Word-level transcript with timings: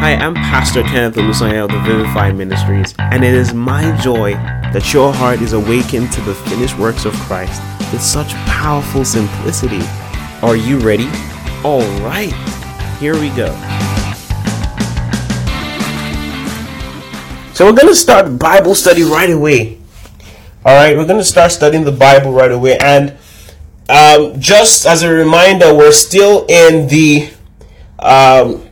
Hi, 0.00 0.14
I'm 0.14 0.32
Pastor 0.32 0.84
Kenneth 0.84 1.16
Olusanya 1.16 1.64
of 1.64 1.72
the 1.72 1.80
Vivify 1.80 2.30
Ministries, 2.30 2.94
and 2.98 3.24
it 3.24 3.34
is 3.34 3.52
my 3.52 4.00
joy 4.00 4.34
that 4.72 4.94
your 4.94 5.12
heart 5.12 5.42
is 5.42 5.54
awakened 5.54 6.12
to 6.12 6.20
the 6.20 6.36
finished 6.36 6.78
works 6.78 7.04
of 7.04 7.12
Christ 7.14 7.60
with 7.92 8.00
such 8.00 8.32
powerful 8.46 9.04
simplicity. 9.04 9.80
Are 10.40 10.54
you 10.54 10.78
ready? 10.78 11.08
All 11.64 11.82
right, 11.98 12.32
here 13.00 13.14
we 13.14 13.30
go. 13.30 13.48
So, 17.54 17.66
we're 17.66 17.74
going 17.74 17.88
to 17.88 17.96
start 17.96 18.38
Bible 18.38 18.76
study 18.76 19.02
right 19.02 19.30
away. 19.30 19.78
All 20.64 20.76
right, 20.76 20.96
we're 20.96 21.06
going 21.06 21.18
to 21.18 21.24
start 21.24 21.50
studying 21.50 21.82
the 21.82 21.90
Bible 21.90 22.30
right 22.30 22.52
away. 22.52 22.78
And 22.78 23.16
um, 23.88 24.38
just 24.38 24.86
as 24.86 25.02
a 25.02 25.10
reminder, 25.10 25.74
we're 25.74 25.90
still 25.90 26.46
in 26.48 26.86
the 26.86 27.30
um, 27.98 28.67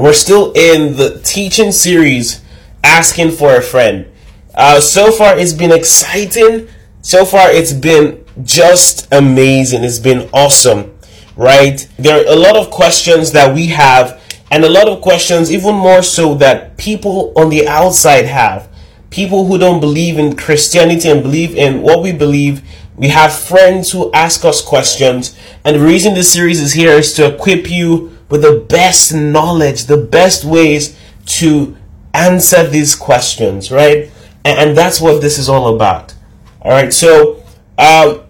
we're 0.00 0.12
still 0.12 0.52
in 0.52 0.96
the 0.96 1.20
teaching 1.24 1.72
series, 1.72 2.42
asking 2.82 3.32
for 3.32 3.54
a 3.56 3.62
friend. 3.62 4.10
Uh, 4.54 4.80
so 4.80 5.12
far, 5.12 5.38
it's 5.38 5.52
been 5.52 5.72
exciting. 5.72 6.68
So 7.02 7.24
far, 7.24 7.50
it's 7.50 7.72
been 7.72 8.24
just 8.42 9.06
amazing. 9.12 9.84
It's 9.84 9.98
been 9.98 10.28
awesome, 10.32 10.96
right? 11.36 11.86
There 11.98 12.16
are 12.18 12.32
a 12.32 12.36
lot 12.36 12.56
of 12.56 12.70
questions 12.70 13.32
that 13.32 13.54
we 13.54 13.68
have, 13.68 14.20
and 14.50 14.64
a 14.64 14.70
lot 14.70 14.88
of 14.88 15.00
questions, 15.00 15.52
even 15.52 15.74
more 15.74 16.02
so, 16.02 16.34
that 16.34 16.76
people 16.76 17.32
on 17.36 17.50
the 17.50 17.68
outside 17.68 18.24
have. 18.26 18.68
People 19.10 19.46
who 19.46 19.58
don't 19.58 19.80
believe 19.80 20.18
in 20.18 20.36
Christianity 20.36 21.08
and 21.08 21.22
believe 21.22 21.54
in 21.56 21.82
what 21.82 22.02
we 22.02 22.12
believe. 22.12 22.62
We 22.96 23.08
have 23.08 23.32
friends 23.32 23.92
who 23.92 24.12
ask 24.12 24.44
us 24.44 24.62
questions, 24.62 25.36
and 25.64 25.76
the 25.76 25.84
reason 25.84 26.14
this 26.14 26.32
series 26.32 26.60
is 26.60 26.74
here 26.74 26.92
is 26.92 27.12
to 27.14 27.34
equip 27.34 27.70
you 27.70 28.16
with 28.30 28.42
the 28.42 28.64
best 28.68 29.12
knowledge, 29.12 29.84
the 29.84 29.96
best 29.96 30.44
ways 30.44 30.96
to 31.26 31.76
answer 32.14 32.66
these 32.66 32.94
questions, 32.94 33.70
right? 33.70 34.10
And, 34.44 34.58
and 34.58 34.78
that's 34.78 35.00
what 35.00 35.20
this 35.20 35.38
is 35.38 35.48
all 35.48 35.74
about. 35.74 36.14
All 36.62 36.70
right, 36.70 36.92
so 36.92 37.42
uh, 37.76 38.20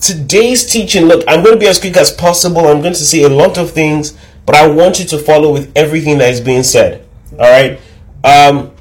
today's 0.00 0.70
teaching, 0.70 1.04
look, 1.04 1.22
I'm 1.28 1.42
going 1.42 1.54
to 1.54 1.60
be 1.60 1.68
as 1.68 1.78
quick 1.78 1.96
as 1.96 2.12
possible. 2.12 2.66
I'm 2.66 2.80
going 2.80 2.94
to 2.94 3.06
say 3.06 3.22
a 3.22 3.28
lot 3.28 3.58
of 3.58 3.70
things, 3.70 4.16
but 4.46 4.54
I 4.54 4.66
want 4.66 4.98
you 4.98 5.04
to 5.06 5.18
follow 5.18 5.52
with 5.52 5.70
everything 5.76 6.18
that 6.18 6.30
is 6.32 6.40
being 6.40 6.62
said. 6.62 7.06
All 7.32 7.38
right. 7.38 7.80
Um, 8.24 8.72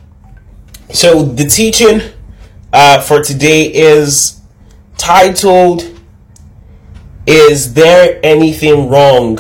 so 0.92 1.24
the 1.24 1.46
teaching 1.46 2.02
uh, 2.74 3.02
for 3.02 3.24
today 3.24 3.72
is 3.72 4.42
titled 4.98 5.88
"Is 7.26 7.74
there 7.74 8.20
anything 8.24 8.90
wrong 8.90 9.40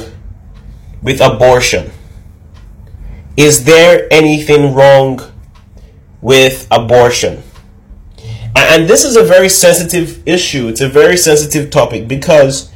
with 1.01 1.21
abortion. 1.21 1.91
Is 3.37 3.63
there 3.63 4.07
anything 4.11 4.73
wrong 4.73 5.21
with 6.21 6.67
abortion? 6.71 7.43
And 8.55 8.89
this 8.89 9.05
is 9.05 9.15
a 9.15 9.23
very 9.23 9.49
sensitive 9.49 10.27
issue. 10.27 10.67
It's 10.67 10.81
a 10.81 10.89
very 10.89 11.17
sensitive 11.17 11.69
topic 11.69 12.07
because 12.07 12.71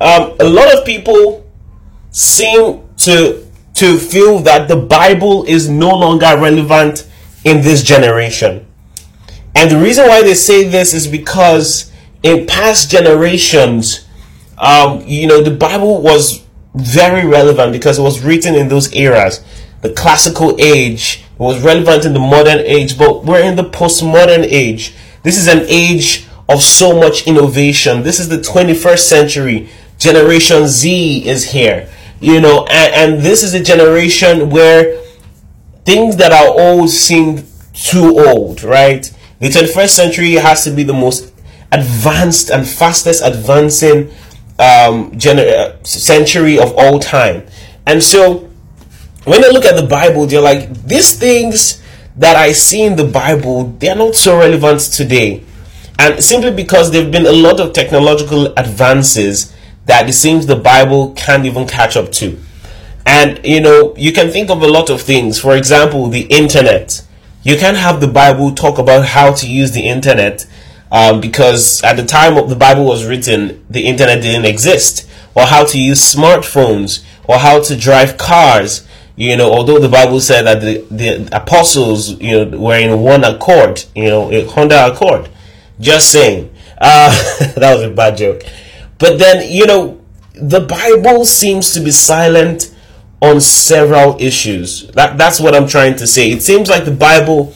um, 0.00 0.34
a 0.38 0.44
lot 0.44 0.72
of 0.76 0.84
people 0.84 1.44
seem 2.10 2.88
to 2.98 3.44
to 3.74 3.98
feel 3.98 4.38
that 4.38 4.68
the 4.68 4.76
Bible 4.76 5.44
is 5.44 5.68
no 5.68 5.90
longer 5.90 6.34
relevant 6.38 7.06
in 7.44 7.60
this 7.60 7.82
generation. 7.82 8.66
And 9.54 9.70
the 9.70 9.78
reason 9.78 10.08
why 10.08 10.22
they 10.22 10.34
say 10.34 10.64
this 10.64 10.94
is 10.94 11.06
because 11.06 11.92
in 12.22 12.46
past 12.46 12.90
generations, 12.90 14.06
um, 14.56 15.02
you 15.06 15.26
know, 15.26 15.42
the 15.42 15.50
Bible 15.50 16.00
was 16.00 16.45
very 16.76 17.26
relevant 17.26 17.72
because 17.72 17.98
it 17.98 18.02
was 18.02 18.20
written 18.20 18.54
in 18.54 18.68
those 18.68 18.92
eras. 18.94 19.44
The 19.82 19.92
classical 19.92 20.56
age 20.60 21.24
was 21.38 21.62
relevant 21.62 22.04
in 22.04 22.12
the 22.12 22.20
modern 22.20 22.58
age, 22.58 22.98
but 22.98 23.24
we're 23.24 23.42
in 23.42 23.56
the 23.56 23.64
postmodern 23.64 24.44
age. 24.44 24.94
This 25.22 25.38
is 25.38 25.48
an 25.48 25.64
age 25.68 26.26
of 26.48 26.62
so 26.62 26.98
much 26.98 27.26
innovation. 27.26 28.02
This 28.02 28.18
is 28.18 28.28
the 28.28 28.38
21st 28.38 28.98
century. 28.98 29.68
Generation 29.98 30.66
Z 30.66 31.26
is 31.26 31.50
here, 31.52 31.88
you 32.20 32.40
know, 32.40 32.66
and, 32.66 32.94
and 33.14 33.22
this 33.22 33.42
is 33.42 33.54
a 33.54 33.62
generation 33.62 34.50
where 34.50 35.00
things 35.84 36.16
that 36.16 36.32
are 36.32 36.48
old 36.48 36.90
seem 36.90 37.44
too 37.72 38.18
old, 38.18 38.62
right? 38.62 39.10
The 39.38 39.48
21st 39.48 39.88
century 39.88 40.32
has 40.32 40.64
to 40.64 40.70
be 40.70 40.82
the 40.82 40.92
most 40.92 41.32
advanced 41.72 42.50
and 42.50 42.68
fastest 42.68 43.22
advancing 43.24 44.10
um, 44.58 45.12
gener- 45.12 45.48
uh, 45.48 45.84
century 45.84 46.58
of 46.58 46.72
all 46.76 46.98
time. 46.98 47.46
And 47.86 48.02
so 48.02 48.50
when 49.24 49.42
they 49.42 49.52
look 49.52 49.64
at 49.64 49.80
the 49.80 49.86
Bible, 49.86 50.26
they're 50.26 50.40
like, 50.40 50.72
these 50.84 51.18
things 51.18 51.82
that 52.16 52.36
I 52.36 52.52
see 52.52 52.82
in 52.82 52.96
the 52.96 53.04
Bible, 53.04 53.64
they're 53.78 53.96
not 53.96 54.14
so 54.14 54.38
relevant 54.38 54.80
today. 54.80 55.44
And 55.98 56.22
simply 56.22 56.52
because 56.52 56.90
there 56.90 57.02
have 57.02 57.12
been 57.12 57.26
a 57.26 57.32
lot 57.32 57.60
of 57.60 57.72
technological 57.72 58.52
advances 58.58 59.54
that 59.86 60.08
it 60.08 60.12
seems 60.12 60.46
the 60.46 60.56
Bible 60.56 61.12
can't 61.14 61.46
even 61.46 61.66
catch 61.66 61.96
up 61.96 62.12
to. 62.12 62.38
And 63.06 63.40
you 63.44 63.60
know, 63.60 63.94
you 63.96 64.12
can 64.12 64.30
think 64.30 64.50
of 64.50 64.62
a 64.62 64.66
lot 64.66 64.90
of 64.90 65.00
things. 65.00 65.38
For 65.40 65.56
example, 65.56 66.08
the 66.08 66.22
internet. 66.22 67.02
You 67.42 67.56
can 67.56 67.76
have 67.76 68.00
the 68.00 68.08
Bible 68.08 68.52
talk 68.54 68.78
about 68.78 69.06
how 69.06 69.32
to 69.32 69.48
use 69.48 69.70
the 69.70 69.86
internet 69.86 70.46
um, 70.90 71.20
because 71.20 71.82
at 71.82 71.96
the 71.96 72.04
time 72.04 72.48
the 72.48 72.56
Bible 72.56 72.84
was 72.84 73.04
written, 73.04 73.64
the 73.68 73.86
internet 73.86 74.22
didn't 74.22 74.44
exist, 74.44 75.08
or 75.34 75.44
how 75.44 75.64
to 75.64 75.80
use 75.80 76.00
smartphones, 76.00 77.04
or 77.24 77.38
how 77.38 77.60
to 77.62 77.76
drive 77.76 78.16
cars. 78.16 78.86
You 79.16 79.36
know, 79.36 79.50
although 79.50 79.78
the 79.78 79.88
Bible 79.88 80.20
said 80.20 80.42
that 80.42 80.60
the, 80.60 80.86
the 80.90 81.28
apostles, 81.34 82.20
you 82.20 82.44
know, 82.44 82.58
were 82.58 82.76
in 82.76 83.00
one 83.00 83.24
accord, 83.24 83.84
you 83.94 84.04
know, 84.04 84.30
a 84.30 84.44
Honda 84.44 84.92
Accord. 84.92 85.30
Just 85.80 86.12
saying. 86.12 86.52
Uh, 86.78 87.10
that 87.56 87.74
was 87.74 87.82
a 87.82 87.90
bad 87.90 88.16
joke. 88.16 88.42
But 88.98 89.18
then, 89.18 89.50
you 89.50 89.66
know, 89.66 90.00
the 90.34 90.60
Bible 90.60 91.24
seems 91.24 91.72
to 91.72 91.80
be 91.80 91.90
silent 91.90 92.74
on 93.22 93.40
several 93.40 94.16
issues. 94.20 94.86
That, 94.88 95.16
that's 95.16 95.40
what 95.40 95.54
I'm 95.54 95.66
trying 95.66 95.96
to 95.96 96.06
say. 96.06 96.30
It 96.30 96.42
seems 96.42 96.68
like 96.68 96.84
the 96.84 96.90
Bible 96.90 97.54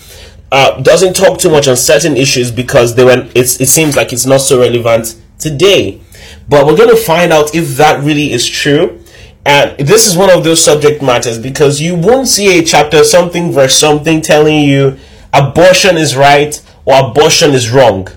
uh, 0.53 0.81
doesn't 0.83 1.15
talk 1.15 1.39
too 1.39 1.51
much 1.51 1.69
on 1.69 1.77
certain 1.77 2.17
issues 2.17 2.51
because 2.51 2.95
they 2.95 3.05
were, 3.05 3.29
it 3.35 3.47
seems 3.47 3.97
like 3.97 4.13
it's 4.13 4.27
not 4.27 4.41
so 4.41 4.61
relevant 4.61 5.21
today. 5.39 6.01
But 6.49 6.67
we're 6.67 6.77
going 6.77 6.91
to 6.91 6.97
find 6.97 7.33
out 7.33 7.55
if 7.55 7.77
that 7.77 8.03
really 8.03 8.33
is 8.33 8.49
true. 8.49 9.01
And 9.45 9.79
this 9.79 10.07
is 10.07 10.17
one 10.17 10.31
of 10.31 10.45
those 10.45 10.63
subject 10.63 11.03
matters 11.03 11.39
because 11.39 11.81
you 11.81 11.95
won't 11.95 12.29
see 12.29 12.59
a 12.59 12.63
chapter, 12.65 13.05
something, 13.05 13.53
verse 13.53 13.75
something 13.75 14.21
telling 14.21 14.65
you 14.65 14.99
abortion 15.33 15.97
is 15.97 16.17
right 16.17 16.61
or 16.85 17.11
abortion 17.11 17.53
is 17.53 17.71
wrong. 17.71 18.09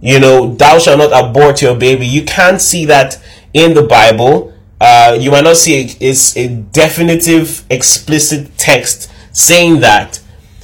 You 0.00 0.18
know, 0.18 0.54
thou 0.54 0.78
shalt 0.78 0.98
not 0.98 1.12
abort 1.12 1.62
your 1.62 1.76
baby. 1.76 2.06
You 2.06 2.24
can't 2.24 2.60
see 2.60 2.84
that 2.86 3.22
in 3.54 3.74
the 3.74 3.82
Bible. 3.82 4.52
Uh, 4.80 5.16
you 5.18 5.30
might 5.30 5.44
not 5.44 5.56
see 5.56 5.82
a, 5.82 5.96
it's 6.00 6.36
a 6.36 6.48
definitive, 6.48 7.64
explicit 7.70 8.58
text 8.58 9.08
saying 9.32 9.80
that 9.80 10.20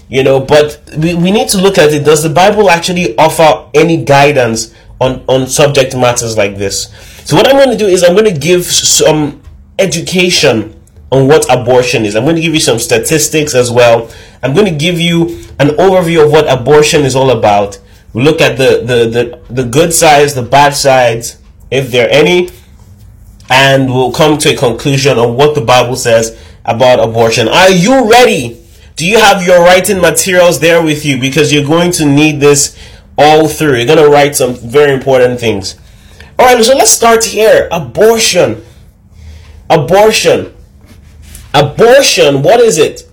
you 0.08 0.22
know 0.22 0.40
but 0.40 0.80
we, 0.96 1.14
we 1.14 1.30
need 1.30 1.48
to 1.48 1.58
look 1.58 1.78
at 1.78 1.92
it. 1.92 2.04
Does 2.04 2.22
the 2.22 2.30
bible 2.30 2.70
actually 2.70 3.16
offer 3.18 3.68
any 3.74 4.04
guidance 4.04 4.74
on 5.00 5.24
on 5.28 5.46
subject 5.46 5.96
matters 5.96 6.36
like 6.36 6.56
this? 6.56 6.92
So 7.24 7.36
what 7.36 7.46
i'm 7.46 7.56
going 7.56 7.70
to 7.70 7.76
do 7.76 7.86
is 7.86 8.02
i'm 8.02 8.14
going 8.14 8.32
to 8.32 8.40
give 8.40 8.64
some 8.64 9.42
education 9.78 10.74
on 11.10 11.26
what 11.26 11.46
abortion 11.50 12.04
is. 12.04 12.14
I'm 12.16 12.24
going 12.24 12.36
to 12.36 12.42
give 12.42 12.52
you 12.54 12.60
some 12.60 12.78
statistics 12.78 13.54
as 13.54 13.70
well. 13.70 14.10
I'm 14.42 14.52
going 14.54 14.66
to 14.66 14.78
give 14.78 15.00
you 15.00 15.22
an 15.58 15.68
overview 15.78 16.24
of 16.24 16.30
what 16.30 16.46
abortion 16.52 17.04
is 17.04 17.16
all 17.16 17.30
about. 17.30 17.78
We 18.12 18.22
look 18.22 18.40
at 18.40 18.58
the 18.58 18.82
the 18.84 19.08
the, 19.08 19.54
the 19.62 19.64
good 19.68 19.92
sides 19.92 20.34
the 20.34 20.42
bad 20.42 20.74
sides 20.74 21.38
if 21.70 21.90
there 21.90 22.06
are 22.06 22.10
any 22.10 22.50
and 23.50 23.92
we'll 23.92 24.12
come 24.12 24.38
to 24.38 24.54
a 24.54 24.56
conclusion 24.56 25.18
on 25.18 25.36
what 25.36 25.54
the 25.54 25.60
bible 25.62 25.96
says 25.96 26.38
about 26.64 27.00
abortion. 27.00 27.48
Are 27.48 27.70
you 27.70 28.10
ready 28.10 28.62
do 28.98 29.06
you 29.06 29.18
have 29.20 29.46
your 29.46 29.60
writing 29.60 30.00
materials 30.00 30.58
there 30.58 30.82
with 30.82 31.04
you? 31.04 31.20
Because 31.20 31.52
you're 31.52 31.64
going 31.64 31.92
to 31.92 32.04
need 32.04 32.40
this 32.40 32.76
all 33.16 33.46
through. 33.46 33.76
You're 33.76 33.86
going 33.86 34.04
to 34.04 34.10
write 34.10 34.34
some 34.34 34.54
very 34.54 34.92
important 34.92 35.38
things. 35.38 35.76
All 36.36 36.46
right, 36.46 36.62
so 36.62 36.76
let's 36.76 36.90
start 36.90 37.24
here. 37.24 37.68
Abortion. 37.70 38.64
Abortion. 39.70 40.52
Abortion, 41.54 42.42
what 42.42 42.58
is 42.58 42.76
it? 42.76 43.08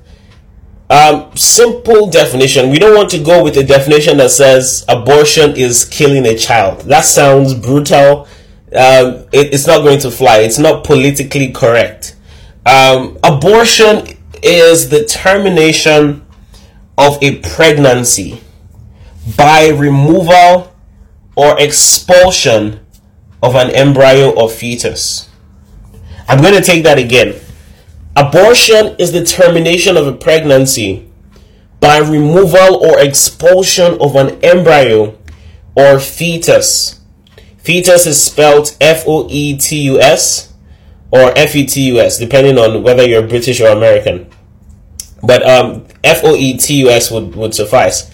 Um, 0.89 1.35
simple 1.37 2.09
definition. 2.09 2.71
We 2.71 2.79
don't 2.79 2.95
want 2.95 3.11
to 3.11 3.19
go 3.23 3.43
with 3.43 3.55
a 3.57 3.63
definition 3.63 4.17
that 4.17 4.31
says 4.31 4.85
abortion 4.89 5.55
is 5.55 5.85
killing 5.85 6.25
a 6.25 6.35
child. 6.35 6.81
That 6.81 7.05
sounds 7.05 7.53
brutal. 7.53 8.27
Um, 8.73 9.25
it, 9.31 9.53
it's 9.53 9.67
not 9.67 9.83
going 9.83 9.99
to 9.99 10.09
fly. 10.09 10.39
It's 10.39 10.57
not 10.57 10.83
politically 10.83 11.51
correct. 11.51 12.15
Um, 12.65 13.19
abortion 13.23 14.14
is 14.45 14.89
the 14.89 15.03
termination 15.03 16.25
of 16.97 17.17
a 17.21 17.39
pregnancy 17.39 18.41
by 19.35 19.67
removal 19.69 20.73
or 21.35 21.59
expulsion 21.59 22.79
of 23.41 23.55
an 23.55 23.71
embryo 23.71 24.29
or 24.29 24.49
fetus. 24.49 25.29
I'm 26.27 26.41
going 26.41 26.55
to 26.55 26.61
take 26.61 26.83
that 26.83 26.97
again. 26.97 27.35
Abortion 28.15 28.95
is 28.97 29.11
the 29.11 29.25
termination 29.25 29.97
of 29.97 30.07
a 30.07 30.13
pregnancy 30.13 31.09
by 31.79 31.97
removal 31.97 32.83
or 32.83 32.99
expulsion 32.99 33.97
of 33.99 34.15
an 34.15 34.39
embryo 34.43 35.17
or 35.75 35.99
fetus. 35.99 37.01
Fetus 37.57 38.05
is 38.05 38.23
spelled 38.23 38.77
F 38.79 39.03
O 39.07 39.27
E 39.29 39.57
T 39.57 39.81
U 39.81 39.99
S 39.99 40.53
or 41.11 41.33
F 41.35 41.55
E 41.55 41.65
T 41.65 41.81
U 41.87 41.99
S, 41.99 42.17
depending 42.17 42.57
on 42.57 42.83
whether 42.83 43.05
you're 43.05 43.27
British 43.27 43.59
or 43.59 43.67
American. 43.67 44.29
But 45.25 45.47
um, 45.47 45.85
F 46.03 46.21
O 46.23 46.35
E 46.35 46.57
T 46.57 46.75
U 46.81 46.89
S 46.89 47.11
would, 47.11 47.35
would 47.35 47.53
suffice. 47.53 48.11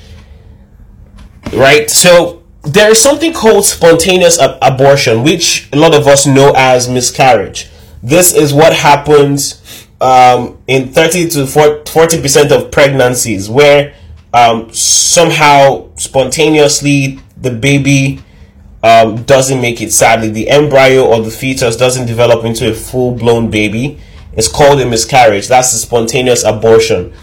Right? 1.53 1.89
So 1.89 2.43
there 2.63 2.91
is 2.91 2.99
something 2.99 3.33
called 3.33 3.65
spontaneous 3.65 4.39
ab- 4.39 4.57
abortion, 4.61 5.23
which 5.23 5.67
a 5.73 5.77
lot 5.77 5.95
of 5.95 6.07
us 6.07 6.25
know 6.27 6.53
as 6.55 6.87
miscarriage. 6.87 7.69
This 8.03 8.33
is 8.33 8.53
what 8.53 8.73
happens 8.73 9.87
um, 9.99 10.57
in 10.67 10.91
30 10.91 11.29
to 11.29 11.47
40 11.47 12.21
percent 12.21 12.51
of 12.51 12.71
pregnancies, 12.71 13.49
where 13.49 13.93
um, 14.33 14.71
somehow 14.73 15.89
spontaneously 15.97 17.19
the 17.37 17.51
baby 17.51 18.21
um, 18.83 19.23
doesn't 19.23 19.61
make 19.61 19.81
it. 19.81 19.91
Sadly, 19.91 20.29
the 20.29 20.49
embryo 20.49 21.05
or 21.05 21.21
the 21.21 21.31
fetus 21.31 21.75
doesn't 21.75 22.07
develop 22.07 22.45
into 22.45 22.69
a 22.69 22.73
full 22.73 23.13
blown 23.15 23.49
baby. 23.51 23.99
It's 24.33 24.47
called 24.47 24.79
a 24.81 24.85
miscarriage. 24.85 25.47
That's 25.47 25.73
a 25.73 25.77
spontaneous 25.77 26.43
abortion. 26.43 27.13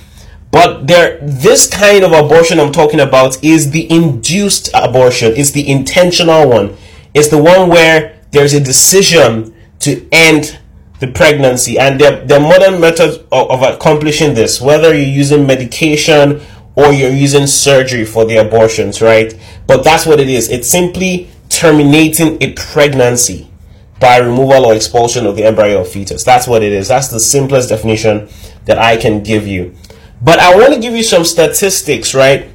But 0.50 0.86
there, 0.86 1.18
this 1.20 1.68
kind 1.68 2.04
of 2.04 2.12
abortion 2.12 2.58
I'm 2.58 2.72
talking 2.72 3.00
about 3.00 3.42
is 3.44 3.70
the 3.70 3.90
induced 3.90 4.70
abortion. 4.74 5.32
It's 5.36 5.50
the 5.50 5.68
intentional 5.68 6.48
one. 6.48 6.76
It's 7.14 7.28
the 7.28 7.42
one 7.42 7.68
where 7.68 8.18
there's 8.30 8.54
a 8.54 8.60
decision 8.60 9.54
to 9.80 10.06
end 10.12 10.58
the 11.00 11.06
pregnancy 11.06 11.78
and 11.78 12.00
the, 12.00 12.24
the 12.26 12.40
modern 12.40 12.80
methods 12.80 13.18
of, 13.30 13.50
of 13.50 13.62
accomplishing 13.62 14.34
this 14.34 14.60
whether 14.60 14.92
you're 14.94 15.06
using 15.06 15.46
medication 15.46 16.40
or 16.74 16.92
you're 16.92 17.12
using 17.12 17.46
surgery 17.46 18.04
for 18.04 18.24
the 18.24 18.36
abortions 18.36 19.00
right 19.00 19.38
but 19.66 19.84
that's 19.84 20.06
what 20.06 20.18
it 20.18 20.28
is 20.28 20.48
it's 20.48 20.68
simply 20.68 21.30
terminating 21.48 22.42
a 22.42 22.52
pregnancy 22.54 23.47
by 24.00 24.18
removal 24.18 24.66
or 24.66 24.74
expulsion 24.74 25.26
of 25.26 25.36
the 25.36 25.44
embryo 25.44 25.80
or 25.80 25.84
fetus. 25.84 26.24
That's 26.24 26.46
what 26.46 26.62
it 26.62 26.72
is. 26.72 26.88
That's 26.88 27.08
the 27.08 27.20
simplest 27.20 27.68
definition 27.68 28.28
that 28.66 28.78
i 28.78 28.96
can 28.96 29.22
give 29.22 29.46
you. 29.46 29.74
But 30.20 30.38
i 30.38 30.54
want 30.54 30.74
to 30.74 30.80
give 30.80 30.94
you 30.94 31.02
some 31.02 31.24
statistics 31.24 32.14
right? 32.14 32.48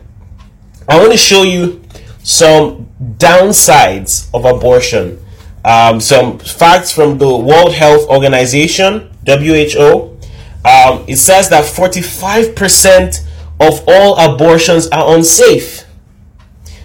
I 0.87 0.99
want 0.99 1.11
to 1.11 1.17
show 1.17 1.43
you 1.43 1.81
some 2.23 2.89
downsides 3.17 4.29
of 4.33 4.45
abortion. 4.45 5.19
Um, 5.65 6.01
some 6.01 6.39
facts 6.39 6.91
from 6.91 7.17
the 7.17 7.37
World 7.37 7.73
Health 7.73 8.07
Organization, 8.09 9.09
WHO. 9.25 10.17
Um, 10.65 11.05
it 11.07 11.17
says 11.17 11.49
that 11.49 11.63
45% 11.63 13.25
of 13.61 13.83
all 13.87 14.17
abortions 14.17 14.87
are 14.87 15.15
unsafe. 15.15 15.85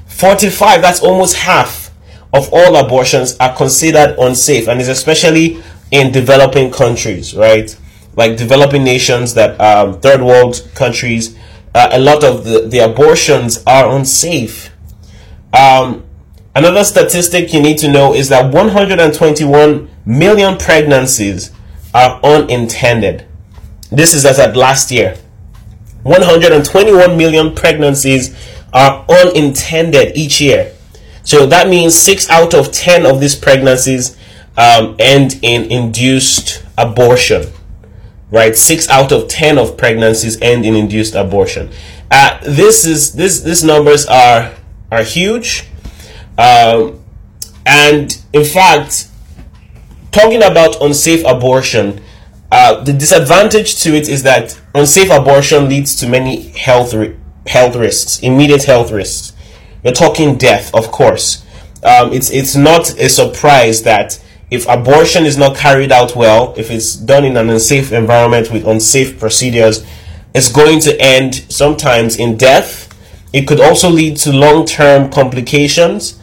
45, 0.06 0.81
that's 0.81 1.02
almost 1.02 1.37
half 1.37 1.88
of 2.32 2.48
all 2.52 2.76
abortions 2.76 3.36
are 3.38 3.54
considered 3.56 4.16
unsafe, 4.19 4.69
and 4.69 4.80
it's 4.80 4.88
especially 4.88 5.62
in 5.90 6.12
developing 6.12 6.70
countries, 6.70 7.34
right? 7.34 7.76
Like 8.16 8.36
developing 8.36 8.84
nations 8.84 9.34
that 9.34 9.60
um, 9.60 10.00
third 10.00 10.22
world 10.22 10.69
countries, 10.75 11.36
uh, 11.75 11.88
a 11.92 11.98
lot 11.98 12.25
of 12.25 12.44
the, 12.44 12.66
the 12.69 12.78
abortions 12.78 13.62
are 13.66 13.90
unsafe. 13.96 14.70
Um, 15.52 16.04
Another 16.58 16.82
statistic 16.82 17.52
you 17.52 17.62
need 17.62 17.78
to 17.78 17.88
know 17.88 18.14
is 18.14 18.30
that 18.30 18.52
121 18.52 19.88
million 20.04 20.58
pregnancies 20.58 21.52
are 21.94 22.19
unintended. 22.25 23.26
This 23.92 24.12
is 24.12 24.26
as 24.26 24.40
at 24.40 24.56
last 24.56 24.90
year. 24.90 25.16
121 26.02 27.16
million 27.16 27.54
pregnancies 27.54 28.34
are 28.72 29.06
unintended 29.08 30.16
each 30.16 30.40
year. 30.40 30.75
So 31.28 31.44
that 31.44 31.69
means 31.69 31.94
6 31.94 32.30
out 32.30 32.54
of 32.54 32.72
10 32.72 33.04
of 33.04 33.20
these 33.20 33.36
pregnancies 33.36 34.16
um, 34.56 34.96
end 34.98 35.38
in 35.42 35.70
induced 35.70 36.64
abortion. 36.78 37.52
Right? 38.30 38.56
6 38.56 38.88
out 38.88 39.12
of 39.12 39.28
10 39.28 39.58
of 39.58 39.76
pregnancies 39.76 40.40
end 40.40 40.64
in 40.64 40.75
induced 40.75 41.14
abortion. 41.14 41.69
Uh, 42.10 42.38
this 42.42 42.86
is 42.86 43.12
this 43.12 43.42
these 43.42 43.62
numbers 43.62 44.06
are 44.06 44.54
are 44.90 45.02
huge 45.02 45.69
um, 46.38 47.04
and 47.66 48.16
in 48.32 48.44
fact, 48.44 49.08
talking 50.12 50.42
about 50.42 50.80
unsafe 50.80 51.22
abortion, 51.26 52.00
uh, 52.50 52.82
the 52.82 52.94
disadvantage 52.94 53.82
to 53.82 53.94
it 53.94 54.08
is 54.08 54.22
that 54.22 54.58
unsafe 54.75 55.10
abortion 55.10 55.69
leads 55.69 55.94
to 55.96 56.08
many 56.08 56.48
health 56.52 56.94
health 57.46 57.76
risks, 57.76 58.20
immediate 58.20 58.64
health 58.64 58.90
risks. 58.92 59.34
You're 59.82 59.92
talking 59.92 60.36
death, 60.36 60.75
of 60.75 60.90
course. 60.90 61.44
Um, 61.82 62.12
it's 62.12 62.30
it's 62.30 62.56
not 62.56 62.98
a 62.98 63.08
surprise 63.08 63.82
that 63.84 64.22
if 64.50 64.66
abortion 64.69 65.26
is 65.26 65.36
not 65.36 65.56
carried 65.56 65.92
out 65.92 66.16
well, 66.16 66.54
if 66.56 66.70
it's 66.70 66.96
done 66.96 67.25
in 67.25 67.36
an 67.36 67.50
unsafe 67.50 67.92
environment 67.92 68.50
with 68.50 68.66
unsafe 68.66 69.19
procedures, 69.20 69.86
it's 70.34 70.50
going 70.50 70.80
to 70.80 71.00
end 71.00 71.46
sometimes 71.48 72.16
in 72.16 72.36
death. 72.36 72.86
It 73.32 73.46
could 73.46 73.60
also 73.60 73.90
lead 73.90 74.16
to 74.19 74.32
long 74.32 74.64
term 74.64 75.10
complications 75.10 76.19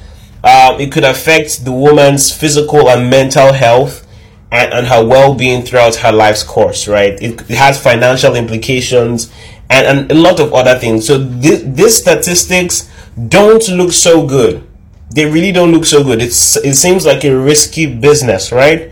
um, 0.46 0.80
it 0.80 0.92
could 0.92 1.04
affect 1.04 1.66
the 1.66 1.72
woman's 1.72 2.32
physical 2.32 2.88
and 2.88 3.10
mental 3.10 3.52
health 3.52 4.06
and, 4.52 4.72
and 4.74 4.86
her 4.86 5.04
well-being 5.04 5.64
throughout 5.64 5.96
her 5.96 6.12
life's 6.12 6.44
course 6.44 6.88
right 6.88 7.14
it, 7.20 7.42
it 7.50 7.56
has 7.56 7.82
financial 7.82 8.36
implications 8.36 9.34
and, 9.72 9.88
and, 9.88 10.12
a 10.12 10.14
lot 10.14 10.40
of 10.40 10.54
other 10.54 10.78
things 10.78 11.08
so 11.08 11.18
th- 11.42 11.64
these 11.66 11.98
statistics 11.98 12.92
don't 13.28 13.68
look 13.70 13.92
so 13.92 14.26
good 14.28 14.68
they 15.12 15.26
really 15.26 15.52
don't 15.52 15.72
look 15.72 15.86
so 15.86 16.04
good 16.04 16.22
it's 16.22 16.58
it 16.58 16.76
seems 16.76 17.06
like 17.06 17.24
a 17.24 17.36
risky 17.36 17.86
business 17.86 18.52
right 18.52 18.92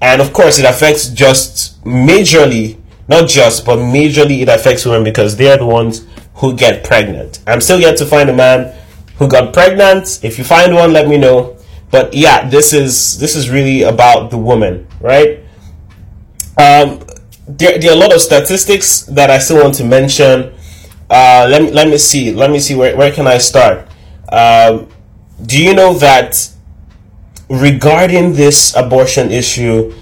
and 0.00 0.20
of 0.20 0.32
course 0.32 0.58
it 0.58 0.64
affects 0.64 1.08
just 1.08 1.82
majorly 1.84 2.78
not 3.08 3.28
just 3.28 3.64
but 3.64 3.78
majorly 3.78 4.42
it 4.42 4.48
affects 4.48 4.84
women 4.84 5.02
because 5.02 5.36
they're 5.36 5.56
the 5.56 5.66
ones 5.66 6.06
who 6.36 6.54
get 6.56 6.84
pregnant 6.84 7.40
i'm 7.46 7.60
still 7.60 7.80
yet 7.80 7.96
to 7.96 8.06
find 8.06 8.30
a 8.30 8.34
man 8.34 8.72
who 9.16 9.28
got 9.28 9.52
pregnant. 9.52 10.20
If 10.22 10.38
you 10.38 10.44
find 10.44 10.74
one, 10.74 10.92
let 10.92 11.08
me 11.08 11.16
know. 11.16 11.56
But 11.90 12.14
yeah, 12.14 12.48
this 12.48 12.72
is 12.72 13.18
this 13.18 13.36
is 13.36 13.50
really 13.50 13.82
about 13.82 14.30
the 14.30 14.38
woman, 14.38 14.86
right? 15.00 15.40
Um, 16.58 17.00
there, 17.46 17.78
there 17.78 17.90
are 17.90 17.94
a 17.94 17.98
lot 17.98 18.12
of 18.12 18.20
statistics 18.20 19.02
that 19.02 19.30
I 19.30 19.38
still 19.38 19.62
want 19.62 19.74
to 19.76 19.84
mention. 19.84 20.52
Uh, 21.10 21.46
let 21.48 21.62
me 21.62 21.70
let 21.70 21.88
me 21.88 21.98
see. 21.98 22.32
Let 22.32 22.50
me 22.50 22.58
see 22.58 22.74
where 22.74 22.96
where 22.96 23.12
can 23.12 23.26
I 23.26 23.38
start. 23.38 23.86
Um, 24.32 24.88
do 25.44 25.62
you 25.62 25.74
know 25.74 25.94
that 25.94 26.50
regarding 27.48 28.32
this 28.34 28.74
abortion 28.74 29.30
issue, 29.30 29.92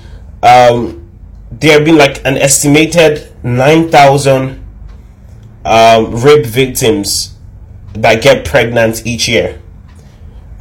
um, 0.43 1.11
there 1.51 1.73
have 1.75 1.85
been 1.85 1.99
like 1.99 2.25
an 2.25 2.37
estimated 2.37 3.33
nine 3.43 3.91
thousand 3.91 4.65
um, 5.65 6.15
rape 6.23 6.47
victims 6.47 7.37
that 7.95 8.23
get 8.23 8.45
pregnant 8.45 9.07
each 9.07 9.29
year. 9.29 9.61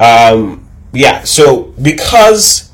Um, 0.00 0.68
yeah, 0.92 1.22
so 1.22 1.72
because 1.80 2.70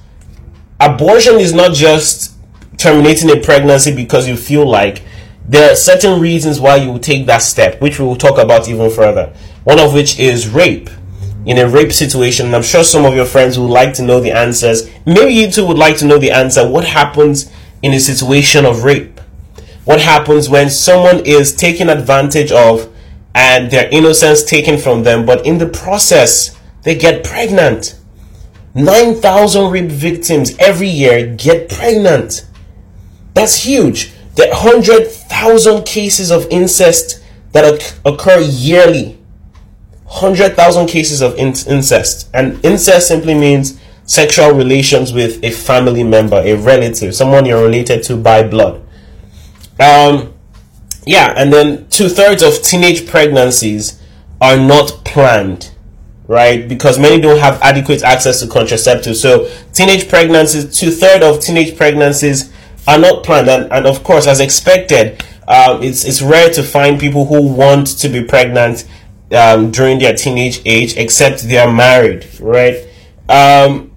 abortion 0.80 1.34
is 1.34 1.52
not 1.52 1.74
just 1.74 2.34
terminating 2.78 3.30
a 3.30 3.40
pregnancy 3.40 3.94
because 3.94 4.26
you 4.26 4.36
feel 4.36 4.66
like 4.66 5.02
there 5.48 5.72
are 5.72 5.76
certain 5.76 6.20
reasons 6.20 6.60
why 6.60 6.76
you 6.76 6.92
will 6.92 6.98
take 6.98 7.24
that 7.26 7.42
step, 7.42 7.80
which 7.80 7.98
we 7.98 8.04
will 8.04 8.16
talk 8.16 8.38
about 8.38 8.68
even 8.68 8.90
further. 8.90 9.32
One 9.64 9.80
of 9.80 9.94
which 9.94 10.18
is 10.18 10.48
rape. 10.48 10.90
In 11.46 11.56
a 11.56 11.66
rape 11.66 11.92
situation, 11.92 12.46
and 12.46 12.54
I'm 12.54 12.62
sure 12.62 12.84
some 12.84 13.06
of 13.06 13.14
your 13.14 13.24
friends 13.24 13.58
would 13.58 13.70
like 13.70 13.94
to 13.94 14.02
know 14.02 14.20
the 14.20 14.32
answers. 14.32 14.90
Maybe 15.06 15.32
you 15.32 15.50
too 15.50 15.66
would 15.66 15.78
like 15.78 15.96
to 15.98 16.04
know 16.04 16.18
the 16.18 16.30
answer. 16.30 16.68
What 16.68 16.84
happens 16.84 17.50
in 17.80 17.94
a 17.94 18.00
situation 18.00 18.66
of 18.66 18.84
rape? 18.84 19.18
What 19.86 20.02
happens 20.02 20.50
when 20.50 20.68
someone 20.68 21.20
is 21.24 21.56
taken 21.56 21.88
advantage 21.88 22.52
of 22.52 22.92
and 23.34 23.70
their 23.70 23.88
innocence 23.88 24.42
taken 24.42 24.76
from 24.76 25.04
them, 25.04 25.24
but 25.24 25.46
in 25.46 25.56
the 25.56 25.66
process, 25.66 26.58
they 26.82 26.94
get 26.94 27.24
pregnant. 27.24 27.98
9,000 28.74 29.70
rape 29.70 29.90
victims 29.90 30.54
every 30.58 30.88
year 30.88 31.34
get 31.34 31.70
pregnant. 31.70 32.44
That's 33.32 33.64
huge. 33.64 34.12
There 34.38 34.54
are 34.54 34.64
100,000 34.64 35.82
cases 35.84 36.30
of 36.30 36.46
incest 36.48 37.20
that 37.50 37.98
occur 38.04 38.38
yearly. 38.38 39.18
100,000 40.04 40.86
cases 40.86 41.22
of 41.22 41.34
incest. 41.34 42.30
And 42.32 42.64
incest 42.64 43.08
simply 43.08 43.34
means 43.34 43.80
sexual 44.04 44.52
relations 44.52 45.12
with 45.12 45.42
a 45.42 45.50
family 45.50 46.04
member, 46.04 46.36
a 46.36 46.54
relative, 46.54 47.16
someone 47.16 47.46
you're 47.46 47.64
related 47.64 48.04
to 48.04 48.16
by 48.16 48.44
blood. 48.44 48.80
Um, 49.80 50.32
yeah, 51.04 51.34
and 51.36 51.52
then 51.52 51.88
two 51.88 52.08
thirds 52.08 52.44
of 52.44 52.62
teenage 52.62 53.08
pregnancies 53.08 54.00
are 54.40 54.56
not 54.56 55.04
planned, 55.04 55.72
right? 56.28 56.68
Because 56.68 56.96
many 56.96 57.20
don't 57.20 57.40
have 57.40 57.60
adequate 57.60 58.04
access 58.04 58.38
to 58.38 58.46
contraceptives. 58.46 59.16
So 59.16 59.50
teenage 59.72 60.08
pregnancies, 60.08 60.78
two 60.78 60.92
thirds 60.92 61.24
of 61.24 61.40
teenage 61.42 61.76
pregnancies 61.76 62.52
are 62.88 62.98
not 62.98 63.22
planned. 63.22 63.48
And, 63.48 63.70
and 63.70 63.86
of 63.86 64.02
course, 64.02 64.26
as 64.26 64.40
expected, 64.40 65.22
um, 65.46 65.82
it's, 65.82 66.04
it's 66.04 66.22
rare 66.22 66.50
to 66.50 66.62
find 66.62 66.98
people 66.98 67.26
who 67.26 67.46
want 67.52 67.86
to 67.98 68.08
be 68.08 68.24
pregnant 68.24 68.88
um, 69.30 69.70
during 69.70 69.98
their 69.98 70.14
teenage 70.14 70.62
age, 70.64 70.96
except 70.96 71.42
they 71.42 71.58
are 71.58 71.72
married, 71.72 72.26
right? 72.40 72.86
Um, 73.28 73.92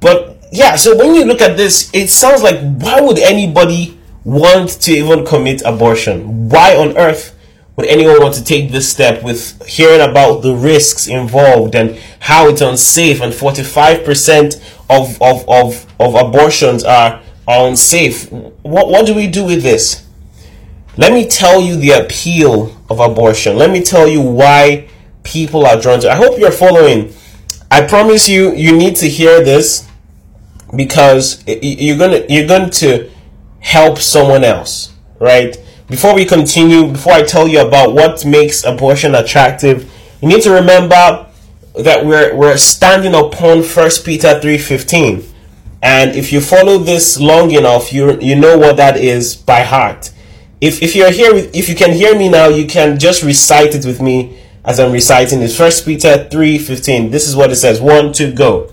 but 0.00 0.38
yeah, 0.52 0.76
so 0.76 0.96
when 0.96 1.14
you 1.14 1.24
look 1.24 1.40
at 1.40 1.56
this, 1.56 1.90
it 1.92 2.08
sounds 2.08 2.42
like 2.42 2.60
why 2.60 3.00
would 3.00 3.18
anybody 3.18 3.98
want 4.24 4.70
to 4.82 4.92
even 4.92 5.26
commit 5.26 5.62
abortion? 5.64 6.48
Why 6.48 6.76
on 6.76 6.96
earth 6.96 7.36
would 7.76 7.86
anyone 7.86 8.20
want 8.20 8.34
to 8.34 8.44
take 8.44 8.70
this 8.70 8.90
step 8.90 9.22
with 9.22 9.66
hearing 9.66 10.08
about 10.08 10.42
the 10.42 10.54
risks 10.54 11.08
involved 11.08 11.74
and 11.74 11.98
how 12.20 12.48
it's 12.48 12.60
unsafe 12.60 13.20
and 13.20 13.32
45% 13.32 14.56
of, 14.90 15.20
of, 15.22 15.48
of, 15.48 15.86
of 15.98 16.14
abortions 16.14 16.84
are, 16.84 17.21
are 17.46 17.68
unsafe? 17.68 18.30
What, 18.30 18.88
what 18.88 19.06
do 19.06 19.14
we 19.14 19.26
do 19.26 19.44
with 19.44 19.62
this? 19.62 20.06
Let 20.96 21.12
me 21.12 21.26
tell 21.26 21.60
you 21.60 21.76
the 21.76 21.92
appeal 21.92 22.76
of 22.90 23.00
abortion. 23.00 23.56
Let 23.56 23.70
me 23.70 23.82
tell 23.82 24.06
you 24.06 24.20
why 24.20 24.88
people 25.22 25.66
are 25.66 25.80
drawn 25.80 26.00
to. 26.00 26.10
I 26.10 26.16
hope 26.16 26.38
you're 26.38 26.52
following. 26.52 27.12
I 27.70 27.86
promise 27.86 28.28
you, 28.28 28.52
you 28.52 28.76
need 28.76 28.96
to 28.96 29.08
hear 29.08 29.42
this 29.42 29.88
because 30.76 31.42
you're 31.46 31.98
gonna 31.98 32.24
you're 32.28 32.46
going 32.46 32.70
to 32.70 33.10
help 33.60 33.98
someone 33.98 34.44
else, 34.44 34.92
right? 35.18 35.56
Before 35.88 36.14
we 36.14 36.24
continue, 36.24 36.90
before 36.92 37.14
I 37.14 37.22
tell 37.22 37.48
you 37.48 37.66
about 37.66 37.94
what 37.94 38.24
makes 38.24 38.64
abortion 38.64 39.14
attractive, 39.14 39.90
you 40.20 40.28
need 40.28 40.42
to 40.42 40.50
remember 40.50 41.26
that 41.78 42.04
we're 42.04 42.34
we're 42.34 42.56
standing 42.58 43.14
upon 43.14 43.62
First 43.62 44.04
Peter 44.04 44.38
three 44.40 44.58
fifteen, 44.58 45.24
and 45.82 46.14
if 46.16 46.32
you 46.32 46.40
follow 46.40 46.78
this 46.78 47.18
long 47.20 47.50
enough, 47.50 47.92
you 47.92 48.18
you 48.20 48.36
know 48.36 48.56
what 48.56 48.76
that 48.76 48.96
is 48.96 49.36
by 49.36 49.62
heart 49.62 50.12
if 50.62 50.80
if 50.80 50.94
you're 50.94 51.10
here, 51.10 51.34
if 51.52 51.68
you 51.68 51.74
can 51.74 51.90
hear 51.92 52.16
me 52.16 52.28
now, 52.28 52.46
you 52.46 52.68
can 52.68 52.96
just 52.96 53.24
recite 53.24 53.74
it 53.74 53.84
with 53.84 54.00
me 54.00 54.38
as 54.64 54.78
I'm 54.78 54.92
reciting 54.92 55.42
it. 55.42 55.50
First 55.50 55.84
Peter 55.84 56.28
three 56.30 56.56
fifteen. 56.56 57.10
This 57.10 57.26
is 57.26 57.34
what 57.34 57.50
it 57.50 57.56
says. 57.56 57.80
One, 57.80 58.12
two, 58.12 58.32
go. 58.32 58.70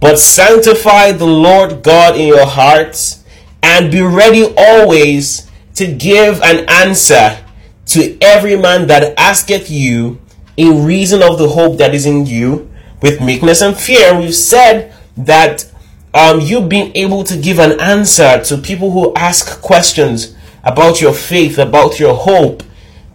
But 0.00 0.18
sanctify 0.18 1.12
the 1.12 1.26
Lord 1.26 1.82
God 1.82 2.16
in 2.16 2.26
your 2.26 2.46
hearts, 2.46 3.22
and 3.62 3.92
be 3.92 4.00
ready 4.00 4.46
always 4.56 5.46
to 5.74 5.92
give 5.92 6.40
an 6.40 6.64
answer 6.70 7.44
to 7.92 8.16
every 8.22 8.56
man 8.56 8.86
that 8.86 9.12
asketh 9.18 9.70
you 9.70 10.22
in 10.56 10.86
reason 10.86 11.22
of 11.22 11.38
the 11.38 11.48
hope 11.48 11.76
that 11.76 11.94
is 11.94 12.06
in 12.06 12.24
you 12.24 12.70
with 13.02 13.20
meekness 13.20 13.60
and 13.60 13.76
fear. 13.76 14.10
And 14.10 14.20
we've 14.20 14.34
said 14.34 14.94
that 15.18 15.70
um, 16.12 16.40
you 16.40 16.60
being 16.60 16.92
able 16.96 17.24
to 17.24 17.36
give 17.36 17.58
an 17.58 17.80
answer 17.80 18.42
to 18.44 18.58
people 18.58 18.90
who 18.90 19.14
ask 19.14 19.60
questions 19.62 20.34
about 20.64 21.00
your 21.00 21.12
faith, 21.12 21.58
about 21.58 22.00
your 22.00 22.14
hope. 22.14 22.62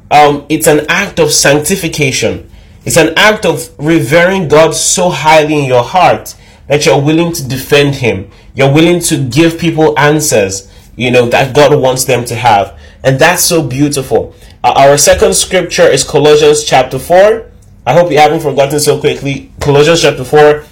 Um, 0.10 0.46
it's 0.50 0.68
an 0.68 0.86
act 0.88 1.20
of 1.20 1.32
sanctification. 1.32 2.50
It's 2.86 2.98
an 2.98 3.14
act 3.18 3.46
of 3.46 3.70
revering 3.78 4.48
God 4.48 4.76
so 4.76 5.10
highly 5.10 5.60
in 5.60 5.66
your 5.66 5.84
heart 5.84 6.36
that 6.68 6.86
you're 6.86 7.02
willing 7.02 7.34
to 7.34 7.48
defend 7.48 7.96
Him. 7.96 8.32
You're 8.54 8.74
willing 8.74 9.02
to 9.02 9.28
give 9.28 9.60
people 9.60 9.98
answers, 10.00 10.72
you 10.96 11.12
know, 11.12 11.28
that 11.28 11.56
God 11.56 11.80
wants 11.80 12.06
them 12.06 12.24
to 12.26 12.36
have. 12.36 12.80
And 13.04 13.20
that's 13.20 13.44
so 13.44 13.62
beautiful. 13.62 14.34
Uh, 14.64 14.74
our 14.78 14.98
second 14.98 15.36
scripture 15.36 15.88
is 15.88 16.04
Colossians 16.04 16.64
chapter 16.64 16.98
4. 16.98 17.52
I 17.86 17.94
hope 17.94 18.12
you 18.12 18.18
haven't 18.18 18.40
forgotten 18.40 18.80
so 18.80 19.00
quickly. 19.00 19.52
Colossians 19.60 20.02
chapter 20.02 20.24
4, 20.24 20.66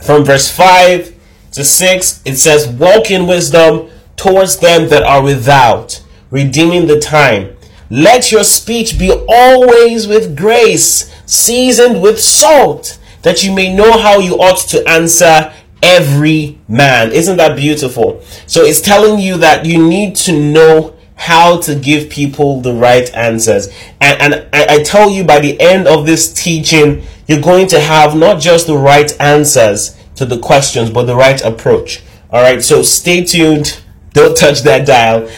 from 0.00 0.24
verse 0.24 0.50
5 0.50 1.19
to 1.52 1.64
6, 1.64 2.22
it 2.24 2.36
says, 2.36 2.68
Walk 2.68 3.10
in 3.10 3.26
wisdom 3.26 3.90
towards 4.16 4.58
them 4.58 4.88
that 4.88 5.02
are 5.02 5.22
without, 5.22 6.02
redeeming 6.30 6.86
the 6.86 7.00
time. 7.00 7.56
Let 7.90 8.30
your 8.30 8.44
speech 8.44 8.98
be 8.98 9.12
always 9.28 10.06
with 10.06 10.36
grace, 10.36 11.12
seasoned 11.26 12.02
with 12.02 12.20
salt, 12.20 12.98
that 13.22 13.42
you 13.42 13.52
may 13.52 13.74
know 13.74 13.98
how 13.98 14.18
you 14.18 14.34
ought 14.34 14.68
to 14.68 14.88
answer 14.88 15.52
every 15.82 16.58
man. 16.68 17.10
Isn't 17.10 17.38
that 17.38 17.56
beautiful? 17.56 18.22
So 18.46 18.62
it's 18.62 18.80
telling 18.80 19.18
you 19.18 19.38
that 19.38 19.66
you 19.66 19.84
need 19.84 20.14
to 20.16 20.38
know 20.38 20.96
how 21.16 21.60
to 21.60 21.74
give 21.74 22.08
people 22.08 22.60
the 22.60 22.72
right 22.72 23.12
answers. 23.14 23.68
And, 24.00 24.22
and 24.22 24.34
I, 24.52 24.76
I 24.76 24.82
tell 24.82 25.10
you 25.10 25.24
by 25.24 25.40
the 25.40 25.60
end 25.60 25.86
of 25.86 26.06
this 26.06 26.32
teaching, 26.32 27.02
you're 27.26 27.42
going 27.42 27.66
to 27.68 27.80
have 27.80 28.16
not 28.16 28.40
just 28.40 28.66
the 28.66 28.78
right 28.78 29.14
answers 29.20 29.99
to 30.20 30.26
the 30.26 30.38
questions, 30.38 30.90
but 30.90 31.04
the 31.04 31.16
right 31.16 31.42
approach. 31.42 32.02
All 32.28 32.42
right, 32.42 32.62
so 32.62 32.82
stay 32.82 33.24
tuned. 33.24 33.80
Don't 34.12 34.36
touch 34.36 34.60
that 34.64 34.86
dial. 34.86 35.30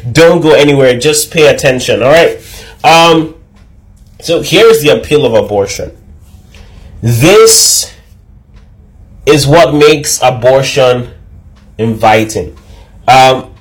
Don't 0.12 0.40
go 0.40 0.54
anywhere. 0.54 0.98
Just 0.98 1.30
pay 1.30 1.54
attention. 1.54 2.02
All 2.02 2.08
right. 2.08 2.38
Um, 2.82 3.34
so 4.18 4.40
here's 4.40 4.80
the 4.80 4.98
appeal 4.98 5.26
of 5.26 5.34
abortion. 5.34 5.94
This 7.02 7.94
is 9.26 9.46
what 9.46 9.74
makes 9.74 10.18
abortion 10.22 11.12
inviting. 11.76 12.56
Um, 13.06 13.54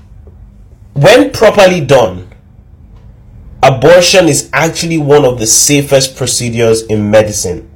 when 0.94 1.32
properly 1.32 1.82
done, 1.82 2.30
abortion 3.62 4.30
is 4.30 4.50
actually 4.54 5.00
one 5.00 5.26
of 5.26 5.38
the 5.38 5.48
safest 5.48 6.16
procedures 6.16 6.84
in 6.84 7.12
medicine. 7.12 7.70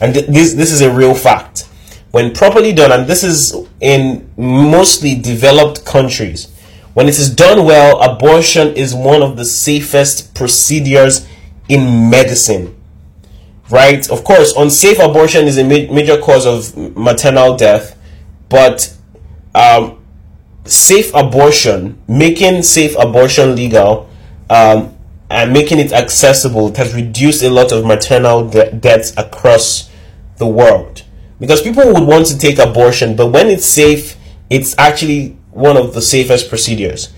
And 0.00 0.14
th- 0.14 0.26
this, 0.26 0.54
this 0.54 0.72
is 0.72 0.80
a 0.80 0.90
real 0.90 1.14
fact 1.14 1.67
when 2.10 2.32
properly 2.32 2.72
done, 2.72 2.92
and 2.92 3.06
this 3.06 3.22
is 3.22 3.54
in 3.80 4.30
mostly 4.36 5.14
developed 5.14 5.84
countries, 5.84 6.52
when 6.94 7.06
it 7.06 7.18
is 7.18 7.34
done 7.34 7.64
well, 7.64 8.00
abortion 8.00 8.74
is 8.74 8.94
one 8.94 9.22
of 9.22 9.36
the 9.36 9.44
safest 9.44 10.34
procedures 10.34 11.28
in 11.68 12.10
medicine. 12.10 12.74
Right? 13.70 14.10
Of 14.10 14.24
course, 14.24 14.54
unsafe 14.56 14.98
abortion 14.98 15.46
is 15.46 15.58
a 15.58 15.62
ma- 15.62 15.92
major 15.92 16.18
cause 16.18 16.46
of 16.46 16.96
maternal 16.96 17.56
death, 17.56 17.98
but 18.48 18.94
um, 19.54 20.02
safe 20.64 21.14
abortion, 21.14 22.02
making 22.08 22.62
safe 22.62 22.96
abortion 22.98 23.54
legal, 23.54 24.08
um, 24.48 24.96
and 25.30 25.52
making 25.52 25.78
it 25.78 25.92
accessible, 25.92 26.68
it 26.68 26.78
has 26.78 26.94
reduced 26.94 27.42
a 27.42 27.50
lot 27.50 27.70
of 27.70 27.84
maternal 27.84 28.48
de- 28.48 28.72
deaths 28.72 29.12
across 29.18 29.90
the 30.38 30.46
world 30.46 31.02
because 31.40 31.62
people 31.62 31.84
would 31.92 32.04
want 32.04 32.26
to 32.26 32.38
take 32.38 32.58
abortion, 32.58 33.16
but 33.16 33.28
when 33.28 33.48
it's 33.48 33.66
safe, 33.66 34.16
it's 34.50 34.74
actually 34.78 35.36
one 35.50 35.76
of 35.76 35.94
the 35.94 36.02
safest 36.02 36.48
procedures. 36.48 37.12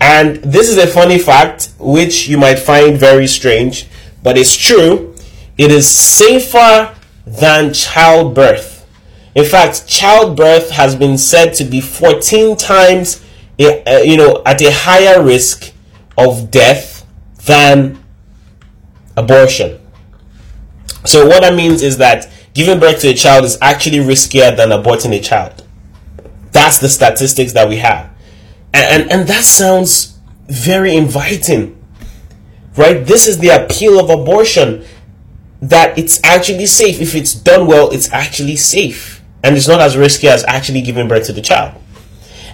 And 0.00 0.36
this 0.36 0.68
is 0.68 0.78
a 0.78 0.86
funny 0.86 1.18
fact, 1.18 1.70
which 1.78 2.28
you 2.28 2.38
might 2.38 2.58
find 2.58 2.96
very 2.96 3.26
strange, 3.26 3.88
but 4.22 4.38
it's 4.38 4.56
true. 4.56 5.14
It 5.56 5.70
is 5.72 5.88
safer 5.88 6.94
than 7.26 7.72
childbirth. 7.72 8.86
In 9.34 9.44
fact, 9.44 9.86
childbirth 9.86 10.70
has 10.70 10.94
been 10.96 11.18
said 11.18 11.52
to 11.54 11.64
be 11.64 11.80
14 11.80 12.56
times, 12.56 13.24
you 13.58 14.16
know, 14.16 14.42
at 14.46 14.62
a 14.62 14.72
higher 14.72 15.22
risk 15.22 15.72
of 16.16 16.50
death 16.50 17.04
than 17.44 18.02
abortion. 19.16 19.80
So 21.04 21.26
what 21.26 21.42
that 21.42 21.54
means 21.54 21.82
is 21.82 21.98
that 21.98 22.28
giving 22.58 22.80
birth 22.80 23.00
to 23.00 23.08
a 23.08 23.14
child 23.14 23.44
is 23.44 23.56
actually 23.62 23.98
riskier 23.98 24.56
than 24.56 24.70
aborting 24.70 25.16
a 25.16 25.20
child. 25.20 25.64
That's 26.50 26.78
the 26.78 26.88
statistics 26.88 27.52
that 27.52 27.68
we 27.68 27.76
have. 27.76 28.10
And, 28.74 29.02
and, 29.02 29.12
and 29.12 29.28
that 29.28 29.44
sounds 29.44 30.18
very 30.48 30.96
inviting, 30.96 31.80
right? 32.76 33.06
This 33.06 33.28
is 33.28 33.38
the 33.38 33.50
appeal 33.50 34.00
of 34.00 34.10
abortion 34.10 34.84
that 35.62 35.96
it's 35.96 36.20
actually 36.24 36.66
safe. 36.66 37.00
If 37.00 37.14
it's 37.14 37.32
done 37.32 37.68
well, 37.68 37.90
it's 37.90 38.12
actually 38.12 38.56
safe. 38.56 39.22
And 39.44 39.56
it's 39.56 39.68
not 39.68 39.80
as 39.80 39.96
risky 39.96 40.26
as 40.26 40.44
actually 40.46 40.82
giving 40.82 41.06
birth 41.06 41.26
to 41.26 41.32
the 41.32 41.40
child. 41.40 41.80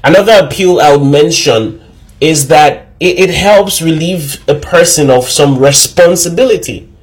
Another 0.05 0.45
appeal 0.45 0.81
I 0.81 0.95
would 0.95 1.07
mention 1.07 1.83
is 2.21 2.49
that 2.49 2.89
it, 3.01 3.19
it 3.19 3.31
helps 3.31 3.81
relieve 3.81 4.47
a 4.51 4.55
person 4.55 5.09
of 5.09 5.31
some 5.31 5.59
responsibility 5.59 6.94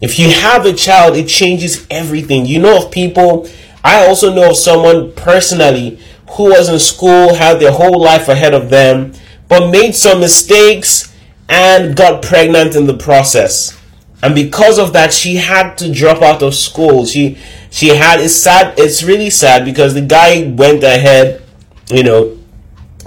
if 0.00 0.18
you 0.18 0.30
have 0.30 0.64
a 0.64 0.72
child, 0.72 1.16
it 1.16 1.28
changes 1.28 1.86
everything. 1.90 2.46
You 2.46 2.60
know 2.60 2.84
of 2.84 2.90
people, 2.90 3.48
I 3.84 4.06
also 4.06 4.32
know 4.34 4.50
of 4.50 4.56
someone 4.56 5.12
personally 5.12 5.98
who 6.30 6.44
was 6.44 6.68
in 6.68 6.78
school, 6.78 7.34
had 7.34 7.60
their 7.60 7.72
whole 7.72 8.00
life 8.00 8.28
ahead 8.28 8.54
of 8.54 8.70
them, 8.70 9.12
but 9.48 9.70
made 9.70 9.94
some 9.94 10.20
mistakes 10.20 11.14
and 11.48 11.96
got 11.96 12.22
pregnant 12.22 12.76
in 12.76 12.86
the 12.86 12.96
process. 12.96 13.76
And 14.22 14.34
because 14.34 14.78
of 14.78 14.92
that, 14.92 15.12
she 15.12 15.36
had 15.36 15.76
to 15.78 15.92
drop 15.92 16.22
out 16.22 16.42
of 16.42 16.54
school. 16.54 17.06
She 17.06 17.38
she 17.70 17.88
had 17.88 18.20
it's 18.20 18.36
sad 18.36 18.78
it's 18.78 19.02
really 19.02 19.30
sad 19.30 19.64
because 19.64 19.94
the 19.94 20.02
guy 20.02 20.44
went 20.56 20.84
ahead, 20.84 21.42
you 21.90 22.02
know, 22.02 22.38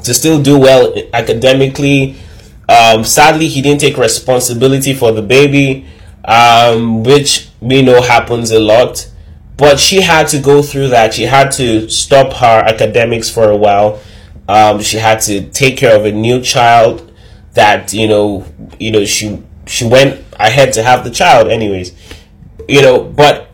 to 0.03 0.13
still 0.13 0.41
do 0.41 0.57
well 0.57 0.93
academically. 1.13 2.15
Um, 2.67 3.03
sadly, 3.03 3.47
he 3.47 3.62
didn't 3.62 3.81
take 3.81 3.97
responsibility 3.97 4.93
for 4.93 5.12
the 5.12 5.21
baby 5.21 5.85
um, 6.25 7.03
which 7.03 7.49
we 7.59 7.81
know 7.81 8.01
happens 8.01 8.51
a 8.51 8.59
lot. 8.59 9.09
But 9.55 9.79
she 9.79 10.01
had 10.01 10.27
to 10.29 10.39
go 10.39 10.61
through 10.61 10.89
that. 10.89 11.13
She 11.13 11.23
had 11.23 11.51
to 11.53 11.87
stop 11.89 12.33
her 12.33 12.63
academics 12.65 13.29
for 13.29 13.49
a 13.49 13.55
while. 13.55 14.01
Um, 14.47 14.81
she 14.81 14.97
had 14.97 15.21
to 15.21 15.49
take 15.49 15.77
care 15.77 15.95
of 15.95 16.05
a 16.05 16.11
new 16.11 16.41
child 16.41 17.11
that 17.53 17.93
you 17.93 18.07
know, 18.07 18.45
you 18.79 18.91
know, 18.91 19.05
she 19.05 19.41
she 19.65 19.85
went 19.87 20.23
ahead 20.39 20.73
to 20.73 20.83
have 20.83 21.03
the 21.03 21.11
child 21.11 21.49
anyways. 21.49 21.93
You 22.67 22.81
know, 22.81 23.03
but 23.03 23.49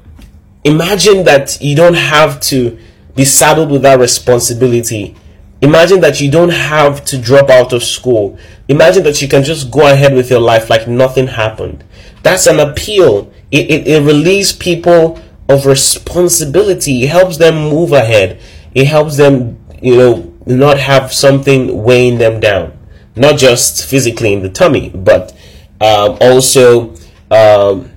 imagine 0.64 1.24
that 1.26 1.62
you 1.62 1.76
don't 1.76 1.96
have 1.96 2.40
to 2.42 2.78
be 3.16 3.26
saddled 3.26 3.70
with 3.70 3.82
that 3.82 4.00
responsibility. 4.00 5.16
Imagine 5.62 6.00
that 6.00 6.22
you 6.22 6.32
don't 6.32 6.52
have 6.52 7.04
to 7.06 7.18
drop 7.18 7.50
out 7.50 7.74
of 7.74 7.84
school. 7.84 8.38
Imagine 8.70 9.04
that 9.04 9.22
you 9.22 9.28
can 9.28 9.44
just 9.44 9.70
go 9.70 9.92
ahead 9.92 10.14
with 10.14 10.30
your 10.30 10.40
life 10.40 10.70
like 10.70 10.88
nothing 10.88 11.28
happened. 11.28 11.84
That's 12.24 12.48
an 12.48 12.60
appeal. 12.60 13.32
It, 13.52 13.70
it, 13.70 13.88
it 13.88 14.04
relieves 14.04 14.52
people 14.54 15.20
of 15.48 15.66
responsibility. 15.66 17.04
It 17.04 17.10
helps 17.10 17.38
them 17.38 17.56
move 17.56 17.92
ahead. 17.92 18.40
It 18.76 18.86
helps 18.86 19.18
them, 19.18 19.60
you 19.82 19.98
know, 19.98 20.34
not 20.46 20.80
have 20.80 21.12
something 21.14 21.84
weighing 21.84 22.18
them 22.18 22.40
down. 22.40 22.78
Not 23.16 23.38
just 23.38 23.86
physically 23.86 24.34
in 24.34 24.44
the 24.44 24.50
tummy, 24.50 24.90
but 24.90 25.36
um, 25.82 26.18
also 26.22 26.96
um, 27.32 27.92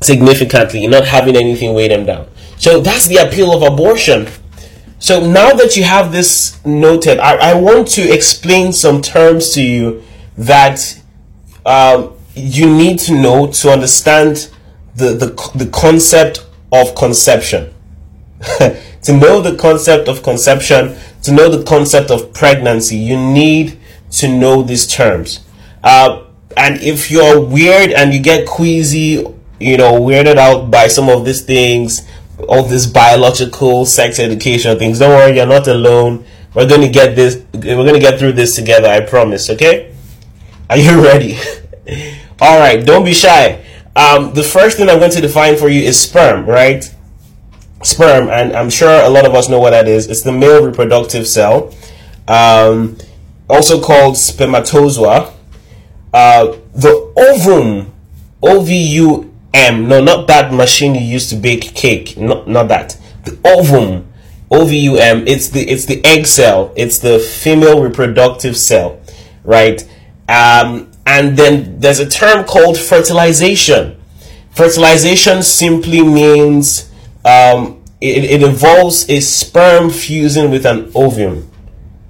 significantly, 0.00 0.86
not 0.86 1.06
having 1.06 1.36
anything 1.36 1.74
weigh 1.74 1.88
them 1.88 2.06
down. 2.06 2.28
So 2.56 2.80
that's 2.80 3.06
the 3.06 3.16
appeal 3.16 3.52
of 3.52 3.62
abortion. 3.62 4.28
So 4.98 5.20
now 5.20 5.52
that 5.52 5.76
you 5.76 5.84
have 5.84 6.10
this 6.12 6.64
noted, 6.64 7.18
I, 7.18 7.50
I 7.52 7.54
want 7.54 7.88
to 7.88 8.02
explain 8.02 8.72
some 8.72 9.02
terms 9.02 9.50
to 9.50 9.62
you 9.62 10.02
that 10.38 11.02
um, 11.66 12.15
you 12.36 12.72
need 12.72 12.98
to 13.00 13.14
know 13.14 13.46
to 13.50 13.70
understand 13.70 14.50
the, 14.94 15.12
the, 15.14 15.58
the 15.64 15.70
concept 15.70 16.46
of 16.70 16.94
conception. 16.94 17.72
to 18.58 19.12
know 19.12 19.40
the 19.40 19.56
concept 19.56 20.08
of 20.08 20.22
conception, 20.22 20.96
to 21.22 21.32
know 21.32 21.48
the 21.48 21.64
concept 21.64 22.10
of 22.10 22.32
pregnancy, 22.34 22.96
you 22.96 23.16
need 23.16 23.78
to 24.10 24.28
know 24.28 24.62
these 24.62 24.86
terms. 24.86 25.40
Uh, 25.82 26.24
and 26.56 26.80
if 26.82 27.10
you're 27.10 27.40
weird 27.40 27.90
and 27.90 28.12
you 28.12 28.20
get 28.20 28.46
queasy, 28.46 29.24
you 29.58 29.76
know, 29.76 30.00
weirded 30.00 30.36
out 30.36 30.70
by 30.70 30.88
some 30.88 31.08
of 31.08 31.24
these 31.24 31.42
things, 31.42 32.06
all 32.48 32.62
this 32.62 32.86
biological 32.86 33.86
sex 33.86 34.18
education 34.18 34.78
things, 34.78 34.98
don't 34.98 35.10
worry, 35.10 35.36
you're 35.36 35.46
not 35.46 35.66
alone. 35.68 36.24
We're 36.54 36.68
to 36.68 36.88
get 36.88 37.16
this, 37.16 37.42
we're 37.54 37.92
to 37.92 37.98
get 37.98 38.18
through 38.18 38.32
this 38.32 38.54
together, 38.54 38.88
I 38.88 39.00
promise, 39.00 39.48
okay? 39.50 39.94
Are 40.68 40.76
you 40.76 41.02
ready? 41.04 41.38
All 42.40 42.58
right, 42.58 42.84
don't 42.84 43.04
be 43.04 43.14
shy. 43.14 43.64
Um, 43.94 44.34
the 44.34 44.42
first 44.42 44.76
thing 44.76 44.90
I'm 44.90 44.98
going 44.98 45.10
to 45.12 45.20
define 45.20 45.56
for 45.56 45.68
you 45.68 45.80
is 45.80 45.98
sperm, 45.98 46.44
right? 46.44 46.84
Sperm, 47.82 48.28
and 48.28 48.54
I'm 48.54 48.68
sure 48.68 49.02
a 49.02 49.08
lot 49.08 49.24
of 49.24 49.34
us 49.34 49.48
know 49.48 49.58
what 49.58 49.70
that 49.70 49.88
is. 49.88 50.08
It's 50.08 50.22
the 50.22 50.32
male 50.32 50.64
reproductive 50.64 51.26
cell, 51.26 51.74
um, 52.28 52.98
also 53.48 53.80
called 53.80 54.16
spermatozoa. 54.18 55.32
Uh, 56.12 56.56
the 56.74 57.12
ovum, 57.16 57.92
O 58.42 58.60
V 58.60 58.76
U 58.96 59.34
M, 59.54 59.88
no, 59.88 60.02
not 60.02 60.26
that 60.26 60.52
machine 60.52 60.94
you 60.94 61.00
use 61.00 61.28
to 61.30 61.36
bake 61.36 61.74
cake, 61.74 62.16
not 62.18 62.46
not 62.46 62.68
that. 62.68 62.98
The 63.24 63.38
ovum, 63.44 64.06
O 64.50 64.64
V 64.66 64.78
U 64.80 64.96
M. 64.96 65.26
It's 65.26 65.48
the 65.48 65.60
it's 65.60 65.86
the 65.86 66.04
egg 66.04 66.26
cell. 66.26 66.72
It's 66.76 66.98
the 66.98 67.18
female 67.18 67.82
reproductive 67.82 68.56
cell, 68.56 69.00
right? 69.44 69.82
Um, 70.28 70.90
and 71.06 71.36
then 71.36 71.78
there's 71.78 72.00
a 72.00 72.08
term 72.08 72.44
called 72.44 72.76
fertilization. 72.76 73.96
Fertilization 74.50 75.42
simply 75.42 76.02
means 76.02 76.90
um, 77.24 77.82
it, 78.00 78.24
it 78.24 78.42
involves 78.42 79.08
a 79.08 79.20
sperm 79.20 79.88
fusing 79.88 80.50
with 80.50 80.66
an 80.66 80.90
ovum, 80.94 81.48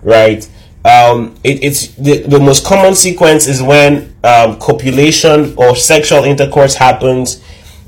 right? 0.03 0.49
Um, 0.85 1.35
it, 1.45 1.63
it's 1.63 1.89
the, 1.97 2.23
the 2.23 2.41
most 2.41 2.65
common 2.65 2.95
sequence 2.95 3.47
is 3.47 3.61
when 3.61 4.15
um, 4.25 4.59
copulation 4.59 5.55
or 5.57 5.77
sexual 5.77 6.25
intercourse 6.25 6.75
happens, 6.75 7.43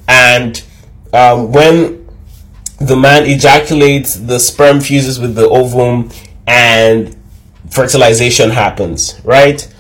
and 0.09 0.63
um, 1.13 1.53
when 1.53 2.07
the 2.81 2.97
man 2.97 3.25
ejaculates, 3.25 4.15
the 4.17 4.39
sperm 4.39 4.81
fuses 4.81 5.19
with 5.19 5.35
the 5.35 5.49
ovum, 5.49 6.11
and 6.47 7.17
fertilization 7.71 8.51
happens, 8.51 9.21
right? 9.25 9.73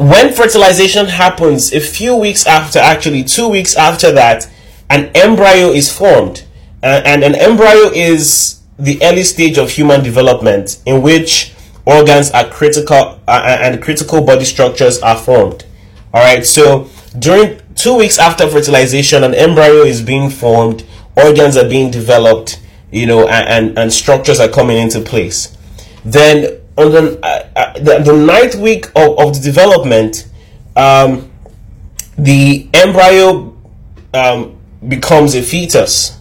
When 0.00 0.32
fertilization 0.32 1.08
happens, 1.08 1.74
a 1.74 1.80
few 1.80 2.16
weeks 2.16 2.46
after, 2.46 2.78
actually 2.78 3.22
two 3.22 3.46
weeks 3.46 3.76
after 3.76 4.10
that, 4.12 4.48
an 4.88 5.10
embryo 5.14 5.72
is 5.72 5.92
formed, 5.92 6.42
uh, 6.82 7.02
and 7.04 7.22
an 7.22 7.34
embryo 7.34 7.90
is 7.92 8.62
the 8.78 8.98
early 9.02 9.24
stage 9.24 9.58
of 9.58 9.68
human 9.68 10.02
development 10.02 10.80
in 10.86 11.02
which 11.02 11.52
organs 11.84 12.30
are 12.30 12.48
critical 12.48 12.96
uh, 12.96 13.20
uh, 13.28 13.58
and 13.60 13.82
critical 13.82 14.22
body 14.22 14.46
structures 14.46 14.98
are 15.02 15.18
formed. 15.18 15.66
All 16.14 16.22
right, 16.22 16.46
so 16.46 16.88
during 17.18 17.60
two 17.74 17.94
weeks 17.94 18.18
after 18.18 18.48
fertilization, 18.48 19.22
an 19.22 19.34
embryo 19.34 19.82
is 19.82 20.00
being 20.00 20.30
formed, 20.30 20.82
organs 21.14 21.58
are 21.58 21.68
being 21.68 21.90
developed, 21.90 22.58
you 22.90 23.04
know, 23.04 23.28
and, 23.28 23.68
and, 23.68 23.78
and 23.78 23.92
structures 23.92 24.40
are 24.40 24.48
coming 24.48 24.78
into 24.78 25.02
place. 25.02 25.54
Then 26.06 26.59
on 26.80 26.90
the, 26.92 27.20
uh, 27.22 27.48
uh, 27.56 27.72
the, 27.78 27.98
the, 27.98 28.16
ninth 28.16 28.54
week 28.54 28.86
of, 28.96 29.18
of 29.18 29.34
the 29.34 29.40
development, 29.40 30.28
um, 30.76 31.30
the 32.16 32.68
embryo 32.74 33.56
um, 34.14 34.58
becomes 34.86 35.34
a 35.34 35.42
fetus, 35.42 36.18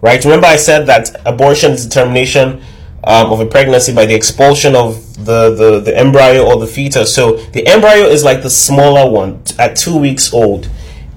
right? 0.00 0.22
Remember, 0.24 0.46
I 0.46 0.56
said 0.56 0.86
that 0.86 1.20
abortion 1.26 1.72
is 1.72 1.86
determination 1.86 2.62
um, 3.04 3.32
of 3.32 3.40
a 3.40 3.46
pregnancy 3.46 3.92
by 3.92 4.06
the 4.06 4.14
expulsion 4.14 4.76
of 4.76 5.24
the, 5.24 5.54
the, 5.54 5.80
the 5.80 5.96
embryo 5.96 6.44
or 6.44 6.58
the 6.58 6.66
fetus. 6.66 7.14
So 7.14 7.36
the 7.36 7.66
embryo 7.66 8.04
is 8.04 8.24
like 8.24 8.42
the 8.42 8.50
smaller 8.50 9.10
one 9.10 9.42
at 9.58 9.76
two 9.76 9.96
weeks 9.96 10.32
old, 10.32 10.68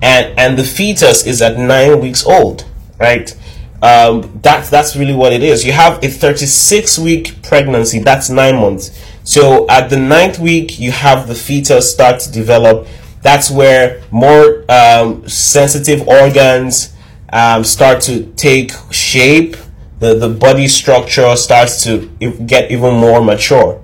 and 0.02 0.38
and 0.38 0.58
the 0.58 0.64
fetus 0.64 1.26
is 1.26 1.42
at 1.42 1.58
nine 1.58 2.00
weeks 2.02 2.26
old, 2.26 2.66
right? 3.00 3.36
Um, 3.86 4.40
that 4.42 4.66
that's 4.72 4.96
really 4.96 5.14
what 5.14 5.32
it 5.32 5.44
is. 5.44 5.64
You 5.64 5.72
have 5.74 6.04
a 6.04 6.08
36 6.08 6.98
week 6.98 7.44
pregnancy. 7.44 8.00
That's 8.00 8.32
nine 8.32 8.56
months. 8.56 8.90
So 9.24 9.70
at 9.70 9.92
the 9.92 9.98
ninth 9.98 10.40
week, 10.40 10.80
you 10.80 10.92
have 10.92 11.28
the 11.28 11.36
fetus 11.36 11.92
start 11.92 12.20
to 12.22 12.32
develop. 12.32 12.88
That's 13.22 13.52
where 13.52 14.02
more 14.10 14.66
um, 14.70 15.28
sensitive 15.30 16.08
organs 16.08 16.96
um, 17.32 17.64
start 17.64 18.02
to 18.02 18.26
take 18.34 18.72
shape 18.90 19.56
the, 20.00 20.16
the 20.16 20.30
body 20.30 20.68
structure 20.68 21.36
starts 21.36 21.84
to 21.84 22.08
get 22.48 22.72
even 22.72 22.96
more 22.96 23.24
mature. 23.24 23.80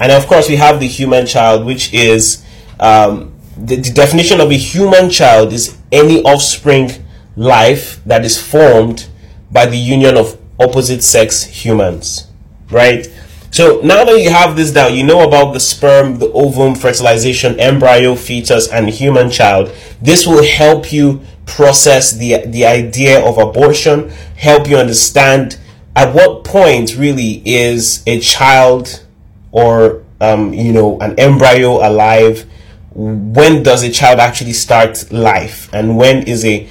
And 0.00 0.12
of 0.12 0.26
course, 0.28 0.48
we 0.48 0.56
have 0.56 0.80
the 0.80 0.88
human 0.88 1.26
child, 1.26 1.66
which 1.66 1.92
is 1.92 2.42
um, 2.80 3.34
the, 3.58 3.76
the 3.76 3.92
definition 3.92 4.40
of 4.40 4.50
a 4.50 4.56
human 4.56 5.10
child 5.10 5.52
is 5.52 5.76
any 5.92 6.22
offspring 6.22 6.90
life 7.36 8.02
that 8.06 8.24
is 8.24 8.40
formed 8.40 9.08
by 9.52 9.66
the 9.66 9.76
union 9.76 10.16
of 10.16 10.38
opposite 10.58 11.02
sex 11.02 11.44
humans, 11.44 12.26
right? 12.70 13.06
So 13.50 13.82
now 13.82 14.04
that 14.04 14.18
you 14.18 14.30
have 14.30 14.56
this 14.56 14.70
down, 14.72 14.94
you 14.94 15.04
know 15.04 15.28
about 15.28 15.52
the 15.52 15.60
sperm, 15.60 16.18
the 16.18 16.32
ovum, 16.32 16.74
fertilization, 16.74 17.60
embryo, 17.60 18.14
fetus, 18.14 18.66
and 18.68 18.88
human 18.88 19.30
child. 19.30 19.70
This 20.00 20.26
will 20.26 20.42
help 20.44 20.90
you 20.90 21.20
process 21.44 22.12
the 22.12 22.46
the 22.46 22.64
idea 22.64 23.22
of 23.22 23.36
abortion, 23.36 24.08
help 24.36 24.68
you 24.68 24.78
understand 24.78 25.58
at 25.94 26.14
what 26.14 26.44
point 26.44 26.96
really 26.96 27.42
is 27.44 28.02
a 28.06 28.18
child 28.20 29.04
or 29.50 30.02
um, 30.20 30.54
you 30.54 30.72
know 30.72 30.98
an 31.00 31.18
embryo 31.18 31.86
alive 31.86 32.46
when 32.94 33.62
does 33.62 33.82
a 33.82 33.90
child 33.90 34.18
actually 34.18 34.52
start 34.52 35.10
life 35.12 35.72
and 35.72 35.96
when 35.96 36.26
is 36.26 36.44
a 36.44 36.68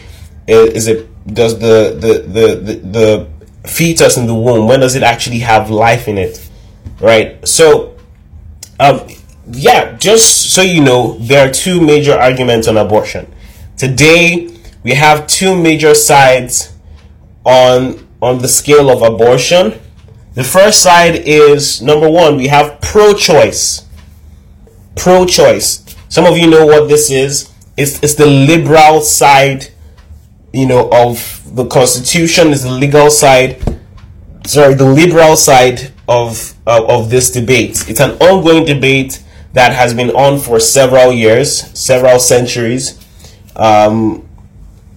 is 0.48 0.88
it 0.88 1.08
does 1.28 1.60
the 1.60 1.98
the, 2.00 2.14
the 2.28 2.56
the 2.56 2.76
the 2.76 3.28
fetus 3.68 4.18
in 4.18 4.26
the 4.26 4.36
womb 4.36 4.68
when 4.68 4.80
does 4.80 4.96
it 4.96 5.04
actually 5.04 5.40
have 5.40 5.70
life 5.70 6.08
in 6.08 6.18
it 6.18 6.50
right 7.00 7.48
so 7.48 7.96
um 8.80 9.02
yeah 9.52 9.96
just 9.98 10.54
so 10.54 10.62
you 10.62 10.82
know 10.82 11.18
there 11.20 11.48
are 11.48 11.52
two 11.52 11.80
major 11.80 12.14
arguments 12.14 12.68
on 12.68 12.78
abortion 12.78 13.32
today 13.78 14.50
we 14.84 14.94
have 14.94 15.28
two 15.28 15.56
major 15.62 15.94
sides 15.94 16.74
on 17.46 18.08
on 18.22 18.38
the 18.40 18.48
scale 18.48 18.90
of 18.90 19.02
abortion. 19.02 19.80
The 20.34 20.44
first 20.44 20.82
side 20.82 21.16
is 21.26 21.82
number 21.82 22.10
one, 22.10 22.38
we 22.38 22.48
have 22.48 22.80
pro 22.82 23.14
choice. 23.14 23.86
Pro 24.96 25.26
choice. 25.26 25.84
Some 26.10 26.26
of 26.26 26.38
you 26.38 26.50
know 26.50 26.66
what 26.66 26.88
this 26.88 27.10
is. 27.10 27.52
It's, 27.78 28.02
it's 28.04 28.16
the 28.16 28.28
liberal 28.28 29.02
side, 29.02 29.70
you 30.54 30.68
know, 30.68 30.90
of 30.92 31.56
the 31.56 31.66
Constitution, 31.68 32.50
is 32.50 32.64
the 32.64 32.72
legal 32.72 33.10
side, 33.10 33.62
sorry, 34.46 34.74
the 34.74 34.86
liberal 34.86 35.36
side 35.36 35.92
of, 36.08 36.54
of 36.66 37.10
this 37.10 37.32
debate. 37.32 37.90
It's 37.90 38.00
an 38.00 38.12
ongoing 38.18 38.66
debate 38.66 39.24
that 39.54 39.74
has 39.74 39.94
been 39.94 40.12
on 40.12 40.40
for 40.40 40.60
several 40.60 41.12
years, 41.12 41.62
several 41.78 42.20
centuries, 42.20 43.00
um, 43.56 44.28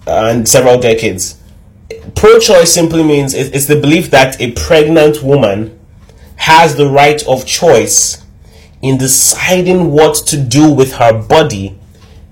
and 0.07 0.47
several 0.47 0.79
decades 0.79 1.41
pro 2.15 2.39
choice 2.39 2.73
simply 2.73 3.03
means 3.03 3.33
it's 3.33 3.65
the 3.65 3.79
belief 3.79 4.09
that 4.11 4.39
a 4.41 4.51
pregnant 4.51 5.23
woman 5.23 5.77
has 6.37 6.75
the 6.75 6.87
right 6.87 7.25
of 7.27 7.45
choice 7.45 8.23
in 8.81 8.97
deciding 8.97 9.91
what 9.91 10.15
to 10.15 10.37
do 10.37 10.71
with 10.71 10.93
her 10.93 11.13
body 11.13 11.77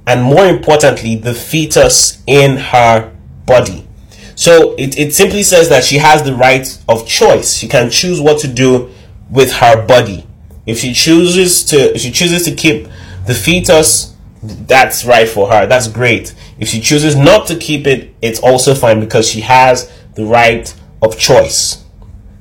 and 0.05 0.21
more 0.23 0.45
importantly 0.45 1.15
the 1.15 1.33
fetus 1.33 2.21
in 2.27 2.57
her 2.57 3.12
body. 3.45 3.87
So 4.35 4.73
it, 4.75 4.97
it 4.97 5.13
simply 5.13 5.43
says 5.43 5.69
that 5.69 5.83
she 5.83 5.97
has 5.97 6.23
the 6.23 6.33
right 6.33 6.67
of 6.89 7.07
choice. 7.07 7.53
She 7.53 7.67
can 7.67 7.89
choose 7.89 8.19
what 8.19 8.39
to 8.39 8.47
do 8.47 8.89
with 9.29 9.53
her 9.53 9.85
body. 9.85 10.25
If 10.65 10.79
she 10.79 10.93
chooses 10.93 11.63
to 11.65 11.95
if 11.95 12.01
she 12.01 12.11
chooses 12.11 12.43
to 12.45 12.55
keep 12.55 12.87
the 13.27 13.33
fetus 13.33 14.15
that's 14.41 15.05
right 15.05 15.27
for 15.27 15.49
her. 15.51 15.65
That's 15.65 15.87
great. 15.87 16.33
If 16.59 16.67
she 16.67 16.81
chooses 16.81 17.15
not 17.15 17.47
to 17.47 17.55
keep 17.55 17.87
it 17.87 18.13
it's 18.21 18.39
also 18.39 18.73
fine 18.73 18.99
because 18.99 19.29
she 19.29 19.41
has 19.41 19.91
the 20.15 20.25
right 20.25 20.73
of 21.01 21.17
choice. 21.17 21.83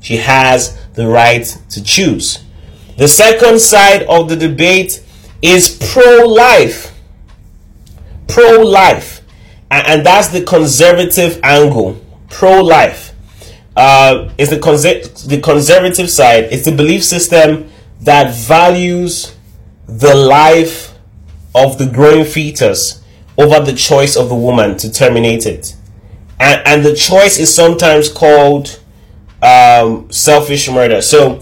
She 0.00 0.16
has 0.16 0.78
the 0.94 1.06
right 1.06 1.44
to 1.70 1.82
choose. 1.82 2.42
The 2.96 3.08
second 3.08 3.60
side 3.60 4.02
of 4.04 4.28
the 4.28 4.36
debate 4.36 5.02
is 5.40 5.78
pro 5.92 6.26
life. 6.26 6.98
Pro 8.28 8.62
life. 8.62 9.21
And, 9.72 10.06
that's 10.06 10.28
the 10.28 10.42
conservative 10.42 11.40
angle. 11.42 12.00
Pro 12.28 12.62
life. 12.62 13.14
Uh, 13.74 14.30
is 14.36 14.50
the, 14.50 14.58
conser- 14.58 15.26
the 15.28 15.40
conservative 15.40 16.10
side. 16.10 16.44
It's 16.44 16.66
the 16.66 16.72
belief 16.72 17.02
system 17.02 17.70
that 18.02 18.34
values 18.34 19.34
the 19.86 20.14
life 20.14 20.98
of 21.54 21.78
the 21.78 21.86
growing 21.86 22.26
fetus 22.26 23.02
over 23.38 23.60
the 23.60 23.72
choice 23.72 24.14
of 24.16 24.28
the 24.28 24.34
woman 24.34 24.76
to 24.78 24.92
terminate 24.92 25.46
it. 25.46 25.74
And, 26.38 26.62
and 26.66 26.84
the 26.84 26.94
choice 26.94 27.38
is 27.38 27.54
sometimes 27.54 28.10
called 28.10 28.78
um, 29.42 30.10
selfish 30.10 30.68
murder. 30.68 31.00
So, 31.00 31.40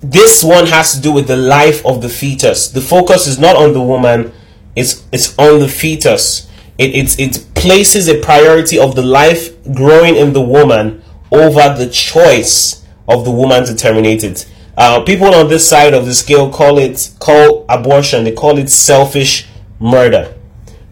this 0.00 0.44
one 0.44 0.66
has 0.66 0.94
to 0.94 1.00
do 1.00 1.12
with 1.12 1.26
the 1.26 1.36
life 1.36 1.84
of 1.84 2.02
the 2.02 2.08
fetus. 2.08 2.68
The 2.68 2.80
focus 2.80 3.26
is 3.26 3.38
not 3.38 3.56
on 3.56 3.72
the 3.72 3.82
woman, 3.82 4.32
it's 4.76 5.04
it's 5.10 5.36
on 5.38 5.58
the 5.58 5.68
fetus. 5.68 6.48
It 6.78 6.94
it, 6.94 7.18
it 7.18 7.46
places 7.60 8.08
a 8.08 8.20
priority 8.20 8.78
of 8.78 8.94
the 8.94 9.02
life 9.02 9.54
growing 9.74 10.16
in 10.16 10.32
the 10.32 10.40
woman 10.40 11.02
over 11.30 11.74
the 11.76 11.88
choice 11.90 12.84
of 13.08 13.24
the 13.24 13.30
woman 13.30 13.64
to 13.64 13.74
terminate 13.74 14.24
it. 14.24 14.48
Uh, 14.76 15.02
people 15.02 15.34
on 15.34 15.48
this 15.48 15.68
side 15.68 15.92
of 15.92 16.06
the 16.06 16.14
scale 16.14 16.50
call 16.52 16.78
it 16.78 17.10
call 17.18 17.66
abortion. 17.68 18.24
They 18.24 18.32
call 18.32 18.58
it 18.58 18.70
selfish 18.70 19.46
murder, 19.80 20.34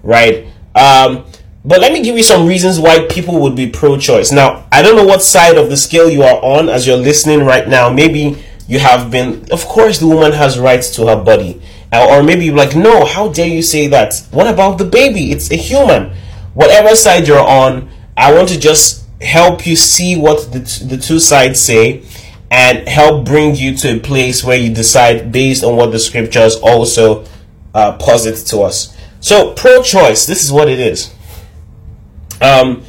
right? 0.03 0.47
Um, 0.75 1.25
but 1.65 1.81
let 1.81 1.93
me 1.93 2.03
give 2.03 2.17
you 2.17 2.23
some 2.23 2.47
reasons 2.47 2.79
why 2.79 3.07
people 3.09 3.41
would 3.43 3.57
be 3.57 3.69
pro-choice. 3.69 4.31
Now, 4.31 4.67
I 4.71 4.83
don't 4.83 4.97
know 4.97 5.05
what 5.05 5.23
side 5.23 5.57
of 5.57 5.69
the 5.69 5.77
scale 5.77 6.09
you 6.09 6.23
are 6.23 6.41
on 6.43 6.69
as 6.69 6.87
you're 6.87 6.97
listening 6.97 7.45
right 7.45 7.67
now. 7.67 7.91
Maybe 7.91 8.43
you 8.69 8.79
have 8.79 9.11
been 9.11 9.47
of 9.53 9.65
course 9.67 9.99
the 9.99 10.07
woman 10.07 10.33
has 10.33 10.59
rights 10.59 10.95
to 10.97 11.07
her 11.07 11.17
body 11.17 11.61
uh, 11.93 12.07
or 12.11 12.23
maybe 12.23 12.45
you're 12.47 12.57
like 12.57 12.75
no 12.75 13.05
how 13.05 13.29
dare 13.29 13.47
you 13.47 13.63
say 13.63 13.87
that 13.87 14.15
what 14.31 14.47
about 14.47 14.79
the 14.79 14.85
baby 14.85 15.31
it's 15.31 15.51
a 15.51 15.57
human 15.57 16.13
whatever 16.57 16.97
side 16.97 17.29
you're 17.29 17.39
on 17.39 17.89
i 18.17 18.33
want 18.33 18.49
to 18.49 18.59
just 18.59 19.07
help 19.21 19.67
you 19.67 19.77
see 19.77 20.17
what 20.17 20.53
the, 20.53 20.59
the 20.89 20.97
two 20.97 21.19
sides 21.19 21.61
say 21.61 22.03
and 22.51 22.89
help 22.89 23.25
bring 23.25 23.55
you 23.55 23.77
to 23.77 23.97
a 23.97 24.01
place 24.01 24.43
where 24.43 24.59
you 24.59 24.73
decide 24.75 25.31
based 25.31 25.63
on 25.63 25.77
what 25.77 25.93
the 25.93 25.99
scriptures 25.99 26.57
also 26.57 27.25
uh, 27.75 27.97
posit 27.99 28.37
to 28.47 28.61
us 28.61 28.97
so 29.21 29.53
pro-choice 29.55 30.27
this 30.27 30.43
is 30.43 30.51
what 30.51 30.69
it 30.69 30.81
is 30.81 31.15
um, 32.41 32.83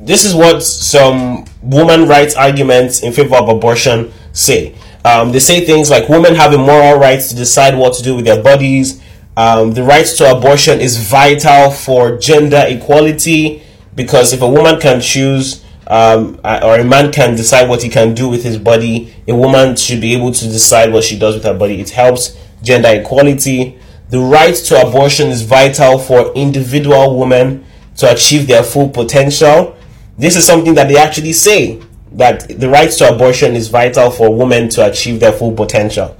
this 0.00 0.24
is 0.24 0.34
what 0.34 0.62
some 0.62 1.44
woman 1.62 2.08
rights 2.08 2.34
arguments 2.34 3.02
in 3.02 3.12
favor 3.12 3.36
of 3.36 3.48
abortion 3.48 4.12
say 4.32 4.74
um, 5.04 5.32
they 5.32 5.38
say 5.38 5.64
things 5.64 5.90
like 5.90 6.08
women 6.08 6.34
have 6.34 6.54
a 6.54 6.58
moral 6.58 6.98
right 6.98 7.20
to 7.20 7.34
decide 7.34 7.76
what 7.76 7.92
to 7.94 8.02
do 8.02 8.16
with 8.16 8.24
their 8.24 8.42
bodies. 8.42 9.02
Um, 9.36 9.72
the 9.72 9.82
right 9.82 10.06
to 10.06 10.30
abortion 10.36 10.80
is 10.80 10.96
vital 11.08 11.70
for 11.70 12.16
gender 12.18 12.64
equality 12.68 13.62
because 13.94 14.32
if 14.32 14.42
a 14.42 14.48
woman 14.48 14.80
can 14.80 15.00
choose 15.00 15.64
um, 15.86 16.40
or 16.44 16.78
a 16.78 16.84
man 16.84 17.12
can 17.12 17.36
decide 17.36 17.68
what 17.68 17.82
he 17.82 17.88
can 17.88 18.14
do 18.14 18.28
with 18.28 18.42
his 18.44 18.58
body, 18.58 19.14
a 19.28 19.34
woman 19.34 19.76
should 19.76 20.00
be 20.00 20.14
able 20.14 20.32
to 20.32 20.44
decide 20.46 20.92
what 20.92 21.04
she 21.04 21.18
does 21.18 21.34
with 21.34 21.44
her 21.44 21.54
body. 21.54 21.80
It 21.80 21.90
helps 21.90 22.38
gender 22.62 22.88
equality. 22.88 23.78
The 24.08 24.20
right 24.20 24.54
to 24.54 24.86
abortion 24.86 25.28
is 25.28 25.42
vital 25.42 25.98
for 25.98 26.32
individual 26.34 27.18
women 27.18 27.64
to 27.96 28.12
achieve 28.12 28.46
their 28.46 28.62
full 28.62 28.88
potential. 28.88 29.76
This 30.16 30.36
is 30.36 30.46
something 30.46 30.74
that 30.74 30.88
they 30.88 30.96
actually 30.96 31.32
say 31.32 31.82
that 32.12 32.60
the 32.60 32.68
right 32.68 32.90
to 32.92 33.12
abortion 33.12 33.54
is 33.54 33.68
vital 33.68 34.10
for 34.10 34.34
women 34.34 34.68
to 34.70 34.86
achieve 34.88 35.18
their 35.20 35.32
full 35.32 35.52
potential. 35.52 36.16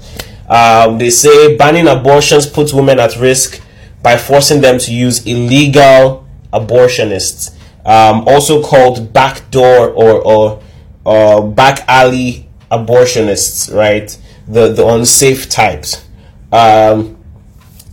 Um, 0.48 0.98
they 0.98 1.11
say 1.11 1.57
banning 1.57 1.87
abortions 1.88 2.46
puts 2.46 2.72
women 2.72 2.98
at 2.98 3.16
risk 3.16 3.62
by 4.02 4.16
forcing 4.16 4.61
them 4.61 4.78
to 4.78 4.92
use 4.92 5.26
illegal 5.26 6.26
abortionists, 6.52 7.57
um, 7.87 8.28
also 8.28 8.62
called 8.62 9.12
backdoor 9.12 9.88
or, 9.88 10.20
or, 10.20 10.62
or 11.04 11.50
back 11.50 11.85
alley 11.88 12.48
abortionists, 12.70 13.74
right? 13.74 14.16
The, 14.46 14.72
the 14.72 14.87
unsafe 14.87 15.48
types. 15.48 16.04
Um, 16.52 17.16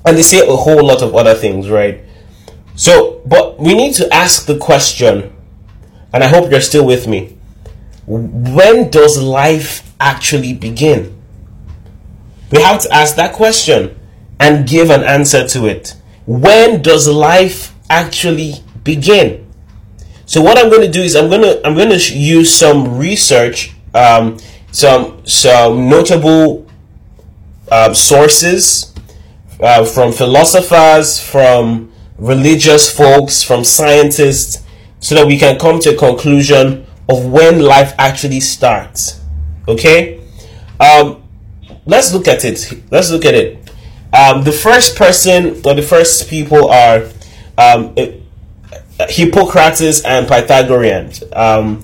and 0.06 0.18
they 0.18 0.22
say 0.22 0.46
a 0.46 0.56
whole 0.56 0.86
lot 0.86 1.02
of 1.02 1.16
other 1.16 1.36
things, 1.36 1.70
right? 1.70 2.04
So, 2.76 3.22
but 3.26 3.60
we 3.60 3.74
need 3.74 3.94
to 3.96 4.14
ask 4.14 4.46
the 4.46 4.58
question, 4.58 5.34
and 6.14 6.24
I 6.24 6.28
hope 6.28 6.52
you're 6.52 6.62
still 6.62 6.86
with 6.86 7.08
me 7.08 7.38
when 8.12 8.90
does 8.90 9.22
life 9.22 9.94
actually 10.00 10.54
begin? 10.54 11.21
We 12.52 12.62
have 12.62 12.82
to 12.82 12.94
ask 12.94 13.16
that 13.16 13.34
question 13.34 13.98
and 14.40 14.68
give 14.68 14.90
an 14.90 15.04
answer 15.04 15.48
to 15.48 15.68
it. 15.68 15.96
When 16.26 16.82
does 16.82 17.08
life 17.08 17.74
actually 17.90 18.56
begin? 18.84 19.48
So 20.26 20.42
what 20.42 20.58
I'm 20.58 20.70
going 20.70 20.82
to 20.82 20.92
do 20.92 21.02
is 21.02 21.16
I'm 21.16 21.30
going 21.30 21.42
to 21.42 21.66
I'm 21.66 21.76
going 21.76 21.90
to 21.90 22.18
use 22.18 22.54
some 22.54 22.98
research, 22.98 23.74
um, 23.94 24.38
some 24.72 25.26
some 25.26 25.90
notable 25.90 26.68
uh, 27.70 27.94
sources 27.94 28.94
uh, 29.60 29.86
from 29.86 30.12
philosophers, 30.12 31.20
from 31.20 31.92
religious 32.18 32.96
folks, 32.96 33.44
from 33.44 33.64
scientists, 33.64 34.64
so 35.00 35.16
that 35.16 35.28
we 35.28 35.38
can 35.38 35.58
come 35.60 35.80
to 35.80 35.96
a 35.96 35.98
conclusion 35.98 36.86
of 37.10 37.26
when 37.26 37.60
life 37.60 37.94
actually 37.98 38.40
starts. 38.40 39.22
Okay? 39.68 40.20
Um, 40.80 41.21
let's 41.92 42.14
look 42.14 42.28
at 42.28 42.44
it. 42.46 42.82
Let's 42.90 43.12
look 43.12 43.26
at 43.26 43.36
it. 43.36 43.70
Um, 44.14 44.44
the 44.44 44.52
first 44.52 44.96
person 44.96 45.62
or 45.66 45.74
the 45.76 45.82
first 45.82 46.30
people 46.30 46.70
are 46.70 47.08
um, 47.58 47.96
Hippocrates 49.10 50.04
and 50.04 50.28
Pythagoreans. 50.28 51.24
Um, 51.34 51.84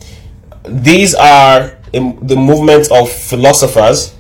these 0.63 1.13
are 1.13 1.78
the 1.91 2.36
movement 2.38 2.89
of 2.91 3.12
philosophers, 3.12 4.15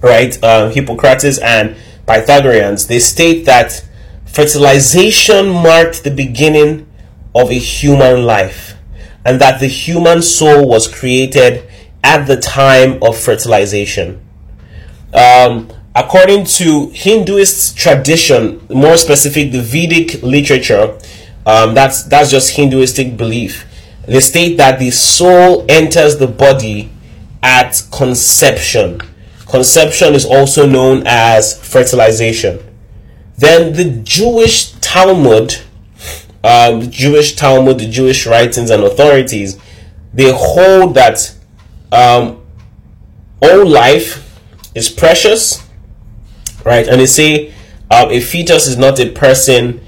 right? 0.00 0.36
Uh, 0.42 0.70
Hippocrates 0.70 1.38
and 1.38 1.76
Pythagoreans. 2.06 2.88
They 2.88 2.98
state 2.98 3.46
that 3.46 3.84
fertilization 4.26 5.48
marked 5.48 6.02
the 6.02 6.10
beginning 6.10 6.88
of 7.34 7.50
a 7.50 7.58
human 7.58 8.24
life 8.24 8.74
and 9.24 9.40
that 9.40 9.60
the 9.60 9.68
human 9.68 10.22
soul 10.22 10.66
was 10.66 10.88
created 10.88 11.68
at 12.02 12.26
the 12.26 12.36
time 12.36 13.00
of 13.02 13.16
fertilization. 13.16 14.20
Um, 15.12 15.70
according 15.94 16.44
to 16.44 16.88
Hinduist 16.88 17.76
tradition, 17.76 18.66
more 18.70 18.96
specific, 18.96 19.52
the 19.52 19.60
Vedic 19.60 20.22
literature, 20.22 20.98
um, 21.44 21.74
that's 21.74 22.04
that's 22.04 22.30
just 22.30 22.56
Hinduistic 22.56 23.16
belief. 23.16 23.66
They 24.06 24.20
state 24.20 24.56
that 24.56 24.78
the 24.78 24.90
soul 24.90 25.64
enters 25.68 26.18
the 26.18 26.26
body 26.26 26.90
at 27.42 27.82
conception. 27.92 29.00
Conception 29.46 30.14
is 30.14 30.24
also 30.24 30.66
known 30.66 31.02
as 31.06 31.58
fertilization. 31.62 32.58
Then 33.36 33.74
the 33.74 34.00
Jewish 34.02 34.72
Talmud 34.80 35.56
um, 36.44 36.80
the 36.80 36.86
Jewish 36.88 37.36
Talmud, 37.36 37.78
the 37.78 37.88
Jewish 37.88 38.26
writings 38.26 38.70
and 38.70 38.82
authorities, 38.82 39.58
they 40.12 40.32
hold 40.34 40.94
that 40.94 41.34
um, 41.92 42.42
all 43.40 43.66
life 43.66 44.21
is 44.74 44.88
precious, 44.88 45.66
right? 46.64 46.86
And 46.86 47.00
they 47.00 47.06
say 47.06 47.48
um, 47.90 48.10
a 48.10 48.20
fetus 48.20 48.66
is 48.66 48.76
not 48.76 48.98
a 49.00 49.10
person 49.10 49.80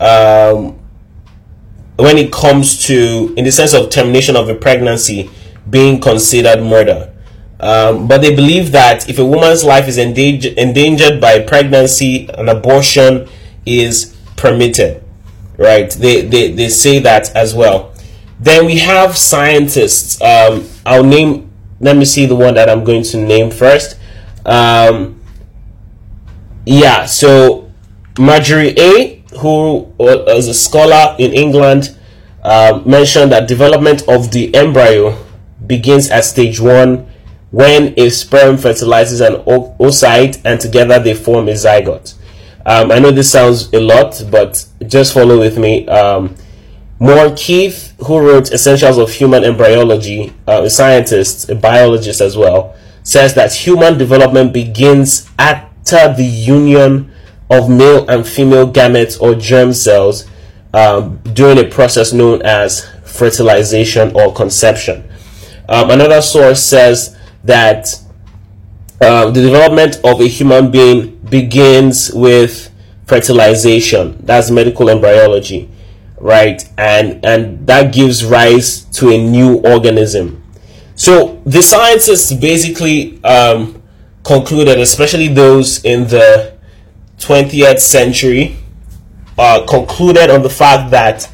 um, 0.00 0.78
when 1.96 2.16
it 2.16 2.32
comes 2.32 2.86
to, 2.86 3.34
in 3.36 3.44
the 3.44 3.52
sense 3.52 3.74
of 3.74 3.90
termination 3.90 4.36
of 4.36 4.48
a 4.48 4.54
pregnancy, 4.54 5.30
being 5.68 6.00
considered 6.00 6.62
murder. 6.62 7.12
Um, 7.60 8.08
but 8.08 8.22
they 8.22 8.34
believe 8.34 8.72
that 8.72 9.08
if 9.10 9.18
a 9.18 9.24
woman's 9.24 9.64
life 9.64 9.86
is 9.86 9.98
endangered, 9.98 10.54
endangered 10.54 11.20
by 11.20 11.40
pregnancy, 11.40 12.28
an 12.30 12.48
abortion 12.48 13.28
is 13.66 14.16
permitted 14.36 15.04
right? 15.60 15.90
They, 15.90 16.22
they, 16.22 16.50
they 16.52 16.68
say 16.70 16.98
that 17.00 17.36
as 17.36 17.54
well. 17.54 17.92
Then 18.40 18.64
we 18.64 18.78
have 18.78 19.16
scientists. 19.16 20.20
Um, 20.22 20.66
I'll 20.86 21.04
name 21.04 21.48
let 21.82 21.96
me 21.96 22.04
see 22.04 22.26
the 22.26 22.36
one 22.36 22.54
that 22.54 22.68
I'm 22.68 22.84
going 22.84 23.02
to 23.04 23.16
name 23.16 23.50
first. 23.50 23.98
Um, 24.44 25.20
yeah, 26.66 27.06
so 27.06 27.70
Marjorie 28.18 28.74
A, 28.78 29.22
who 29.40 29.92
was 29.98 30.48
a 30.48 30.54
scholar 30.54 31.16
in 31.18 31.32
England, 31.32 31.96
uh, 32.42 32.82
mentioned 32.86 33.32
that 33.32 33.48
development 33.48 34.02
of 34.08 34.30
the 34.30 34.54
embryo 34.54 35.16
begins 35.66 36.10
at 36.10 36.24
stage 36.24 36.58
one 36.60 37.06
when 37.50 37.94
a 37.98 38.08
sperm 38.08 38.56
fertilizes 38.56 39.20
an 39.20 39.34
oocyte 39.44 40.40
and 40.44 40.60
together 40.60 40.98
they 40.98 41.14
form 41.14 41.48
a 41.48 41.52
zygote. 41.52 42.14
Um, 42.64 42.92
I 42.92 42.98
know 42.98 43.10
this 43.10 43.30
sounds 43.30 43.72
a 43.72 43.80
lot, 43.80 44.22
but 44.30 44.64
just 44.86 45.12
follow 45.14 45.38
with 45.38 45.58
me. 45.58 45.86
Um, 45.88 46.34
Moore 46.98 47.34
Keith, 47.34 47.94
who 48.06 48.18
wrote 48.18 48.52
Essentials 48.52 48.98
of 48.98 49.10
Human 49.10 49.42
Embryology, 49.42 50.32
uh, 50.46 50.62
a 50.64 50.70
scientist, 50.70 51.48
a 51.48 51.54
biologist 51.54 52.20
as 52.20 52.36
well, 52.36 52.76
says 53.02 53.34
that 53.34 53.52
human 53.52 53.98
development 53.98 54.52
begins 54.52 55.30
after 55.38 56.12
the 56.14 56.24
union 56.24 57.10
of 57.50 57.68
male 57.68 58.08
and 58.08 58.26
female 58.26 58.70
gametes 58.70 59.20
or 59.20 59.34
germ 59.34 59.72
cells 59.72 60.28
um, 60.72 61.18
during 61.32 61.58
a 61.58 61.68
process 61.68 62.12
known 62.12 62.42
as 62.42 62.88
fertilization 63.04 64.14
or 64.14 64.32
conception. 64.32 65.08
Um, 65.68 65.90
another 65.90 66.22
source 66.22 66.62
says 66.62 67.16
that 67.44 67.88
uh, 69.00 69.30
the 69.30 69.40
development 69.42 69.96
of 70.04 70.20
a 70.20 70.28
human 70.28 70.70
being 70.70 71.16
begins 71.30 72.12
with 72.12 72.70
fertilization. 73.06 74.18
That's 74.24 74.50
medical 74.50 74.90
embryology 74.90 75.70
right? 76.20 76.62
And 76.78 77.24
and 77.24 77.66
that 77.66 77.92
gives 77.92 78.24
rise 78.24 78.84
to 78.96 79.08
a 79.08 79.18
new 79.18 79.56
organism. 79.60 80.39
So 81.00 81.40
the 81.46 81.62
scientists 81.62 82.30
basically 82.30 83.24
um, 83.24 83.82
concluded, 84.22 84.78
especially 84.78 85.28
those 85.28 85.82
in 85.82 86.08
the 86.08 86.58
20th 87.16 87.78
century, 87.78 88.58
uh, 89.38 89.64
concluded 89.66 90.28
on 90.28 90.42
the 90.42 90.50
fact 90.50 90.90
that 90.90 91.32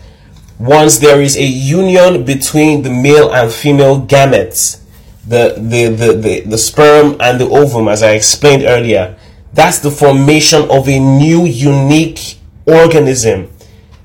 once 0.60 1.00
there 1.00 1.20
is 1.20 1.36
a 1.36 1.42
union 1.42 2.24
between 2.24 2.82
the 2.82 2.90
male 2.90 3.34
and 3.34 3.50
female 3.50 4.00
gametes, 4.06 4.82
the, 5.26 5.56
the, 5.58 5.88
the, 5.88 6.12
the, 6.12 6.40
the 6.42 6.58
sperm 6.58 7.16
and 7.18 7.40
the 7.40 7.48
ovum, 7.48 7.88
as 7.88 8.04
I 8.04 8.12
explained 8.12 8.62
earlier, 8.62 9.18
that's 9.52 9.80
the 9.80 9.90
formation 9.90 10.70
of 10.70 10.88
a 10.88 11.00
new 11.00 11.44
unique 11.44 12.38
organism. 12.66 13.50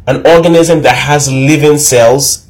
An 0.07 0.25
organism 0.25 0.81
that 0.81 0.95
has 0.95 1.31
living 1.31 1.77
cells 1.77 2.47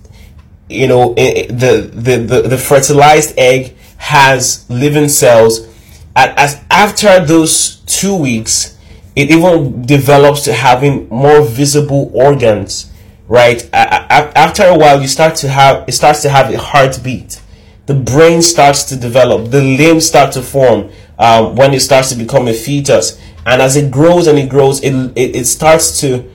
you 0.72 0.88
know 0.88 1.14
the 1.14 1.90
the 1.92 2.18
the, 2.18 2.42
the 2.44 2.58
fertilized 2.58 3.38
egg 3.38 3.76
has 3.98 4.70
living 4.70 5.10
cells. 5.10 5.68
As 6.16 6.62
after 6.70 7.24
those 7.26 7.78
two 7.86 8.16
weeks 8.16 8.78
it 9.16 9.30
even 9.30 9.86
develops 9.86 10.44
to 10.46 10.54
having 10.54 11.08
more 11.10 11.42
visible 11.42 12.12
organs 12.14 12.92
right? 13.32 13.70
After 13.72 14.64
a 14.66 14.78
while 14.78 15.02
you 15.02 15.08
start 15.08 15.36
to 15.38 15.48
have 15.48 15.88
it 15.88 15.94
starts 15.94 16.22
to 16.24 16.30
have 16.30 16.54
a 16.54 16.58
heartbeat. 16.58 17.42
The 17.86 17.94
brain 17.94 18.42
starts 18.42 18.84
to 18.86 18.98
develop. 18.98 19.52
The 19.52 19.62
limbs 19.62 20.06
start 20.06 20.34
to 20.34 20.42
form 20.42 20.92
um, 21.18 21.56
when 21.56 21.74
it 21.74 21.80
starts 21.80 22.10
to 22.10 22.16
become 22.16 22.50
a 22.50 22.54
fetus. 22.54 23.20
And 23.46 23.62
as 23.62 23.78
it 23.78 23.90
grows 23.90 24.28
and 24.28 24.38
it 24.38 24.50
grows 24.50 24.84
it, 24.84 24.94
it, 25.16 25.36
it 25.38 25.46
starts 25.46 26.02
to 26.02 26.30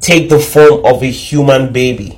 take 0.00 0.28
the 0.28 0.38
form 0.38 0.84
of 0.84 1.02
a 1.02 1.06
human 1.10 1.72
baby. 1.72 2.17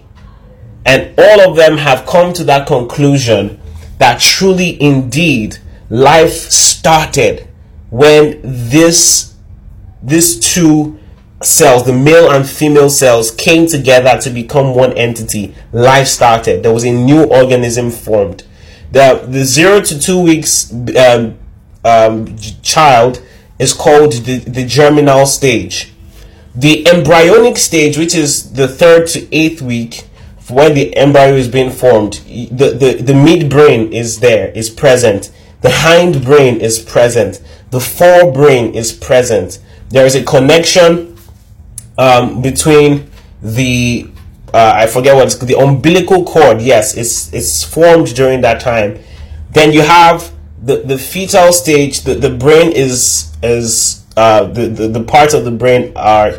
And 0.84 1.14
all 1.18 1.50
of 1.50 1.56
them 1.56 1.78
have 1.78 2.06
come 2.06 2.32
to 2.34 2.44
that 2.44 2.66
conclusion 2.66 3.60
that 3.98 4.20
truly 4.20 4.80
indeed 4.80 5.58
life 5.90 6.32
started 6.32 7.46
when 7.90 8.40
this 8.42 9.34
these 10.02 10.38
two 10.40 10.98
cells, 11.42 11.84
the 11.84 11.92
male 11.92 12.30
and 12.30 12.48
female 12.48 12.88
cells, 12.88 13.30
came 13.30 13.66
together 13.66 14.18
to 14.22 14.30
become 14.30 14.74
one 14.74 14.96
entity. 14.96 15.54
Life 15.72 16.06
started. 16.06 16.62
There 16.62 16.72
was 16.72 16.84
a 16.84 16.92
new 16.92 17.24
organism 17.24 17.90
formed. 17.90 18.44
The 18.92 19.24
the 19.28 19.44
zero 19.44 19.80
to 19.82 19.98
two 20.00 20.20
weeks 20.20 20.72
um, 20.96 21.38
um, 21.84 22.36
child 22.62 23.22
is 23.58 23.74
called 23.74 24.12
the, 24.12 24.38
the 24.38 24.64
germinal 24.64 25.26
stage 25.26 25.92
the 26.54 26.86
embryonic 26.88 27.56
stage, 27.56 27.96
which 27.96 28.14
is 28.14 28.52
the 28.52 28.66
third 28.66 29.06
to 29.08 29.34
eighth 29.34 29.62
week, 29.62 30.04
when 30.50 30.74
the 30.74 30.96
embryo 30.96 31.34
is 31.34 31.48
being 31.48 31.70
formed, 31.70 32.14
the, 32.24 32.70
the, 32.70 33.02
the 33.02 33.12
midbrain 33.12 33.92
is 33.92 34.20
there, 34.20 34.50
is 34.52 34.70
present. 34.70 35.30
The 35.62 35.70
hind 35.70 36.24
brain 36.24 36.60
is 36.60 36.78
present. 36.78 37.42
The 37.70 37.78
forebrain 37.78 38.74
is 38.74 38.92
present. 38.92 39.58
There 39.90 40.06
is 40.06 40.14
a 40.14 40.24
connection 40.24 41.16
um, 41.98 42.40
between 42.42 43.10
the 43.42 44.10
uh, 44.52 44.72
I 44.74 44.86
forget 44.86 45.14
what 45.14 45.26
it's 45.26 45.36
the 45.36 45.56
umbilical 45.56 46.24
cord. 46.24 46.60
Yes, 46.60 46.96
it's 46.96 47.32
it's 47.32 47.62
formed 47.62 48.14
during 48.14 48.40
that 48.40 48.60
time. 48.60 48.98
Then 49.52 49.72
you 49.72 49.82
have 49.82 50.32
the, 50.62 50.78
the 50.78 50.98
fetal 50.98 51.52
stage. 51.52 52.00
The, 52.00 52.14
the 52.14 52.30
brain 52.30 52.72
is 52.72 53.32
is 53.42 54.04
uh, 54.16 54.44
the, 54.44 54.66
the, 54.66 54.88
the 54.88 55.02
parts 55.04 55.34
of 55.34 55.44
the 55.44 55.50
brain 55.50 55.92
are 55.96 56.34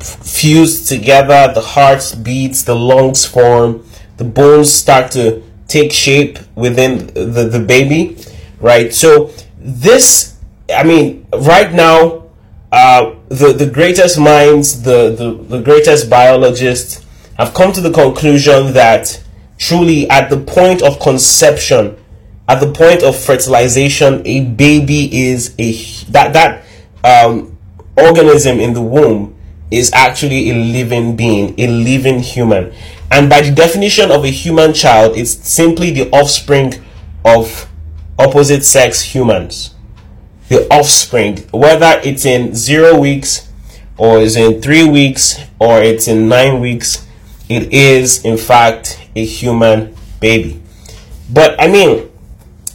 fused 0.00 0.88
together, 0.88 1.52
the 1.54 1.60
heart 1.60 2.16
beats, 2.22 2.62
the 2.62 2.74
lungs 2.74 3.24
form, 3.24 3.84
the 4.16 4.24
bones 4.24 4.72
start 4.72 5.12
to 5.12 5.42
take 5.68 5.92
shape 5.92 6.38
within 6.56 7.06
the, 7.08 7.48
the 7.50 7.60
baby, 7.60 8.16
right? 8.60 8.92
So 8.92 9.30
this, 9.58 10.36
I 10.74 10.82
mean, 10.82 11.26
right 11.32 11.72
now, 11.72 12.24
uh, 12.72 13.14
the, 13.28 13.52
the 13.52 13.66
greatest 13.66 14.18
minds, 14.18 14.82
the, 14.82 15.14
the, 15.14 15.56
the 15.56 15.62
greatest 15.62 16.10
biologists 16.10 17.04
have 17.36 17.54
come 17.54 17.72
to 17.72 17.80
the 17.80 17.90
conclusion 17.90 18.72
that 18.74 19.22
truly 19.58 20.08
at 20.10 20.30
the 20.30 20.38
point 20.38 20.82
of 20.82 20.98
conception, 21.00 21.96
at 22.48 22.60
the 22.60 22.72
point 22.72 23.02
of 23.02 23.16
fertilization, 23.16 24.26
a 24.26 24.44
baby 24.44 25.26
is 25.28 25.54
a 25.58 25.72
that 26.10 26.32
that 26.32 26.64
um, 27.04 27.56
organism 27.96 28.58
in 28.58 28.72
the 28.72 28.82
womb 28.82 29.36
is 29.70 29.90
actually 29.92 30.50
a 30.50 30.54
living 30.54 31.16
being, 31.16 31.58
a 31.58 31.66
living 31.68 32.20
human. 32.20 32.72
And 33.10 33.28
by 33.28 33.42
the 33.42 33.50
definition 33.50 34.10
of 34.10 34.24
a 34.24 34.30
human 34.30 34.72
child, 34.72 35.16
it's 35.16 35.32
simply 35.32 35.90
the 35.90 36.10
offspring 36.10 36.74
of 37.24 37.68
opposite 38.18 38.64
sex 38.64 39.02
humans. 39.02 39.74
The 40.48 40.66
offspring, 40.68 41.38
whether 41.52 42.00
it's 42.02 42.24
in 42.24 42.54
zero 42.54 42.98
weeks, 42.98 43.48
or 43.96 44.20
it's 44.20 44.36
in 44.36 44.60
three 44.60 44.88
weeks, 44.88 45.38
or 45.58 45.80
it's 45.80 46.08
in 46.08 46.28
nine 46.28 46.60
weeks, 46.60 47.06
it 47.48 47.72
is 47.72 48.24
in 48.24 48.36
fact 48.36 48.98
a 49.14 49.24
human 49.24 49.94
baby. 50.20 50.60
But 51.32 51.60
I 51.60 51.68
mean, 51.68 52.10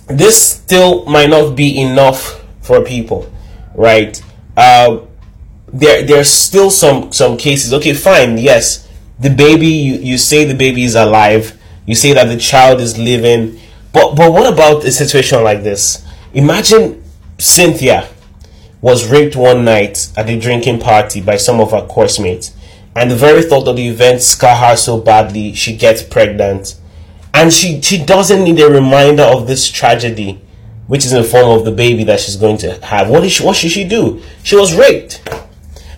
this 0.07 0.41
still 0.41 1.05
might 1.05 1.29
not 1.29 1.55
be 1.55 1.81
enough 1.81 2.41
for 2.61 2.81
people 2.81 3.31
right? 3.75 4.21
Uh, 4.55 4.99
there 5.79 6.03
there's 6.03 6.29
still 6.29 6.71
some 6.71 7.11
some 7.11 7.37
cases. 7.37 7.73
Okay, 7.73 7.93
fine. 7.93 8.37
Yes, 8.37 8.87
the 9.19 9.29
baby 9.29 9.67
you, 9.67 9.95
you 9.95 10.17
say 10.17 10.45
the 10.45 10.55
baby 10.55 10.83
is 10.83 10.95
alive. 10.95 11.59
You 11.85 11.95
say 11.95 12.13
that 12.13 12.25
the 12.25 12.37
child 12.37 12.79
is 12.79 12.97
living. 12.97 13.59
But 13.93 14.15
but 14.15 14.31
what 14.31 14.51
about 14.51 14.83
a 14.85 14.91
situation 14.91 15.43
like 15.43 15.63
this? 15.63 16.05
Imagine 16.33 17.03
Cynthia 17.37 18.09
was 18.81 19.09
raped 19.09 19.35
one 19.35 19.65
night 19.65 20.09
at 20.15 20.29
a 20.29 20.39
drinking 20.39 20.79
party 20.79 21.21
by 21.21 21.37
some 21.37 21.59
of 21.59 21.71
her 21.71 21.85
course 21.85 22.19
mates, 22.19 22.53
and 22.95 23.11
the 23.11 23.15
very 23.15 23.41
thought 23.41 23.67
of 23.67 23.75
the 23.75 23.87
event 23.87 24.21
scar 24.21 24.55
her 24.55 24.75
so 24.75 24.99
badly 24.99 25.53
she 25.53 25.75
gets 25.75 26.01
pregnant, 26.03 26.75
and 27.33 27.51
she 27.51 27.81
she 27.81 28.03
doesn't 28.03 28.43
need 28.43 28.59
a 28.61 28.69
reminder 28.69 29.23
of 29.23 29.47
this 29.47 29.69
tragedy 29.69 30.41
which 30.87 31.03
is 31.03 31.13
in 31.13 31.21
the 31.21 31.27
form 31.27 31.57
of 31.57 31.65
the 31.65 31.71
baby 31.71 32.03
that 32.03 32.19
she's 32.19 32.35
going 32.35 32.57
to 32.57 32.73
have. 32.85 33.09
What, 33.09 33.23
is 33.23 33.33
she, 33.33 33.43
what 33.43 33.55
should 33.55 33.71
she 33.71 33.85
do? 33.85 34.21
She 34.43 34.55
was 34.55 34.75
raped. 34.75 35.19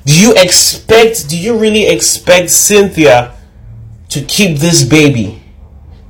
Do 0.08 0.18
you 0.18 0.34
expect, 0.38 1.28
do 1.28 1.38
you 1.38 1.58
really 1.60 1.86
expect 1.86 2.50
Cynthia 2.50 3.34
to 4.08 4.22
keep 4.22 4.58
this 4.58 4.86
baby? 4.86 5.44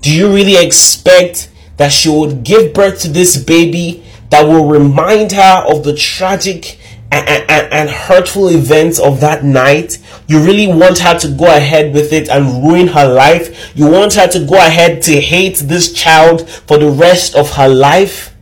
Do 0.01 0.13
you 0.13 0.31
really 0.31 0.63
expect 0.63 1.49
that 1.77 1.91
she 1.91 2.07
would 2.07 2.43
give 2.43 2.75
birth 2.75 3.01
to 3.01 3.07
this 3.07 3.37
baby 3.37 4.03
that 4.29 4.45
will 4.45 4.67
remind 4.67 5.31
her 5.31 5.65
of 5.67 5.83
the 5.83 5.95
tragic 5.95 6.77
and, 7.11 7.27
and, 7.49 7.73
and, 7.73 7.89
hurtful 7.89 8.49
events 8.49 8.99
of 8.99 9.21
that 9.21 9.43
night. 9.43 9.97
You 10.27 10.43
really 10.43 10.67
want 10.67 10.99
her 10.99 11.17
to 11.19 11.29
go 11.29 11.45
ahead 11.45 11.93
with 11.93 12.11
it 12.11 12.27
and 12.27 12.67
ruin 12.67 12.87
her 12.87 13.07
life. 13.07 13.71
You 13.75 13.89
want 13.89 14.15
her 14.15 14.27
to 14.27 14.45
go 14.45 14.55
ahead 14.55 15.01
to 15.03 15.21
hate 15.21 15.55
this 15.55 15.93
child 15.93 16.47
for 16.49 16.77
the 16.77 16.89
rest 16.89 17.33
of 17.33 17.51
her 17.51 17.69
life. 17.69 18.35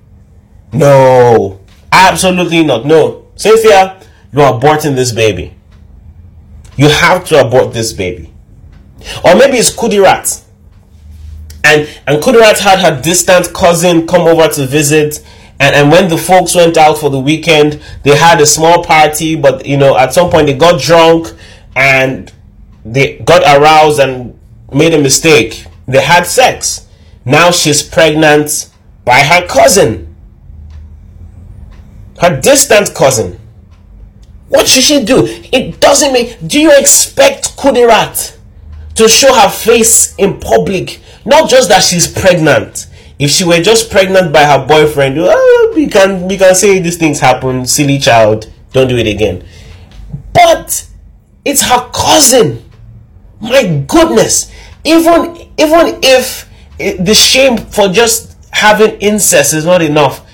No, 0.73 1.59
absolutely 1.91 2.63
not. 2.63 2.85
No, 2.87 3.27
Cynthia, 3.35 4.01
you 4.35 4.41
are 4.41 4.59
aborting 4.59 4.95
this 4.95 5.11
baby. 5.13 5.53
You 6.75 6.89
have 6.89 7.23
to 7.25 7.39
abort 7.39 7.73
this 7.73 7.93
baby. 7.93 8.33
Or 9.23 9.35
maybe 9.35 9.57
it's 9.57 9.73
Kudirat. 9.73 10.43
And 11.63 11.87
and 12.05 12.21
Kudirat 12.21 12.59
had 12.59 12.79
her 12.79 13.01
distant 13.01 13.53
cousin 13.53 14.05
come 14.05 14.27
over 14.27 14.47
to 14.49 14.67
visit. 14.67 15.25
And, 15.57 15.73
and 15.73 15.89
when 15.89 16.09
the 16.09 16.17
folks 16.17 16.53
went 16.53 16.75
out 16.75 16.97
for 16.97 17.09
the 17.09 17.19
weekend, 17.19 17.81
they 18.03 18.15
had 18.17 18.41
a 18.41 18.45
small 18.45 18.83
party, 18.83 19.35
but 19.37 19.65
you 19.65 19.77
know, 19.77 19.97
at 19.97 20.13
some 20.13 20.29
point 20.29 20.47
they 20.47 20.53
got 20.53 20.81
drunk 20.81 21.27
and 21.73 22.31
they 22.83 23.19
got 23.19 23.41
aroused 23.41 23.99
and 24.01 24.37
made 24.73 24.93
a 24.93 25.01
mistake. 25.01 25.65
They 25.87 26.01
had 26.01 26.25
sex. 26.25 26.87
Now 27.23 27.51
she's 27.51 27.81
pregnant 27.81 28.69
by 29.05 29.21
her 29.21 29.47
cousin. 29.47 30.13
Her 32.19 32.39
distant 32.41 32.93
cousin. 32.93 33.39
What 34.47 34.67
should 34.67 34.83
she 34.83 35.03
do? 35.03 35.23
It 35.51 35.79
doesn't 35.79 36.13
make. 36.13 36.37
Do 36.45 36.59
you 36.59 36.71
expect 36.77 37.57
Kudirat 37.57 38.37
to 38.95 39.07
show 39.07 39.33
her 39.33 39.49
face 39.49 40.15
in 40.17 40.39
public? 40.39 41.01
Not 41.25 41.49
just 41.49 41.69
that 41.69 41.83
she's 41.83 42.07
pregnant. 42.07 42.87
If 43.17 43.31
she 43.31 43.43
were 43.43 43.61
just 43.61 43.89
pregnant 43.89 44.33
by 44.33 44.43
her 44.43 44.65
boyfriend, 44.67 45.17
oh, 45.19 45.73
we 45.75 45.87
can 45.87 46.27
we 46.27 46.37
can 46.37 46.53
say 46.53 46.79
these 46.79 46.97
things 46.97 47.19
happen. 47.19 47.65
Silly 47.65 47.97
child, 47.97 48.51
don't 48.73 48.87
do 48.87 48.97
it 48.97 49.07
again. 49.07 49.43
But 50.33 50.87
it's 51.43 51.61
her 51.63 51.89
cousin. 51.93 52.69
My 53.39 53.83
goodness. 53.87 54.51
Even 54.83 55.37
even 55.57 55.99
if 56.03 56.49
the 56.77 57.13
shame 57.15 57.57
for 57.57 57.87
just 57.87 58.37
having 58.51 58.99
incest 58.99 59.53
is 59.53 59.65
not 59.65 59.81
enough, 59.81 60.24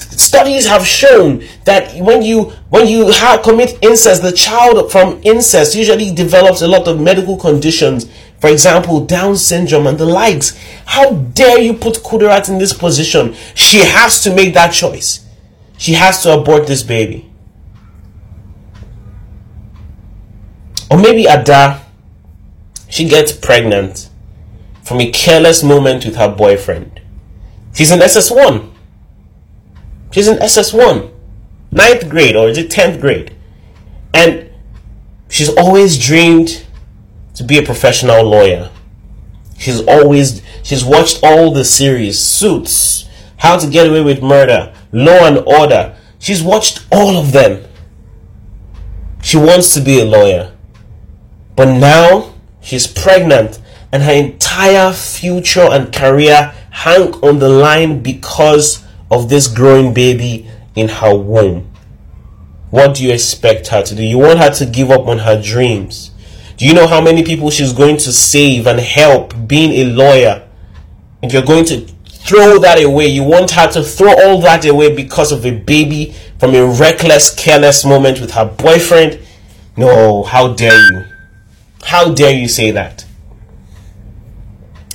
studies 0.00 0.66
have 0.66 0.86
shown 0.86 1.42
that 1.64 1.94
when 1.96 2.22
you 2.22 2.44
when 2.70 2.86
you 2.86 3.12
commit 3.42 3.78
incest 3.82 4.22
the 4.22 4.32
child 4.32 4.90
from 4.90 5.20
incest 5.22 5.74
usually 5.74 6.12
develops 6.14 6.62
a 6.62 6.68
lot 6.68 6.86
of 6.88 7.00
medical 7.00 7.36
conditions 7.36 8.06
for 8.40 8.48
example 8.48 9.04
down 9.04 9.36
syndrome 9.36 9.86
and 9.86 9.98
the 9.98 10.06
likes. 10.06 10.58
How 10.86 11.12
dare 11.12 11.60
you 11.60 11.74
put 11.74 11.94
kudirat 12.02 12.48
in 12.48 12.58
this 12.58 12.72
position? 12.72 13.34
She 13.54 13.78
has 13.78 14.22
to 14.22 14.34
make 14.34 14.54
that 14.54 14.72
choice. 14.72 15.24
She 15.76 15.94
has 15.94 16.22
to 16.22 16.32
abort 16.38 16.66
this 16.66 16.82
baby. 16.82 17.30
Or 20.90 20.98
maybe 20.98 21.26
ada 21.26 21.84
she 22.88 23.08
gets 23.08 23.32
pregnant 23.32 24.08
from 24.82 25.00
a 25.00 25.10
careless 25.10 25.62
moment 25.62 26.06
with 26.06 26.16
her 26.16 26.28
boyfriend. 26.28 27.00
She's 27.74 27.90
in 27.90 28.00
ss1 28.00 28.67
She's 30.10 30.28
in 30.28 30.38
SS1, 30.38 31.10
ninth 31.70 32.08
grade, 32.08 32.36
or 32.36 32.48
is 32.48 32.58
it 32.58 32.70
10th 32.70 33.00
grade? 33.00 33.34
And 34.14 34.50
she's 35.28 35.54
always 35.56 35.98
dreamed 35.98 36.64
to 37.34 37.44
be 37.44 37.58
a 37.58 37.62
professional 37.62 38.24
lawyer. 38.24 38.70
She's 39.58 39.80
always, 39.86 40.42
she's 40.62 40.84
watched 40.84 41.20
all 41.22 41.52
the 41.52 41.64
series 41.64 42.18
Suits, 42.18 43.08
How 43.38 43.58
to 43.58 43.68
Get 43.68 43.88
Away 43.88 44.02
with 44.02 44.22
Murder, 44.22 44.74
Law 44.92 45.26
and 45.26 45.38
Order. 45.46 45.96
She's 46.18 46.42
watched 46.42 46.86
all 46.90 47.16
of 47.16 47.32
them. 47.32 47.64
She 49.22 49.36
wants 49.36 49.74
to 49.74 49.80
be 49.80 50.00
a 50.00 50.04
lawyer. 50.04 50.52
But 51.54 51.78
now 51.78 52.34
she's 52.60 52.86
pregnant 52.86 53.60
and 53.92 54.02
her 54.02 54.12
entire 54.12 54.92
future 54.92 55.68
and 55.70 55.92
career 55.92 56.54
hang 56.70 57.14
on 57.14 57.38
the 57.38 57.48
line 57.48 58.00
because 58.02 58.84
of 59.10 59.28
this 59.28 59.48
growing 59.48 59.94
baby 59.94 60.48
in 60.74 60.88
her 60.88 61.16
womb. 61.16 61.70
What 62.70 62.94
do 62.96 63.04
you 63.04 63.12
expect 63.12 63.68
her 63.68 63.82
to 63.82 63.94
do? 63.94 64.02
You 64.02 64.18
want 64.18 64.38
her 64.40 64.50
to 64.50 64.66
give 64.66 64.90
up 64.90 65.06
on 65.06 65.18
her 65.20 65.40
dreams. 65.40 66.10
Do 66.56 66.66
you 66.66 66.74
know 66.74 66.86
how 66.86 67.00
many 67.00 67.22
people 67.22 67.50
she's 67.50 67.72
going 67.72 67.96
to 67.98 68.12
save 68.12 68.66
and 68.66 68.80
help 68.80 69.32
being 69.46 69.70
a 69.72 69.84
lawyer? 69.84 70.46
And 71.22 71.32
you're 71.32 71.42
going 71.42 71.64
to 71.66 71.86
throw 72.06 72.58
that 72.58 72.82
away. 72.82 73.06
You 73.06 73.22
want 73.22 73.52
her 73.52 73.70
to 73.72 73.82
throw 73.82 74.12
all 74.12 74.40
that 74.42 74.66
away 74.66 74.94
because 74.94 75.32
of 75.32 75.46
a 75.46 75.56
baby 75.56 76.14
from 76.38 76.54
a 76.54 76.66
reckless, 76.66 77.34
careless 77.34 77.84
moment 77.84 78.20
with 78.20 78.32
her 78.32 78.44
boyfriend? 78.44 79.20
No, 79.76 80.24
how 80.24 80.52
dare 80.52 80.92
you? 80.92 81.04
How 81.84 82.12
dare 82.12 82.34
you 82.34 82.48
say 82.48 82.72
that? 82.72 83.06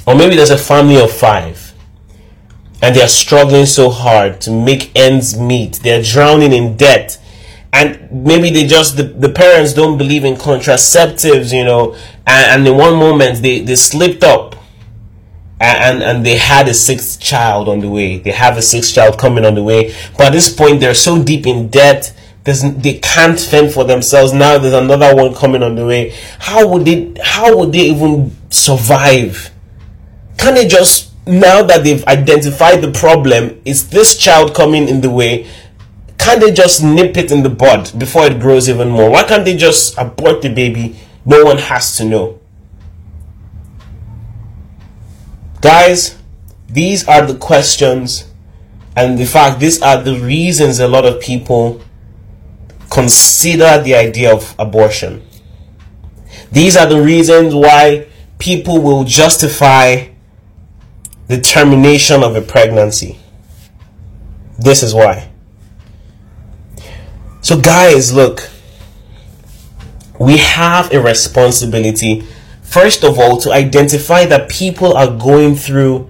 Or 0.06 0.16
maybe 0.16 0.36
there's 0.36 0.50
a 0.52 0.58
family 0.58 1.02
of 1.02 1.12
five 1.12 1.63
and 2.84 2.94
they're 2.94 3.08
struggling 3.08 3.66
so 3.66 3.90
hard 3.90 4.42
to 4.42 4.52
make 4.52 4.92
ends 4.94 5.40
meet. 5.40 5.80
They're 5.84 6.04
drowning 6.04 6.52
in 6.52 6.76
debt. 6.76 7.18
And 7.72 8.12
maybe 8.12 8.50
they 8.50 8.68
just, 8.68 8.98
the, 8.98 9.04
the 9.04 9.30
parents 9.30 9.72
don't 9.72 9.98
believe 9.98 10.26
in 10.26 10.36
contraceptives, 10.36 11.56
you 11.58 11.64
know, 11.64 11.94
and, 12.28 12.60
and 12.60 12.68
in 12.68 12.78
one 12.78 12.96
moment 12.96 13.42
they, 13.42 13.62
they 13.62 13.78
slipped 13.78 14.22
up 14.22 14.58
and, 15.62 16.04
and 16.04 16.26
they 16.26 16.36
had 16.36 16.68
a 16.68 16.74
sixth 16.74 17.22
child 17.22 17.70
on 17.70 17.80
the 17.80 17.90
way. 17.90 18.18
They 18.18 18.32
have 18.32 18.58
a 18.58 18.62
sixth 18.62 18.94
child 18.94 19.18
coming 19.18 19.46
on 19.46 19.56
the 19.56 19.64
way. 19.64 19.96
But 20.18 20.28
at 20.28 20.34
this 20.34 20.54
point, 20.54 20.82
they're 20.82 20.94
so 20.94 21.24
deep 21.24 21.48
in 21.48 21.70
debt, 21.70 22.14
there's, 22.44 22.64
they 22.64 22.96
can't 22.96 23.40
fend 23.40 23.72
for 23.72 23.86
themselves. 23.86 24.34
Now 24.34 24.58
there's 24.58 24.74
another 24.74 25.16
one 25.16 25.34
coming 25.34 25.64
on 25.64 25.76
the 25.76 25.86
way. 25.86 26.14
How 26.38 26.68
would 26.68 26.84
they, 26.84 27.16
how 27.24 27.58
would 27.60 27.72
they 27.72 27.92
even 27.92 28.36
survive? 28.50 29.52
Can 30.38 30.56
they 30.56 30.68
just 30.68 31.13
now 31.26 31.64
that 31.64 31.84
they've 31.84 32.06
identified 32.06 32.82
the 32.82 32.92
problem, 32.92 33.62
is 33.66 33.90
this 33.90 34.18
child 34.18 34.54
coming 34.54 34.88
in 34.88 35.02
the 35.02 35.10
way? 35.10 35.48
Can't 36.18 36.42
they 36.42 36.52
just 36.52 36.84
nip 36.84 37.18
it 37.18 37.32
in 37.32 37.44
the 37.44 37.50
bud 37.50 37.92
before 37.98 38.26
it 38.26 38.40
grows 38.40 38.70
even 38.70 38.90
more? 38.90 39.10
Why 39.10 39.24
can't 39.24 39.46
they 39.46 39.56
just 39.56 39.98
abort 39.98 40.42
the 40.42 40.54
baby? 40.54 40.96
No 41.26 41.44
one 41.44 41.58
has 41.58 41.98
to 41.98 42.06
know. 42.06 42.40
Guys, 45.62 46.18
these 46.68 47.08
are 47.08 47.26
the 47.26 47.36
questions, 47.36 48.30
and 48.98 49.20
in 49.20 49.26
fact, 49.26 49.60
these 49.60 49.82
are 49.82 50.02
the 50.02 50.20
reasons 50.20 50.80
a 50.80 50.88
lot 50.88 51.06
of 51.06 51.22
people 51.22 51.82
consider 52.90 53.82
the 53.82 53.96
idea 53.96 54.34
of 54.34 54.54
abortion. 54.60 55.26
These 56.52 56.76
are 56.78 56.86
the 56.86 57.02
reasons 57.02 57.56
why 57.56 58.08
people 58.40 58.82
will 58.82 59.04
justify 59.04 60.10
the 61.28 61.40
termination 61.40 62.24
of 62.24 62.36
a 62.36 62.42
pregnancy. 62.42 63.20
This 64.60 64.84
is 64.84 64.94
why. 64.94 65.30
So, 67.42 67.60
guys, 67.60 68.14
look, 68.14 68.50
we 70.20 70.38
have 70.38 70.94
a 70.94 71.02
responsibility, 71.02 72.26
first 72.62 73.04
of 73.04 73.20
all, 73.20 73.38
to 73.38 73.52
identify 73.52 74.26
that 74.26 74.50
people 74.50 74.94
are 74.94 75.08
going 75.08 75.56
through 75.56 76.10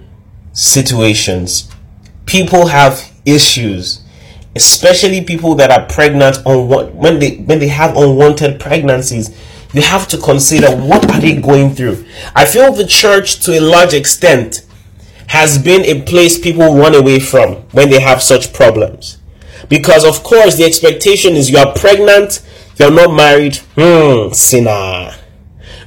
situations. 0.51 1.69
People 2.25 2.67
have 2.67 3.11
issues, 3.25 4.03
especially 4.55 5.23
people 5.23 5.55
that 5.55 5.71
are 5.71 5.87
pregnant 5.87 6.37
on 6.45 6.67
when 6.95 7.19
they 7.19 7.37
when 7.37 7.59
they 7.59 7.69
have 7.69 7.97
unwanted 7.97 8.59
pregnancies. 8.59 9.35
You 9.73 9.81
have 9.81 10.07
to 10.09 10.17
consider 10.17 10.67
what 10.75 11.09
are 11.11 11.19
they 11.19 11.35
going 11.35 11.73
through. 11.73 12.05
I 12.35 12.45
feel 12.45 12.71
the 12.71 12.85
church, 12.85 13.39
to 13.45 13.57
a 13.57 13.59
large 13.59 13.95
extent, 13.95 14.62
has 15.33 15.57
been 15.57 15.83
a 15.85 15.99
place 16.03 16.37
people 16.37 16.75
run 16.75 16.93
away 16.93 17.19
from 17.19 17.55
when 17.71 17.89
they 17.89 17.99
have 17.99 18.21
such 18.21 18.53
problems. 18.53 19.17
Because, 19.67 20.05
of 20.05 20.23
course, 20.23 20.57
the 20.57 20.63
expectation 20.63 21.33
is 21.33 21.49
you 21.49 21.57
are 21.57 21.73
pregnant, 21.73 22.39
you're 22.77 22.91
not 22.91 23.15
married, 23.15 23.55
hmm, 23.75 24.31
sinner. 24.31 25.11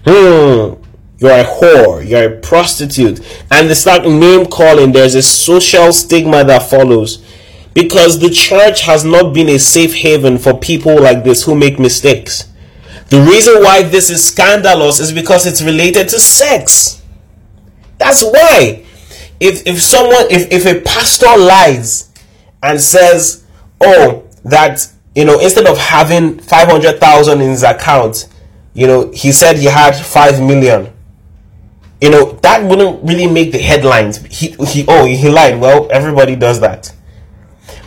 Hmm, 0.05 0.83
you're 1.19 1.31
a 1.31 1.45
whore, 1.45 2.05
you're 2.05 2.39
a 2.39 2.41
prostitute. 2.41 3.21
And 3.49 3.71
it's 3.71 3.87
like 3.87 4.03
name 4.03 4.47
calling, 4.47 4.91
there's 4.91 5.15
a 5.15 5.23
social 5.23 5.93
stigma 5.93 6.43
that 6.43 6.69
follows. 6.69 7.25
Because 7.73 8.19
the 8.19 8.31
church 8.31 8.81
has 8.83 9.05
not 9.05 9.33
been 9.33 9.49
a 9.49 9.61
safe 9.61 9.95
haven 9.95 10.39
for 10.39 10.59
people 10.59 11.01
like 11.01 11.23
this 11.23 11.45
who 11.45 11.55
make 11.55 11.79
mistakes. 11.79 12.49
The 13.11 13.21
reason 13.21 13.63
why 13.63 13.85
this 13.85 14.11
is 14.11 14.25
scandalous 14.25 14.99
is 14.99 15.13
because 15.13 15.47
it's 15.47 15.63
related 15.63 16.09
to 16.09 16.19
sex. 16.19 17.01
That's 17.99 18.25
why 18.25 18.86
if 19.41 19.67
if 19.67 19.83
someone 19.83 20.27
if, 20.31 20.51
if 20.53 20.67
a 20.67 20.81
pastor 20.81 21.37
lies 21.37 22.13
and 22.63 22.81
says 22.81 23.45
oh 23.81 24.25
that 24.45 24.91
you 25.15 25.25
know 25.25 25.39
instead 25.41 25.67
of 25.67 25.77
having 25.79 26.39
500,000 26.39 27.41
in 27.41 27.51
his 27.51 27.63
account 27.63 28.29
you 28.75 28.87
know 28.87 29.11
he 29.13 29.33
said 29.33 29.57
he 29.57 29.67
had 29.67 29.93
5 29.93 30.41
million 30.43 30.93
you 32.01 32.11
know 32.11 32.33
that 32.43 32.63
wouldn't 32.63 33.03
really 33.03 33.27
make 33.27 33.53
the 33.53 33.59
headlines. 33.59 34.19
He, 34.27 34.49
he 34.67 34.85
oh 34.87 35.07
he 35.07 35.29
lied. 35.29 35.59
Well 35.61 35.89
everybody 35.91 36.37
does 36.37 36.61
that. 36.61 36.93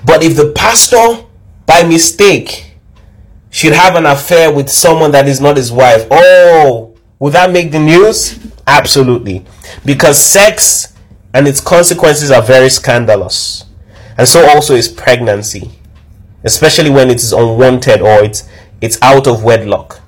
But 0.03 0.23
if 0.23 0.35
the 0.35 0.51
pastor 0.55 1.25
by 1.65 1.83
mistake 1.83 2.73
should 3.51 3.73
have 3.73 3.95
an 3.95 4.05
affair 4.05 4.53
with 4.53 4.69
someone 4.69 5.11
that 5.11 5.27
is 5.27 5.41
not 5.41 5.57
his 5.57 5.71
wife 5.71 6.07
oh 6.11 6.95
would 7.19 7.33
that 7.33 7.51
make 7.51 7.71
the 7.71 7.79
news? 7.79 8.39
Absolutely. 8.65 9.45
Because 9.83 10.17
sex 10.17 10.88
and 11.33 11.47
its 11.47 11.61
consequences 11.61 12.31
are 12.31 12.41
very 12.41 12.69
scandalous. 12.69 13.65
And 14.17 14.27
so 14.27 14.47
also 14.49 14.75
is 14.75 14.87
pregnancy, 14.87 15.71
especially 16.43 16.89
when 16.89 17.09
it 17.09 17.17
is 17.17 17.33
unwanted 17.33 18.01
or 18.01 18.23
it's 18.23 18.47
it's 18.81 18.97
out 19.01 19.27
of 19.27 19.43
wedlock. 19.43 20.01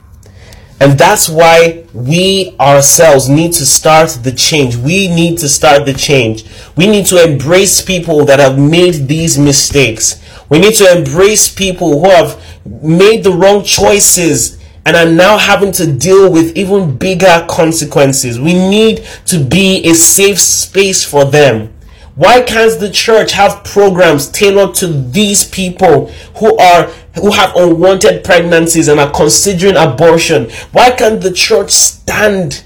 And 0.80 0.98
that's 0.98 1.30
why 1.30 1.86
we 1.94 2.56
ourselves 2.60 3.30
need 3.30 3.54
to 3.54 3.68
start 3.68 4.18
the 4.24 4.32
change. 4.32 4.76
We 4.76 5.08
need 5.08 5.38
to 5.40 5.48
start 5.48 5.86
the 5.86 5.94
change. 5.94 6.44
We 6.76 6.88
need 6.88 7.06
to 7.08 7.24
embrace 7.24 7.84
people 7.84 8.26
that 8.26 8.40
have 8.40 8.58
made 8.58 9.08
these 9.08 9.38
mistakes. 9.38 10.20
We 10.50 10.58
need 10.58 10.74
to 10.76 10.98
embrace 10.98 11.54
people 11.54 12.00
who 12.00 12.10
have 12.10 12.44
made 12.66 13.24
the 13.24 13.32
wrong 13.32 13.64
choices 13.64 14.58
and 14.86 14.96
are 14.96 15.10
now 15.10 15.38
having 15.38 15.72
to 15.74 15.92
deal 15.92 16.32
with 16.32 16.56
even 16.58 16.98
bigger 16.98 17.46
consequences. 17.50 18.40
We 18.40 18.54
need 18.54 19.06
to 19.26 19.44
be 19.44 19.88
a 19.90 19.94
safe 19.94 20.40
space 20.40 21.04
for 21.04 21.26
them. 21.26 21.74
Why 22.16 22.42
can't 22.42 22.80
the 22.80 22.90
church 22.90 23.32
have 23.32 23.64
programs 23.64 24.30
tailored 24.30 24.76
to 24.76 24.88
these 24.88 25.46
people 25.46 26.08
who 26.38 26.58
are 26.58 26.84
who 27.16 27.32
have 27.32 27.56
unwanted 27.56 28.24
pregnancies 28.24 28.88
and 28.88 29.00
are 29.00 29.12
considering 29.12 29.78
abortion? 29.78 30.50
Why 30.72 30.92
can't 30.92 31.22
the 31.22 31.32
church 31.32 31.72
stand 31.72 32.64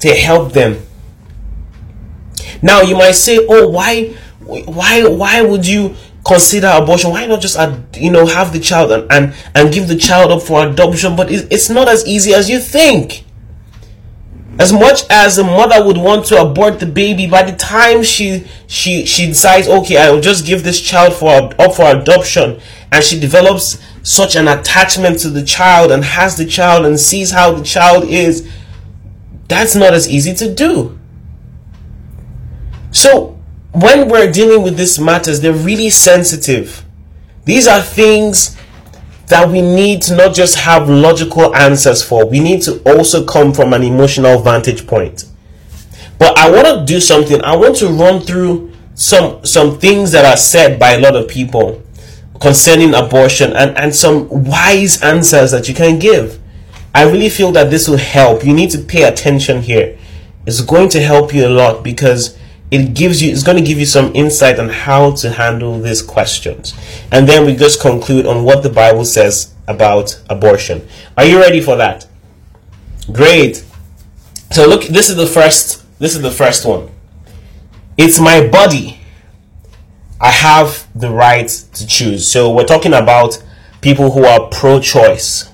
to 0.00 0.08
help 0.14 0.52
them? 0.52 0.82
Now 2.62 2.80
you 2.80 2.96
might 2.96 3.12
say, 3.12 3.38
"Oh, 3.48 3.68
why 3.68 4.14
why 4.46 5.06
why 5.06 5.42
would 5.42 5.66
you 5.66 5.94
consider 6.26 6.68
abortion 6.74 7.10
why 7.10 7.26
not 7.26 7.40
just 7.40 7.56
you 7.96 8.10
know 8.10 8.26
have 8.26 8.52
the 8.52 8.58
child 8.60 8.90
and 8.90 9.10
and, 9.12 9.34
and 9.54 9.72
give 9.72 9.88
the 9.88 9.96
child 9.96 10.32
up 10.32 10.42
for 10.42 10.66
adoption? 10.66 11.16
But 11.16 11.30
it's 11.30 11.70
not 11.70 11.88
as 11.88 12.06
easy 12.06 12.34
as 12.34 12.50
you 12.50 12.58
think. 12.58 13.24
As 14.58 14.72
much 14.72 15.02
as 15.10 15.36
a 15.36 15.44
mother 15.44 15.84
would 15.84 15.98
want 15.98 16.24
to 16.26 16.40
abort 16.40 16.80
the 16.80 16.86
baby 16.86 17.26
by 17.26 17.42
the 17.42 17.54
time 17.56 18.02
she 18.02 18.46
she 18.66 19.04
she 19.04 19.26
decides 19.26 19.68
okay 19.68 19.98
i 19.98 20.10
will 20.10 20.22
just 20.22 20.46
give 20.46 20.64
this 20.64 20.80
child 20.80 21.12
for 21.12 21.28
up 21.60 21.74
for 21.74 21.84
adoption 21.94 22.58
and 22.90 23.04
she 23.04 23.20
develops 23.20 23.78
such 24.02 24.34
an 24.34 24.48
attachment 24.48 25.18
to 25.18 25.28
the 25.28 25.42
child 25.42 25.92
and 25.92 26.02
has 26.02 26.38
the 26.38 26.46
child 26.46 26.86
and 26.86 26.98
sees 26.98 27.32
how 27.32 27.52
the 27.52 27.62
child 27.62 28.04
is 28.04 28.48
that's 29.48 29.74
not 29.74 29.94
as 29.94 30.08
easy 30.08 30.34
to 30.34 30.54
do. 30.54 30.98
So 32.90 33.35
when 33.76 34.08
we're 34.08 34.32
dealing 34.32 34.62
with 34.62 34.78
these 34.78 34.98
matters, 34.98 35.40
they're 35.42 35.52
really 35.52 35.90
sensitive. 35.90 36.82
These 37.44 37.68
are 37.68 37.82
things 37.82 38.56
that 39.26 39.48
we 39.50 39.60
need 39.60 40.00
to 40.02 40.16
not 40.16 40.34
just 40.34 40.56
have 40.56 40.88
logical 40.88 41.54
answers 41.54 42.02
for, 42.02 42.24
we 42.26 42.40
need 42.40 42.62
to 42.62 42.80
also 42.90 43.24
come 43.24 43.52
from 43.52 43.74
an 43.74 43.82
emotional 43.82 44.40
vantage 44.40 44.86
point. 44.86 45.26
But 46.18 46.38
I 46.38 46.50
want 46.50 46.66
to 46.66 46.84
do 46.86 47.00
something. 47.00 47.42
I 47.42 47.54
want 47.54 47.76
to 47.76 47.88
run 47.88 48.22
through 48.22 48.72
some 48.94 49.44
some 49.44 49.78
things 49.78 50.12
that 50.12 50.24
are 50.24 50.38
said 50.38 50.80
by 50.80 50.92
a 50.92 50.98
lot 51.00 51.14
of 51.14 51.28
people 51.28 51.82
concerning 52.40 52.94
abortion 52.94 53.52
and, 53.52 53.76
and 53.76 53.94
some 53.94 54.26
wise 54.44 55.02
answers 55.02 55.50
that 55.50 55.68
you 55.68 55.74
can 55.74 55.98
give. 55.98 56.40
I 56.94 57.02
really 57.02 57.28
feel 57.28 57.52
that 57.52 57.68
this 57.68 57.88
will 57.88 57.98
help. 57.98 58.42
You 58.42 58.54
need 58.54 58.70
to 58.70 58.78
pay 58.78 59.02
attention 59.02 59.60
here. 59.60 59.98
It's 60.46 60.62
going 60.62 60.88
to 60.90 61.02
help 61.02 61.34
you 61.34 61.46
a 61.46 61.50
lot 61.50 61.84
because 61.84 62.38
it 62.70 62.94
gives 62.94 63.22
you 63.22 63.30
it's 63.30 63.42
going 63.42 63.58
to 63.58 63.64
give 63.64 63.78
you 63.78 63.86
some 63.86 64.14
insight 64.14 64.58
on 64.58 64.68
how 64.68 65.12
to 65.12 65.30
handle 65.30 65.80
these 65.80 66.02
questions. 66.02 66.74
And 67.12 67.28
then 67.28 67.46
we 67.46 67.54
just 67.54 67.80
conclude 67.80 68.26
on 68.26 68.44
what 68.44 68.62
the 68.62 68.70
bible 68.70 69.04
says 69.04 69.54
about 69.68 70.20
abortion. 70.28 70.86
Are 71.16 71.24
you 71.24 71.38
ready 71.38 71.60
for 71.60 71.76
that? 71.76 72.06
Great. 73.12 73.64
So 74.50 74.66
look 74.66 74.84
this 74.84 75.08
is 75.08 75.16
the 75.16 75.26
first 75.26 75.84
this 75.98 76.14
is 76.14 76.22
the 76.22 76.30
first 76.30 76.66
one. 76.66 76.90
It's 77.96 78.18
my 78.18 78.46
body. 78.46 79.00
I 80.20 80.30
have 80.30 80.88
the 80.94 81.10
right 81.10 81.48
to 81.48 81.86
choose. 81.86 82.30
So 82.30 82.52
we're 82.52 82.64
talking 82.64 82.94
about 82.94 83.42
people 83.80 84.10
who 84.12 84.24
are 84.24 84.48
pro-choice. 84.48 85.50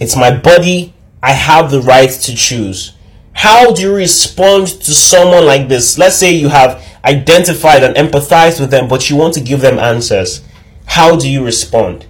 It's 0.00 0.16
my 0.16 0.36
body. 0.36 0.94
I 1.22 1.32
have 1.32 1.70
the 1.70 1.82
right 1.82 2.10
to 2.10 2.34
choose 2.34 2.94
how 3.38 3.72
do 3.72 3.82
you 3.82 3.94
respond 3.94 4.66
to 4.66 4.92
someone 4.92 5.46
like 5.46 5.68
this? 5.68 5.96
Let's 5.96 6.16
say 6.16 6.32
you 6.34 6.48
have 6.48 6.84
identified 7.04 7.84
and 7.84 7.94
empathized 7.94 8.58
with 8.58 8.72
them, 8.72 8.88
but 8.88 9.08
you 9.08 9.14
want 9.14 9.34
to 9.34 9.40
give 9.40 9.60
them 9.60 9.78
answers. 9.78 10.42
How 10.86 11.14
do 11.14 11.30
you 11.30 11.44
respond? 11.44 12.06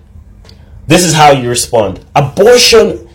This 0.87 1.05
is 1.05 1.13
how 1.13 1.33
you 1.33 1.51
respond. 1.51 2.03
Abortion 2.17 3.07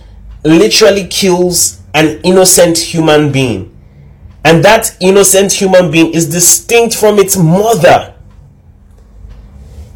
literally 0.44 1.08
kills 1.08 1.82
an 1.96 2.22
innocent 2.22 2.78
human 2.78 3.32
being. 3.32 3.76
And 4.46 4.64
that 4.64 4.96
innocent 5.00 5.54
human 5.54 5.90
being 5.90 6.14
is 6.14 6.30
distinct 6.30 6.96
from 6.96 7.18
its 7.18 7.36
mother. 7.36 8.14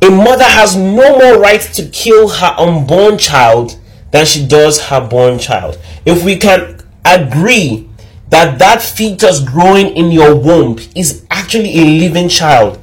A 0.01 0.09
mother 0.09 0.43
has 0.43 0.75
no 0.75 1.19
more 1.19 1.39
right 1.39 1.61
to 1.61 1.87
kill 1.89 2.29
her 2.29 2.55
unborn 2.57 3.19
child 3.19 3.79
than 4.09 4.25
she 4.25 4.47
does 4.47 4.85
her 4.85 5.07
born 5.07 5.37
child. 5.37 5.77
If 6.03 6.23
we 6.23 6.37
can 6.37 6.81
agree 7.05 7.86
that 8.29 8.59
that 8.59 8.81
fetus 8.81 9.39
growing 9.39 9.95
in 9.95 10.11
your 10.11 10.35
womb 10.35 10.79
is 10.95 11.25
actually 11.29 11.79
a 11.79 11.85
living 11.99 12.29
child. 12.29 12.77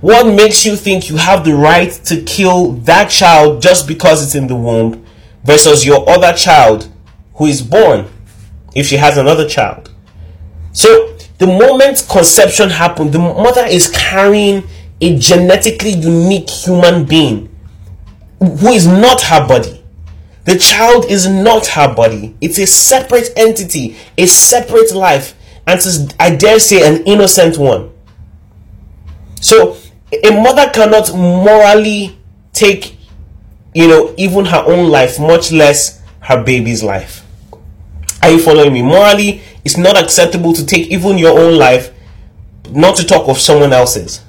What 0.00 0.26
makes 0.34 0.64
you 0.64 0.76
think 0.76 1.10
you 1.10 1.16
have 1.16 1.44
the 1.44 1.54
right 1.54 1.90
to 2.04 2.22
kill 2.22 2.72
that 2.84 3.10
child 3.10 3.62
just 3.62 3.86
because 3.86 4.22
it's 4.22 4.34
in 4.34 4.46
the 4.46 4.56
womb 4.56 5.04
versus 5.44 5.84
your 5.84 6.08
other 6.08 6.32
child 6.32 6.90
who 7.34 7.46
is 7.46 7.62
born 7.62 8.06
if 8.74 8.86
she 8.86 8.96
has 8.96 9.18
another 9.18 9.48
child? 9.48 9.90
So, 10.72 11.16
the 11.38 11.46
moment 11.46 12.06
conception 12.08 12.68
happened, 12.70 13.12
the 13.12 13.18
mother 13.18 13.64
is 13.64 13.88
carrying 13.88 14.64
a 15.00 15.18
genetically 15.18 15.90
unique 15.90 16.50
human 16.50 17.06
being 17.06 17.48
who 18.38 18.68
is 18.68 18.86
not 18.86 19.22
her 19.22 19.46
body. 19.46 19.79
The 20.44 20.56
child 20.56 21.04
is 21.06 21.28
not 21.28 21.66
her 21.68 21.94
body. 21.94 22.34
It's 22.40 22.58
a 22.58 22.66
separate 22.66 23.30
entity, 23.36 23.96
a 24.16 24.26
separate 24.26 24.92
life, 24.94 25.34
and 25.66 26.14
I 26.18 26.34
dare 26.34 26.58
say 26.58 26.86
an 26.86 27.04
innocent 27.04 27.58
one. 27.58 27.90
So 29.40 29.76
a 30.24 30.30
mother 30.30 30.70
cannot 30.70 31.14
morally 31.14 32.18
take, 32.52 32.96
you 33.74 33.86
know, 33.88 34.14
even 34.16 34.46
her 34.46 34.64
own 34.66 34.88
life, 34.88 35.20
much 35.20 35.52
less 35.52 36.02
her 36.20 36.42
baby's 36.42 36.82
life. 36.82 37.24
Are 38.22 38.30
you 38.30 38.38
following 38.38 38.72
me? 38.72 38.82
Morally, 38.82 39.42
it's 39.64 39.76
not 39.76 39.96
acceptable 39.96 40.52
to 40.54 40.64
take 40.64 40.88
even 40.88 41.18
your 41.18 41.38
own 41.38 41.56
life, 41.58 41.92
not 42.70 42.96
to 42.96 43.04
talk 43.06 43.28
of 43.28 43.38
someone 43.38 43.72
else's. 43.72 44.22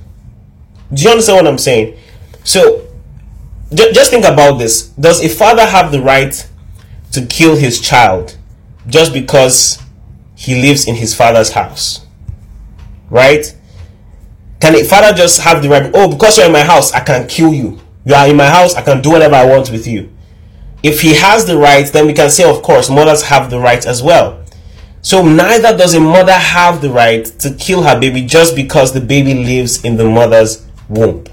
Do 0.93 1.03
you 1.03 1.09
understand 1.09 1.37
what 1.37 1.47
I'm 1.47 1.57
saying? 1.57 1.97
So 2.43 2.87
just 3.73 4.11
think 4.11 4.25
about 4.25 4.57
this. 4.57 4.87
Does 4.89 5.23
a 5.23 5.29
father 5.29 5.65
have 5.65 5.91
the 5.91 6.01
right 6.01 6.47
to 7.13 7.25
kill 7.25 7.55
his 7.55 7.79
child 7.79 8.37
just 8.87 9.13
because 9.13 9.81
he 10.35 10.61
lives 10.61 10.87
in 10.87 10.95
his 10.95 11.15
father's 11.15 11.51
house? 11.51 12.05
Right? 13.09 13.55
Can 14.59 14.75
a 14.75 14.83
father 14.83 15.15
just 15.15 15.41
have 15.41 15.63
the 15.63 15.69
right, 15.69 15.91
oh, 15.93 16.09
because 16.09 16.37
you're 16.37 16.47
in 16.47 16.53
my 16.53 16.63
house, 16.63 16.91
I 16.91 16.99
can 16.99 17.27
kill 17.27 17.53
you. 17.53 17.79
You 18.05 18.13
are 18.13 18.27
in 18.27 18.35
my 18.35 18.47
house, 18.47 18.75
I 18.75 18.81
can 18.81 19.01
do 19.01 19.11
whatever 19.11 19.35
I 19.35 19.45
want 19.45 19.71
with 19.71 19.87
you. 19.87 20.11
If 20.83 21.01
he 21.01 21.13
has 21.15 21.45
the 21.45 21.57
right, 21.57 21.85
then 21.85 22.07
we 22.07 22.13
can 22.13 22.29
say, 22.29 22.49
of 22.49 22.61
course, 22.63 22.89
mothers 22.89 23.23
have 23.23 23.49
the 23.49 23.59
right 23.59 23.85
as 23.85 24.01
well. 24.01 24.43
So 25.03 25.23
neither 25.23 25.75
does 25.75 25.93
a 25.93 25.99
mother 25.99 26.33
have 26.33 26.81
the 26.81 26.91
right 26.91 27.25
to 27.25 27.53
kill 27.55 27.83
her 27.83 27.99
baby 27.99 28.21
just 28.21 28.55
because 28.55 28.93
the 28.93 29.01
baby 29.01 29.33
lives 29.33 29.83
in 29.83 29.97
the 29.97 30.07
mother's 30.07 30.65
womb. 30.89 31.25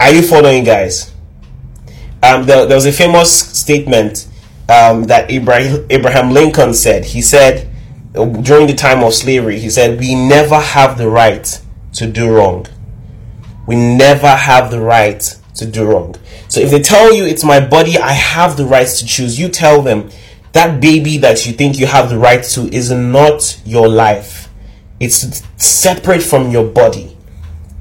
Are 0.00 0.12
you 0.12 0.22
following, 0.22 0.64
guys? 0.64 1.12
Um, 2.22 2.46
there, 2.46 2.66
there 2.66 2.76
was 2.76 2.86
a 2.86 2.92
famous 2.92 3.32
statement 3.38 4.28
um, 4.68 5.04
that 5.04 5.30
Abraham, 5.30 5.86
Abraham 5.90 6.30
Lincoln 6.30 6.74
said. 6.74 7.04
He 7.04 7.22
said, 7.22 7.70
during 8.14 8.66
the 8.66 8.74
time 8.74 9.04
of 9.04 9.14
slavery, 9.14 9.58
he 9.58 9.68
said, 9.70 10.00
We 10.00 10.14
never 10.14 10.58
have 10.58 10.96
the 10.98 11.08
right 11.08 11.60
to 11.94 12.06
do 12.06 12.34
wrong. 12.34 12.66
We 13.66 13.76
never 13.76 14.28
have 14.28 14.70
the 14.70 14.80
right 14.80 15.20
to 15.56 15.66
do 15.66 15.84
wrong. 15.84 16.14
So 16.48 16.60
if 16.60 16.70
they 16.70 16.80
tell 16.80 17.12
you 17.12 17.24
it's 17.24 17.44
my 17.44 17.60
body, 17.60 17.98
I 17.98 18.12
have 18.12 18.56
the 18.56 18.64
right 18.64 18.86
to 18.86 19.06
choose, 19.06 19.38
you 19.38 19.48
tell 19.48 19.82
them 19.82 20.10
that 20.52 20.80
baby 20.80 21.18
that 21.18 21.44
you 21.46 21.52
think 21.52 21.78
you 21.78 21.86
have 21.86 22.08
the 22.08 22.18
right 22.18 22.42
to 22.42 22.62
is 22.74 22.90
not 22.90 23.60
your 23.64 23.88
life. 23.88 24.48
It's 24.98 25.42
separate 25.56 26.22
from 26.22 26.50
your 26.50 26.64
body 26.64 27.15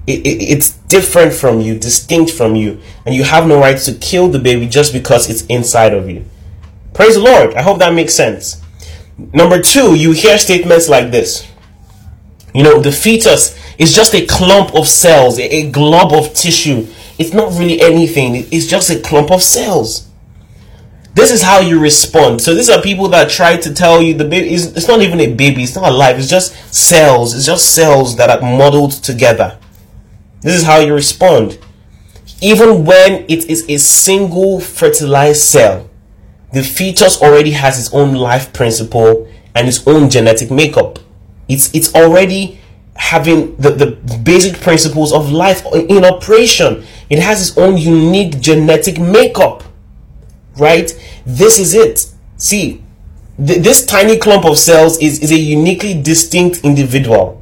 it, 0.07 0.19
it, 0.25 0.43
it's 0.43 0.71
different 0.71 1.33
from 1.33 1.61
you, 1.61 1.77
distinct 1.77 2.31
from 2.31 2.55
you, 2.55 2.79
and 3.05 3.15
you 3.15 3.23
have 3.23 3.47
no 3.47 3.59
right 3.59 3.77
to 3.79 3.93
kill 3.93 4.27
the 4.27 4.39
baby 4.39 4.67
just 4.67 4.93
because 4.93 5.29
it's 5.29 5.45
inside 5.47 5.93
of 5.93 6.09
you. 6.09 6.25
Praise 6.93 7.15
the 7.15 7.21
Lord. 7.21 7.53
I 7.55 7.61
hope 7.61 7.79
that 7.79 7.93
makes 7.93 8.13
sense. 8.13 8.61
Number 9.17 9.61
two, 9.61 9.95
you 9.95 10.11
hear 10.11 10.37
statements 10.37 10.89
like 10.89 11.11
this. 11.11 11.47
You 12.53 12.63
know, 12.63 12.81
the 12.81 12.91
fetus 12.91 13.59
is 13.77 13.93
just 13.93 14.13
a 14.13 14.25
clump 14.25 14.73
of 14.75 14.87
cells, 14.87 15.39
a, 15.39 15.69
glob 15.71 16.13
of 16.13 16.33
tissue. 16.33 16.87
It's 17.17 17.33
not 17.33 17.51
really 17.53 17.81
anything, 17.81 18.47
it's 18.51 18.67
just 18.67 18.89
a 18.89 18.99
clump 18.99 19.31
of 19.31 19.41
cells. 19.41 20.07
This 21.13 21.31
is 21.31 21.41
how 21.41 21.59
you 21.59 21.79
respond. 21.79 22.41
So 22.41 22.53
these 22.53 22.69
are 22.69 22.81
people 22.81 23.07
that 23.09 23.29
try 23.29 23.55
to 23.55 23.73
tell 23.73 24.01
you 24.01 24.13
the 24.13 24.25
baby 24.25 24.53
is 24.53 24.75
it's 24.75 24.87
not 24.87 25.01
even 25.01 25.21
a 25.21 25.33
baby, 25.33 25.63
it's 25.63 25.75
not 25.75 25.89
alive, 25.89 26.17
it's 26.19 26.29
just 26.29 26.53
cells, 26.73 27.33
it's 27.33 27.45
just 27.45 27.73
cells 27.73 28.17
that 28.17 28.29
are 28.29 28.41
modeled 28.41 28.91
together. 28.91 29.57
This 30.45 30.57
is 30.57 30.63
how 30.63 30.77
you 30.77 30.93
respond. 30.93 31.57
Even 32.39 32.85
when 32.85 33.25
it 33.27 33.49
is 33.49 33.67
a 33.67 33.79
single 33.79 34.59
fertilized 34.59 35.41
cell, 35.41 35.89
the 36.53 36.61
fetus 36.61 37.19
already 37.19 37.49
has 37.49 37.79
its 37.79 37.91
own 37.91 38.13
life 38.13 38.53
principle 38.53 39.27
and 39.55 39.67
its 39.67 39.87
own 39.87 40.07
genetic 40.07 40.51
makeup. 40.51 40.99
It's 41.47 41.73
it's 41.73 41.95
already 41.95 42.59
having 42.95 43.55
the, 43.55 43.71
the 43.71 43.87
basic 44.19 44.61
principles 44.61 45.11
of 45.11 45.31
life 45.31 45.65
in 45.73 46.05
operation. 46.05 46.85
It 47.09 47.17
has 47.17 47.49
its 47.49 47.57
own 47.57 47.79
unique 47.79 48.39
genetic 48.39 48.99
makeup. 48.99 49.63
Right? 50.57 50.93
This 51.25 51.57
is 51.57 51.73
it. 51.73 52.05
See, 52.37 52.83
th- 53.43 53.63
this 53.63 53.83
tiny 53.83 54.19
clump 54.19 54.45
of 54.45 54.59
cells 54.59 54.99
is, 54.99 55.23
is 55.23 55.31
a 55.31 55.39
uniquely 55.39 55.99
distinct 55.99 56.59
individual. 56.63 57.41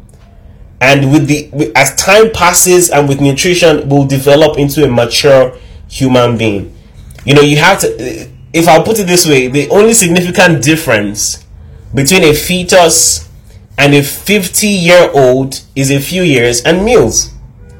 And 0.83 1.13
with 1.13 1.27
the 1.27 1.71
as 1.75 1.95
time 1.95 2.29
passes 2.31 2.89
and 2.89 3.07
with 3.07 3.21
nutrition 3.21 3.87
will 3.87 4.03
develop 4.05 4.57
into 4.57 4.83
a 4.83 4.89
mature 4.89 5.57
human 5.87 6.37
being. 6.37 6.75
You 7.23 7.35
know, 7.35 7.41
you 7.41 7.55
have 7.55 7.79
to 7.79 7.87
eh, 8.01 8.27
if 8.51 8.67
I'll 8.67 8.83
put 8.83 8.99
it 8.99 9.07
this 9.07 9.25
way, 9.25 9.47
the 9.47 9.69
only 9.69 9.93
significant 9.93 10.61
difference 10.61 11.45
between 11.95 12.23
a 12.23 12.33
fetus 12.33 13.29
and 13.77 13.93
a 13.95 14.03
50 14.03 14.67
year 14.67 15.09
old 15.13 15.61
is 15.73 15.89
a 15.89 16.01
few 16.01 16.21
years 16.21 16.61
and 16.63 16.83
meals. 16.83 17.31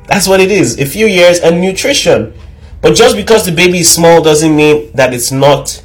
That's 0.08 0.26
what 0.26 0.40
it 0.40 0.50
is 0.50 0.80
a 0.80 0.86
few 0.86 1.06
years 1.06 1.40
and 1.42 1.60
nutrition. 1.60 2.34
But 2.80 2.96
just 2.96 3.18
because 3.18 3.46
the 3.46 3.52
baby 3.52 3.80
is 3.80 3.92
small 3.92 4.24
doesn't 4.24 4.56
mean 4.56 4.94
that 4.94 5.14
it's 5.14 5.30
not 5.30 5.84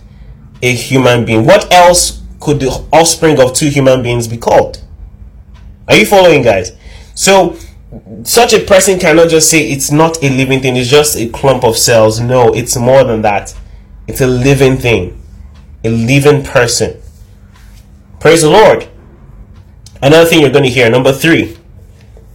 a 0.62 0.72
human 0.72 1.24
being. 1.24 1.44
What 1.46 1.72
else 1.72 2.22
could 2.38 2.60
the 2.60 2.68
offspring 2.92 3.40
of 3.40 3.54
two 3.54 3.70
human 3.70 4.04
beings 4.04 4.28
be 4.28 4.36
called? 4.36 4.84
Are 5.88 5.96
you 5.96 6.06
following, 6.06 6.42
guys? 6.42 6.77
So, 7.18 7.56
such 8.22 8.52
a 8.52 8.60
person 8.60 9.00
cannot 9.00 9.28
just 9.28 9.50
say 9.50 9.68
it's 9.68 9.90
not 9.90 10.22
a 10.22 10.28
living 10.30 10.60
thing, 10.60 10.76
it's 10.76 10.88
just 10.88 11.16
a 11.16 11.28
clump 11.28 11.64
of 11.64 11.76
cells. 11.76 12.20
No, 12.20 12.54
it's 12.54 12.76
more 12.76 13.02
than 13.02 13.22
that. 13.22 13.58
It's 14.06 14.20
a 14.20 14.26
living 14.28 14.76
thing, 14.76 15.20
a 15.82 15.90
living 15.90 16.44
person. 16.44 17.02
Praise 18.20 18.42
the 18.42 18.50
Lord. 18.50 18.86
Another 20.00 20.30
thing 20.30 20.42
you're 20.42 20.52
going 20.52 20.62
to 20.62 20.70
hear, 20.70 20.88
number 20.88 21.12
three, 21.12 21.58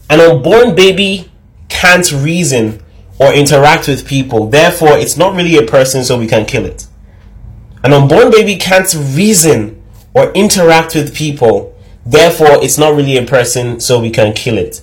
an 0.10 0.20
unborn 0.20 0.76
baby 0.76 1.32
can't 1.70 2.12
reason 2.12 2.84
or 3.20 3.32
interact 3.32 3.88
with 3.88 4.06
people. 4.06 4.48
Therefore, 4.48 4.98
it's 4.98 5.16
not 5.16 5.34
really 5.34 5.56
a 5.56 5.66
person, 5.66 6.04
so 6.04 6.20
we 6.20 6.28
can 6.28 6.46
kill 6.46 6.66
it. 6.66 6.88
An 7.86 7.94
unborn 7.94 8.32
baby 8.32 8.58
can't 8.58 8.94
reason 8.94 9.82
or 10.14 10.34
interact 10.34 10.94
with 10.94 11.16
people. 11.16 11.73
Therefore, 12.06 12.64
it's 12.64 12.78
not 12.78 12.96
really 12.96 13.18
a 13.18 13.26
person, 13.26 13.80
so 13.80 14.00
we 14.00 14.10
can 14.10 14.34
kill 14.34 14.58
it. 14.58 14.82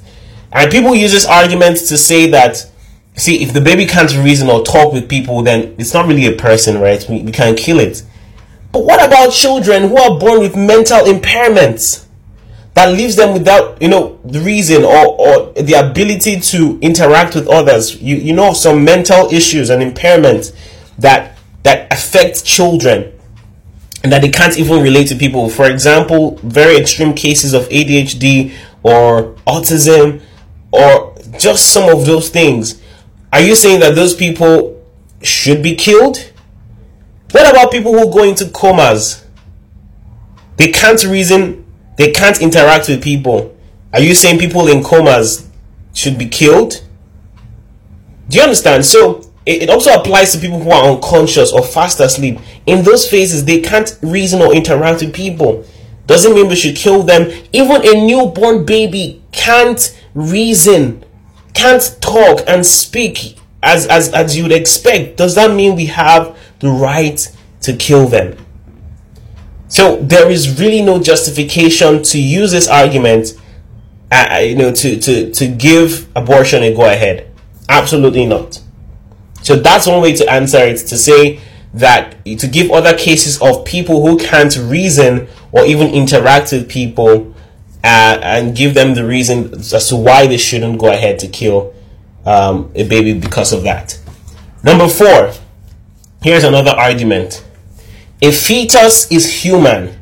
And 0.53 0.71
people 0.71 0.95
use 0.95 1.13
this 1.13 1.27
argument 1.27 1.79
to 1.79 1.97
say 1.97 2.31
that 2.31 2.71
see, 3.17 3.43
if 3.43 3.53
the 3.53 3.61
baby 3.61 3.87
can't 3.87 4.15
reason 4.17 4.49
or 4.49 4.63
talk 4.65 4.93
with 4.93 5.09
people, 5.09 5.43
then 5.43 5.75
it's 5.79 5.95
not 5.95 6.07
really 6.07 6.27
a 6.27 6.33
person, 6.33 6.81
right? 6.81 7.05
We, 7.09 7.23
we 7.23 7.33
can't 7.33 7.57
kill 7.57 7.81
it. 7.81 8.03
But 8.73 8.85
what 8.85 9.05
about 9.05 9.33
children 9.33 9.89
who 9.89 9.97
are 9.97 10.19
born 10.19 10.41
with 10.41 10.57
mental 10.57 11.01
impairments 11.01 12.07
that 12.75 12.93
leaves 12.93 13.17
them 13.17 13.33
without, 13.33 13.81
you 13.83 13.89
know, 13.89 14.21
the 14.25 14.41
reason 14.41 14.85
or, 14.85 15.07
or 15.07 15.53
the 15.55 15.75
ability 15.75 16.41
to 16.41 16.79
interact 16.81 17.35
with 17.35 17.49
others? 17.49 18.01
You, 18.01 18.17
you 18.17 18.33
know, 18.33 18.53
some 18.53 18.85
mental 18.85 19.33
issues 19.33 19.71
and 19.71 19.83
impairments 19.83 20.57
that, 20.99 21.37
that 21.65 21.93
affect 21.93 22.45
children 22.45 23.13
that 24.03 24.23
they 24.23 24.31
can't 24.31 24.59
even 24.59 24.83
relate 24.83 25.09
to 25.09 25.15
people. 25.15 25.51
For 25.51 25.71
example, 25.71 26.37
very 26.43 26.77
extreme 26.77 27.15
cases 27.15 27.53
of 27.53 27.69
ADHD 27.69 28.55
or 28.83 29.35
autism 29.47 30.23
or 30.73 31.15
just 31.39 31.73
some 31.73 31.89
of 31.95 32.07
those 32.07 32.31
things 32.31 32.81
are 33.33 33.41
you 33.41 33.55
saying 33.55 33.81
that 33.81 33.95
those 33.95 34.15
people 34.15 34.85
should 35.23 35.63
be 35.63 35.77
killed? 35.77 36.33
What 37.31 37.49
about 37.49 37.71
people 37.71 37.93
who 37.93 38.13
go 38.13 38.25
into 38.25 38.49
comas? 38.49 39.25
They 40.57 40.73
can't 40.73 41.03
reason, 41.05 41.65
they 41.97 42.11
can't 42.11 42.41
interact 42.43 42.89
with 42.89 43.03
people. 43.03 43.57
Are 43.93 44.01
you 44.01 44.15
saying 44.15 44.41
people 44.41 44.67
in 44.67 44.83
comas 44.83 45.49
should 45.95 46.19
be 46.19 46.29
killed? 46.29 46.83
Do 48.29 48.39
you 48.39 48.43
understand? 48.43 48.85
So 48.85 49.30
it, 49.47 49.71
also 49.71 49.93
applies 49.93 50.33
to 50.33 50.39
people 50.39 50.61
who 50.61 50.71
are 50.71 50.93
unconscious 50.93 51.53
or 51.53 51.63
fast 51.63 52.01
asleep. 52.01 52.39
In 52.67 52.85
those 52.85 53.09
phases, 53.09 53.45
they 53.45 53.61
can't 53.61 53.99
reason 54.03 54.43
or 54.43 54.55
interact 54.55 55.01
with 55.01 55.15
people. 55.15 55.65
Doesn't 56.07 56.35
mean 56.35 56.49
we 56.49 56.57
should 56.57 56.77
kill 56.77 57.03
them. 57.03 57.31
Even 57.53 57.87
a 57.87 58.07
newborn 58.07 58.65
baby 58.65 59.23
can't 59.33 59.97
reason 60.15 61.05
can't 61.55 61.97
talk 62.01 62.41
and 62.47 62.65
speak 62.65 63.37
as, 63.63 63.87
as, 63.87 64.13
as 64.13 64.37
you 64.37 64.45
would 64.45 64.53
expect, 64.53 65.17
does 65.17 65.35
that 65.35 65.55
mean 65.55 65.77
we 65.77 65.87
have 65.87 66.39
the 66.61 66.71
right 66.71 67.29
to 67.63 67.77
kill 67.77 68.09
them? 68.09 68.37
So 69.69 69.97
there 70.03 70.31
is 70.31 70.59
really 70.59 70.83
no 70.83 71.01
justification 71.01 72.03
to 72.05 72.21
use 72.21 72.51
this 72.51 72.69
argument, 72.69 73.39
uh, 74.11 74.41
you 74.43 74.57
know, 74.57 74.73
to, 74.73 74.99
to, 74.99 75.31
to 75.33 75.47
give 75.47 76.09
abortion 76.17 76.63
a 76.63 76.75
go 76.75 76.85
ahead. 76.91 77.31
Absolutely 77.69 78.27
not. 78.27 78.61
So 79.51 79.57
that's 79.57 79.89
one 79.89 80.01
way 80.01 80.15
to 80.15 80.31
answer 80.31 80.59
it 80.59 80.77
to 80.77 80.97
say 80.97 81.41
that 81.75 82.25
to 82.25 82.47
give 82.47 82.71
other 82.71 82.97
cases 82.97 83.43
of 83.43 83.65
people 83.65 84.01
who 84.01 84.17
can't 84.17 84.57
reason 84.57 85.27
or 85.51 85.65
even 85.65 85.89
interact 85.89 86.53
with 86.53 86.69
people 86.69 87.35
uh, 87.83 88.21
and 88.23 88.57
give 88.57 88.75
them 88.75 88.95
the 88.95 89.05
reason 89.05 89.53
as 89.53 89.89
to 89.89 89.97
why 89.97 90.29
they 90.29 90.37
shouldn't 90.37 90.79
go 90.79 90.89
ahead 90.93 91.19
to 91.19 91.27
kill 91.27 91.75
um, 92.25 92.71
a 92.77 92.87
baby 92.87 93.13
because 93.13 93.53
of 93.53 93.65
that. 93.65 93.99
Number 94.63 94.87
four, 94.87 95.33
here's 96.23 96.45
another 96.45 96.71
argument. 96.71 97.45
A 98.23 98.31
fetus 98.31 99.11
is 99.11 99.43
human 99.43 99.99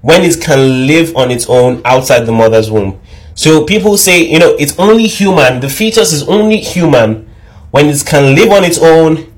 when 0.00 0.22
it 0.24 0.40
can 0.40 0.88
live 0.88 1.14
on 1.14 1.30
its 1.30 1.48
own 1.48 1.80
outside 1.84 2.26
the 2.26 2.32
mother's 2.32 2.72
womb. 2.72 3.00
So 3.36 3.64
people 3.64 3.96
say, 3.96 4.24
you 4.24 4.40
know, 4.40 4.56
it's 4.58 4.76
only 4.80 5.06
human, 5.06 5.60
the 5.60 5.68
fetus 5.68 6.12
is 6.12 6.24
only 6.24 6.56
human 6.56 7.29
when 7.70 7.86
it 7.86 8.04
can 8.06 8.34
live 8.34 8.50
on 8.52 8.64
its 8.64 8.78
own 8.78 9.32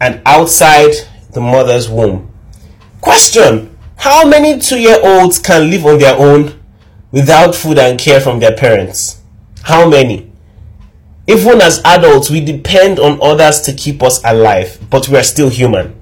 and 0.00 0.20
outside 0.26 0.92
the 1.32 1.40
mother's 1.40 1.88
womb. 1.88 2.30
Question 3.00 3.76
How 3.96 4.26
many 4.26 4.58
two 4.58 4.78
year 4.78 4.98
olds 5.02 5.38
can 5.38 5.70
live 5.70 5.84
on 5.86 5.98
their 5.98 6.16
own 6.16 6.60
without 7.10 7.54
food 7.54 7.78
and 7.78 7.98
care 7.98 8.20
from 8.20 8.40
their 8.40 8.56
parents? 8.56 9.20
How 9.62 9.88
many? 9.88 10.30
Even 11.26 11.60
as 11.62 11.80
adults, 11.84 12.30
we 12.30 12.40
depend 12.40 12.98
on 12.98 13.18
others 13.22 13.62
to 13.62 13.72
keep 13.72 14.02
us 14.02 14.22
alive, 14.24 14.78
but 14.90 15.08
we 15.08 15.16
are 15.16 15.22
still 15.22 15.48
human. 15.48 15.98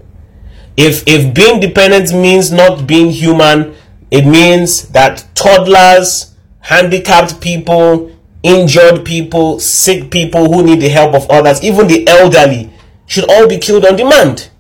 If 0.77 1.05
if 1.07 1.33
being 1.35 1.61
dependent 1.61 2.13
means 2.13 2.51
not 2.51 2.87
being 2.87 3.11
human, 3.11 3.75
it 4.11 4.27
means 4.27 4.89
that 4.89 5.25
toddlers, 5.35 6.35
handicapped 6.61 7.41
people, 7.41 8.12
injured 8.43 9.05
people, 9.05 9.61
sick 9.61 10.11
people 10.11 10.53
who 10.53 10.63
need 10.65 10.81
the 10.81 10.89
help 10.89 11.15
of 11.15 11.29
others, 11.31 11.63
even 11.63 11.87
the 11.87 12.07
elderly, 12.09 12.71
should 13.07 13.29
all 13.31 13.49
be 13.49 13.59
killed 13.59 13.85
on 13.85 13.97
demand. 13.97 14.51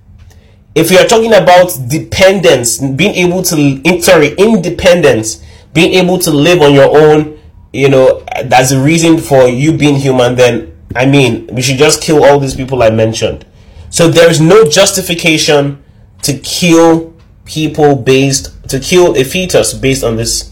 If 0.74 0.91
we 0.91 0.99
are 0.99 1.07
talking 1.07 1.35
about 1.35 1.76
dependence, 1.89 2.78
being 2.78 3.14
able 3.14 3.43
to 3.43 4.01
sorry, 4.01 4.35
independence, 4.35 5.45
being 5.74 5.95
able 5.95 6.18
to 6.20 6.30
live 6.30 6.62
on 6.62 6.72
your 6.72 6.97
own, 6.97 7.39
you 7.72 7.89
know, 7.89 8.24
that's 8.45 8.70
a 8.70 8.83
reason 8.83 9.18
for 9.18 9.49
you 9.49 9.76
being 9.76 9.97
human, 9.97 10.35
then 10.35 10.72
I 10.95 11.07
mean, 11.07 11.47
we 11.53 11.62
should 11.62 11.78
just 11.78 12.03
kill 12.03 12.24
all 12.24 12.39
these 12.39 12.55
people 12.55 12.83
I 12.83 12.91
mentioned. 12.91 13.47
So 13.91 14.09
there 14.09 14.30
is 14.30 14.41
no 14.41 14.64
justification 14.68 15.83
to 16.22 16.39
kill 16.39 17.14
people 17.45 17.97
based 17.97 18.68
to 18.68 18.78
kill 18.78 19.16
a 19.16 19.24
fetus 19.24 19.74
based 19.74 20.05
on 20.05 20.16
this 20.16 20.51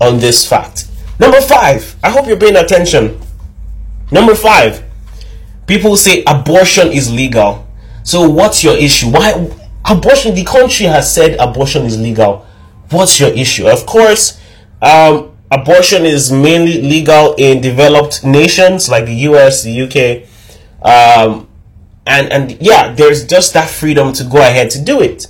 on 0.00 0.18
this 0.18 0.48
fact. 0.48 0.89
Number 1.20 1.42
five, 1.42 1.96
I 2.02 2.08
hope 2.08 2.26
you're 2.26 2.38
paying 2.38 2.56
attention. 2.56 3.20
Number 4.10 4.34
five, 4.34 4.82
people 5.66 5.98
say 5.98 6.24
abortion 6.26 6.88
is 6.88 7.12
legal. 7.12 7.68
So 8.04 8.26
what's 8.26 8.64
your 8.64 8.74
issue? 8.74 9.10
Why 9.10 9.32
abortion? 9.84 10.34
The 10.34 10.44
country 10.44 10.86
has 10.86 11.14
said 11.14 11.36
abortion 11.38 11.84
is 11.84 12.00
legal. 12.00 12.46
What's 12.88 13.20
your 13.20 13.28
issue? 13.28 13.68
Of 13.68 13.84
course, 13.84 14.40
um, 14.80 15.36
abortion 15.50 16.06
is 16.06 16.32
mainly 16.32 16.80
legal 16.80 17.34
in 17.34 17.60
developed 17.60 18.24
nations 18.24 18.88
like 18.88 19.04
the 19.04 19.14
US, 19.28 19.62
the 19.62 19.82
UK, 19.82 20.26
um, 20.82 21.46
and 22.06 22.32
and 22.32 22.56
yeah, 22.62 22.94
there's 22.94 23.26
just 23.26 23.52
that 23.52 23.68
freedom 23.68 24.14
to 24.14 24.24
go 24.24 24.38
ahead 24.38 24.70
to 24.70 24.80
do 24.80 25.02
it. 25.02 25.26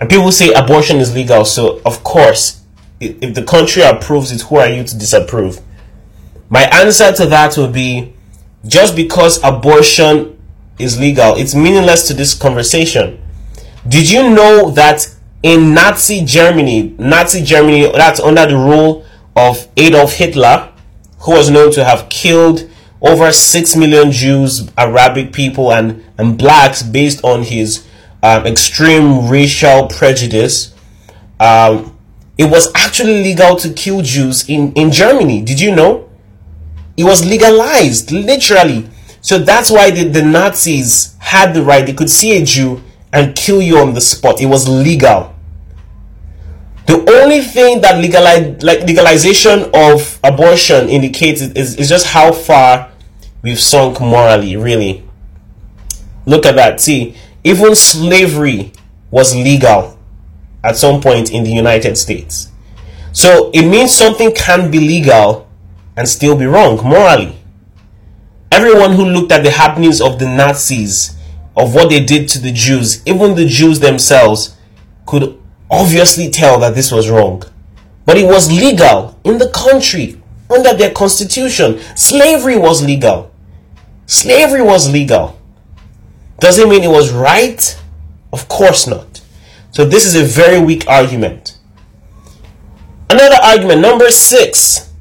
And 0.00 0.10
people 0.10 0.32
say 0.32 0.52
abortion 0.52 0.96
is 0.96 1.14
legal, 1.14 1.44
so 1.44 1.80
of 1.86 2.02
course, 2.02 2.59
if, 3.00 3.34
the 3.34 3.42
country 3.42 3.82
approves 3.82 4.30
it, 4.30 4.42
who 4.42 4.56
are 4.56 4.68
you 4.68 4.84
to 4.84 4.98
disapprove? 4.98 5.60
My 6.48 6.62
answer 6.64 7.12
to 7.12 7.26
that 7.26 7.56
would 7.56 7.72
be 7.72 8.14
just 8.66 8.94
because 8.94 9.42
abortion 9.42 10.36
is 10.78 11.00
legal, 11.00 11.36
it's 11.36 11.54
meaningless 11.54 12.06
to 12.08 12.14
this 12.14 12.34
conversation. 12.34 13.20
Did 13.88 14.10
you 14.10 14.30
know 14.30 14.70
that 14.72 15.06
in 15.42 15.72
Nazi 15.72 16.24
Germany, 16.24 16.94
Nazi 16.98 17.42
Germany, 17.42 17.90
that's 17.92 18.20
under 18.20 18.46
the 18.46 18.56
rule 18.56 19.04
of 19.34 19.66
Adolf 19.76 20.14
Hitler, 20.14 20.70
who 21.20 21.32
was 21.32 21.50
known 21.50 21.72
to 21.72 21.84
have 21.84 22.08
killed 22.08 22.68
over 23.00 23.32
6 23.32 23.76
million 23.76 24.10
Jews, 24.10 24.70
Arabic 24.76 25.32
people, 25.32 25.72
and, 25.72 26.04
and 26.18 26.36
blacks 26.36 26.82
based 26.82 27.24
on 27.24 27.42
his 27.42 27.86
um, 28.22 28.46
extreme 28.46 29.28
racial 29.28 29.86
prejudice, 29.86 30.74
um, 31.38 31.89
it 32.40 32.48
was 32.48 32.72
actually 32.74 33.22
legal 33.22 33.54
to 33.54 33.68
kill 33.74 34.00
Jews 34.00 34.48
in, 34.48 34.72
in 34.72 34.90
Germany. 34.90 35.42
Did 35.42 35.60
you 35.60 35.76
know? 35.76 36.08
It 36.96 37.04
was 37.04 37.22
legalized, 37.22 38.12
literally. 38.12 38.88
So 39.20 39.36
that's 39.38 39.70
why 39.70 39.90
the, 39.90 40.04
the 40.04 40.22
Nazis 40.22 41.16
had 41.18 41.52
the 41.52 41.62
right. 41.62 41.84
They 41.84 41.92
could 41.92 42.08
see 42.08 42.40
a 42.40 42.42
Jew 42.42 42.82
and 43.12 43.36
kill 43.36 43.60
you 43.60 43.76
on 43.76 43.92
the 43.92 44.00
spot. 44.00 44.40
It 44.40 44.46
was 44.46 44.66
legal. 44.66 45.34
The 46.86 47.04
only 47.20 47.42
thing 47.42 47.82
that 47.82 47.98
legalize, 48.00 48.62
like 48.62 48.84
legalization 48.84 49.70
of 49.74 50.18
abortion 50.24 50.88
indicates 50.88 51.42
is, 51.42 51.76
is 51.76 51.90
just 51.90 52.06
how 52.06 52.32
far 52.32 52.90
we've 53.42 53.60
sunk 53.60 54.00
morally, 54.00 54.56
really. 54.56 55.06
Look 56.24 56.46
at 56.46 56.56
that. 56.56 56.80
See, 56.80 57.16
even 57.44 57.74
slavery 57.74 58.72
was 59.10 59.36
legal 59.36 59.99
at 60.62 60.76
some 60.76 61.00
point 61.00 61.32
in 61.32 61.44
the 61.44 61.50
United 61.50 61.96
States. 61.96 62.50
So 63.12 63.50
it 63.52 63.66
means 63.66 63.94
something 63.94 64.32
can 64.34 64.70
be 64.70 64.78
legal 64.78 65.48
and 65.96 66.08
still 66.08 66.36
be 66.36 66.46
wrong 66.46 66.76
morally. 66.82 67.36
Everyone 68.52 68.92
who 68.92 69.04
looked 69.04 69.32
at 69.32 69.44
the 69.44 69.50
happenings 69.50 70.00
of 70.00 70.18
the 70.18 70.26
Nazis, 70.26 71.16
of 71.56 71.74
what 71.74 71.90
they 71.90 72.04
did 72.04 72.28
to 72.28 72.38
the 72.38 72.52
Jews, 72.52 73.02
even 73.06 73.34
the 73.34 73.46
Jews 73.46 73.80
themselves, 73.80 74.56
could 75.06 75.38
obviously 75.70 76.30
tell 76.30 76.58
that 76.60 76.74
this 76.74 76.92
was 76.92 77.10
wrong. 77.10 77.42
But 78.04 78.16
it 78.16 78.26
was 78.26 78.50
legal 78.50 79.18
in 79.24 79.38
the 79.38 79.50
country 79.50 80.20
under 80.48 80.74
their 80.74 80.90
constitution. 80.90 81.80
Slavery 81.96 82.56
was 82.56 82.82
legal. 82.82 83.30
Slavery 84.06 84.62
was 84.62 84.90
legal. 84.90 85.38
Does 86.40 86.58
it 86.58 86.68
mean 86.68 86.82
it 86.82 86.88
was 86.88 87.12
right? 87.12 87.80
Of 88.32 88.48
course 88.48 88.86
not. 88.86 89.09
So 89.70 89.84
this 89.84 90.04
is 90.04 90.16
a 90.16 90.24
very 90.24 90.60
weak 90.60 90.86
argument. 90.88 91.58
Another 93.08 93.36
argument, 93.42 93.80
number 93.80 94.10
six. 94.10 94.92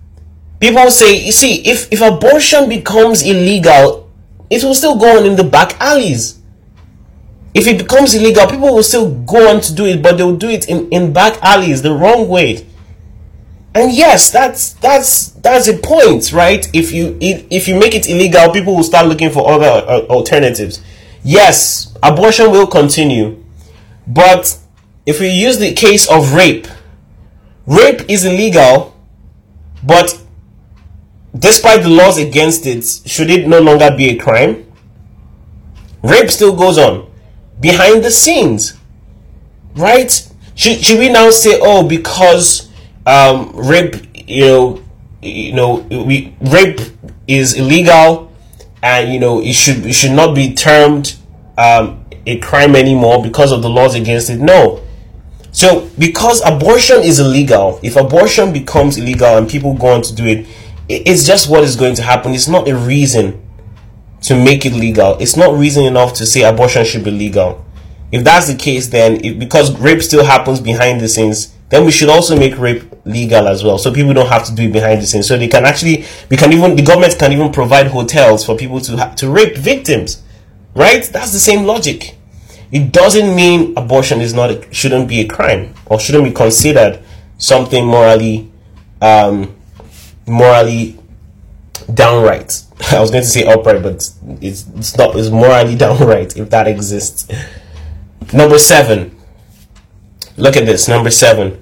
People 0.60 0.92
say, 0.92 1.26
you 1.26 1.32
see, 1.32 1.62
if, 1.68 1.92
if 1.92 2.02
abortion 2.02 2.68
becomes 2.68 3.24
illegal, 3.24 4.12
it 4.50 4.64
will 4.64 4.76
still 4.76 4.98
go 4.98 5.20
on 5.20 5.26
in 5.26 5.36
the 5.36 5.44
back 5.44 5.80
alleys. 5.80 6.40
If 7.54 7.66
it 7.66 7.78
becomes 7.78 8.14
illegal, 8.14 8.48
people 8.48 8.76
will 8.76 8.84
still 8.84 9.12
go 9.24 9.54
on 9.54 9.62
to 9.62 9.74
do 9.74 9.86
it, 9.86 10.04
but 10.04 10.18
they'll 10.18 10.36
do 10.36 10.50
it 10.50 10.68
in, 10.68 10.90
in 10.90 11.14
back 11.14 11.42
alleys 11.42 11.82
the 11.82 11.94
wrong 11.94 12.28
way. 12.28 12.68
And 13.74 13.92
yes, 13.94 14.32
that's 14.32 14.74
that's 14.74 15.28
that's 15.30 15.68
a 15.68 15.78
point, 15.78 16.34
right? 16.34 16.68
If 16.74 16.92
you 16.92 17.18
if 17.22 17.68
you 17.68 17.80
make 17.80 17.94
it 17.94 18.10
illegal, 18.10 18.52
people 18.52 18.76
will 18.76 18.84
start 18.84 19.08
looking 19.08 19.30
for 19.30 19.48
other 19.50 19.66
uh, 19.88 20.02
alternatives. 20.08 20.82
Yes, 21.24 21.96
abortion 22.02 22.50
will 22.52 22.66
continue, 22.66 23.39
but 24.10 24.58
if 25.06 25.20
we 25.20 25.30
use 25.30 25.60
the 25.60 25.74
case 25.74 26.10
of 26.10 26.34
rape, 26.34 26.68
rape 27.68 28.10
is 28.10 28.26
illegal, 28.26 28.98
but 29.84 30.20
despite 31.38 31.84
the 31.84 31.90
laws 31.90 32.18
against 32.18 32.66
it, 32.66 32.84
should 33.08 33.30
it 33.30 33.48
no 33.48 33.60
longer 33.62 33.96
be 33.96 34.10
a 34.10 34.18
crime? 34.18 34.66
Rape 36.02 36.32
still 36.32 36.56
goes 36.56 36.78
on 36.78 37.10
behind 37.60 38.04
the 38.04 38.10
scenes, 38.10 38.76
right? 39.76 40.12
Should, 40.56 40.84
should 40.84 41.00
we 41.00 41.10
now 41.10 41.30
say, 41.30 41.60
oh, 41.62 41.88
because 41.88 42.70
um, 43.06 43.52
rape, 43.56 43.96
you 44.28 44.46
know, 44.46 44.84
you 45.22 45.54
know, 45.54 45.76
we 45.90 46.36
rape 46.42 46.80
is 47.28 47.56
illegal, 47.56 48.34
and 48.82 49.14
you 49.14 49.20
know, 49.20 49.42
it 49.42 49.54
should 49.54 49.86
it 49.86 49.94
should 49.94 50.14
not 50.14 50.34
be 50.34 50.54
termed 50.54 51.16
um, 51.58 52.06
a 52.26 52.40
crime 52.40 52.76
anymore 52.76 53.22
because 53.22 53.52
of 53.52 53.62
the 53.62 53.70
laws 53.70 53.96
against 53.96 54.30
it. 54.30 54.40
No. 54.40 54.82
So, 55.52 55.90
because 55.98 56.42
abortion 56.46 57.00
is 57.02 57.20
illegal, 57.20 57.80
if 57.82 57.96
abortion 57.96 58.54
becomes 58.54 58.98
illegal 58.98 59.38
and 59.38 59.50
people 59.50 59.74
go 59.74 59.88
on 59.88 60.02
to 60.04 60.14
do 60.14 60.26
it, 60.26 60.48
it's 60.88 61.26
just 61.26 61.50
what 61.50 61.64
is 61.64 61.76
going 61.76 61.96
to 61.96 62.04
happen. 62.04 62.34
It's 62.34 62.48
not 62.48 62.68
a 62.68 62.76
reason 62.76 63.42
to 64.22 64.36
make 64.36 64.66
it 64.66 64.74
legal. 64.74 65.18
It's 65.20 65.36
not 65.36 65.58
reason 65.58 65.86
enough 65.86 66.14
to 66.16 66.26
say 66.26 66.44
abortion 66.44 66.86
should 66.86 67.04
be 67.04 67.12
legal. 67.12 67.66
If 68.12 68.24
that's 68.24 68.48
the 68.48 68.56
case, 68.56 68.88
then 68.88 69.24
it, 69.24 69.40
because 69.40 69.78
rape 69.80 70.02
still 70.02 70.24
happens 70.24 70.60
behind 70.60 71.00
the 71.00 71.08
scenes, 71.08 71.56
then 71.70 71.86
we 71.86 71.92
should 71.92 72.10
also 72.10 72.38
make 72.38 72.58
rape 72.58 72.84
legal 73.06 73.48
as 73.48 73.64
well, 73.64 73.78
so 73.78 73.94
people 73.94 74.14
don't 74.14 74.28
have 74.28 74.44
to 74.46 74.56
do 74.56 74.64
it 74.64 74.74
behind 74.74 75.02
the 75.02 75.06
scenes. 75.06 75.28
So 75.28 75.38
they 75.38 75.48
can 75.48 75.66
actually, 75.66 76.06
we 76.30 76.36
can 76.36 76.52
even, 76.52 76.76
the 76.76 76.82
government 76.82 77.18
can 77.20 77.32
even 77.32 77.52
provide 77.52 77.88
hotels 77.88 78.44
for 78.44 78.58
people 78.58 78.80
to 78.82 78.98
ha- 78.98 79.14
to 79.16 79.30
rape 79.30 79.56
victims, 79.56 80.24
right? 80.80 81.04
That's 81.04 81.34
the 81.34 81.40
same 81.40 81.66
logic. 81.66 82.16
It 82.72 82.94
doesn't 82.94 83.36
mean 83.36 83.74
abortion 83.76 84.22
is 84.22 84.34
not 84.34 84.50
a, 84.50 84.74
shouldn't 84.74 85.10
be 85.10 85.20
a 85.20 85.28
crime 85.28 85.74
or 85.86 86.00
shouldn't 86.00 86.24
be 86.24 86.32
considered 86.32 87.04
something 87.38 87.86
morally, 87.86 88.50
um, 89.02 89.54
morally 90.26 90.98
downright. 91.94 92.64
I 92.92 93.02
was 93.02 93.12
going 93.12 93.24
to 93.24 93.30
say 93.30 93.46
upright, 93.46 93.84
but 93.84 93.96
it's, 93.96 94.18
it's 94.40 94.98
not. 94.98 95.16
It's 95.18 95.30
morally 95.30 95.76
downright 95.86 96.38
if 96.38 96.50
that 96.52 96.68
exists. 96.68 97.30
Number 98.32 98.58
seven. 98.58 99.18
Look 100.38 100.56
at 100.56 100.66
this. 100.66 100.88
Number 100.88 101.12
seven. 101.12 101.62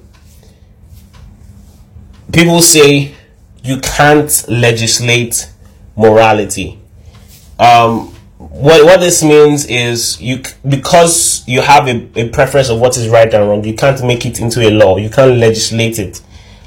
People 2.31 2.61
say 2.61 3.15
you 3.63 3.79
can't 3.79 4.45
legislate 4.47 5.49
morality. 5.95 6.79
Um, 7.57 8.13
what 8.49 8.85
what 8.85 8.99
this 8.99 9.23
means 9.23 9.65
is 9.65 10.19
you 10.21 10.41
because 10.67 11.43
you 11.47 11.61
have 11.61 11.87
a, 11.87 12.09
a 12.15 12.29
preference 12.29 12.69
of 12.69 12.79
what 12.79 12.97
is 12.97 13.09
right 13.09 13.31
and 13.33 13.47
wrong, 13.47 13.63
you 13.63 13.75
can't 13.75 14.03
make 14.05 14.25
it 14.25 14.39
into 14.39 14.61
a 14.61 14.71
law. 14.71 14.97
You 14.97 15.09
can't 15.09 15.37
legislate 15.37 15.99
it. 15.99 16.21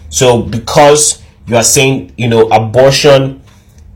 So 0.09 0.43
because 0.43 1.23
you 1.47 1.57
are 1.57 1.63
saying 1.63 2.13
you 2.17 2.29
know 2.29 2.49
abortion 2.49 3.43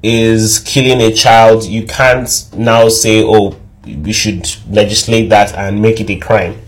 is 0.02 0.60
killing 0.60 1.00
a 1.00 1.12
child, 1.12 1.64
you 1.64 1.86
can't 1.86 2.28
now 2.56 2.88
say 2.88 3.22
oh 3.24 3.56
we 3.86 4.12
should 4.12 4.48
legislate 4.70 5.28
that 5.30 5.54
and 5.54 5.80
make 5.80 6.00
it 6.00 6.10
a 6.10 6.16
crime. 6.16 6.60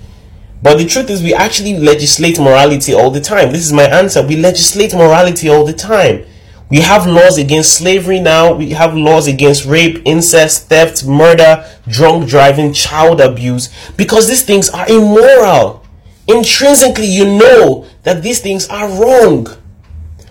But 0.62 0.78
the 0.78 0.86
truth 0.86 1.10
is, 1.10 1.22
we 1.22 1.34
actually 1.34 1.78
legislate 1.78 2.38
morality 2.38 2.94
all 2.94 3.10
the 3.10 3.20
time. 3.20 3.52
This 3.52 3.64
is 3.66 3.72
my 3.72 3.84
answer. 3.84 4.26
We 4.26 4.36
legislate 4.36 4.94
morality 4.94 5.48
all 5.48 5.64
the 5.64 5.72
time. 5.72 6.24
We 6.68 6.80
have 6.80 7.06
laws 7.06 7.38
against 7.38 7.74
slavery 7.74 8.18
now. 8.18 8.52
We 8.52 8.70
have 8.70 8.96
laws 8.96 9.28
against 9.28 9.66
rape, 9.66 10.02
incest, 10.04 10.68
theft, 10.68 11.06
murder, 11.06 11.64
drunk 11.86 12.28
driving, 12.28 12.72
child 12.72 13.20
abuse, 13.20 13.72
because 13.96 14.28
these 14.28 14.42
things 14.42 14.68
are 14.70 14.88
immoral. 14.88 15.84
Intrinsically, 16.26 17.06
you 17.06 17.24
know 17.24 17.86
that 18.02 18.22
these 18.22 18.40
things 18.40 18.68
are 18.68 18.88
wrong. 18.88 19.46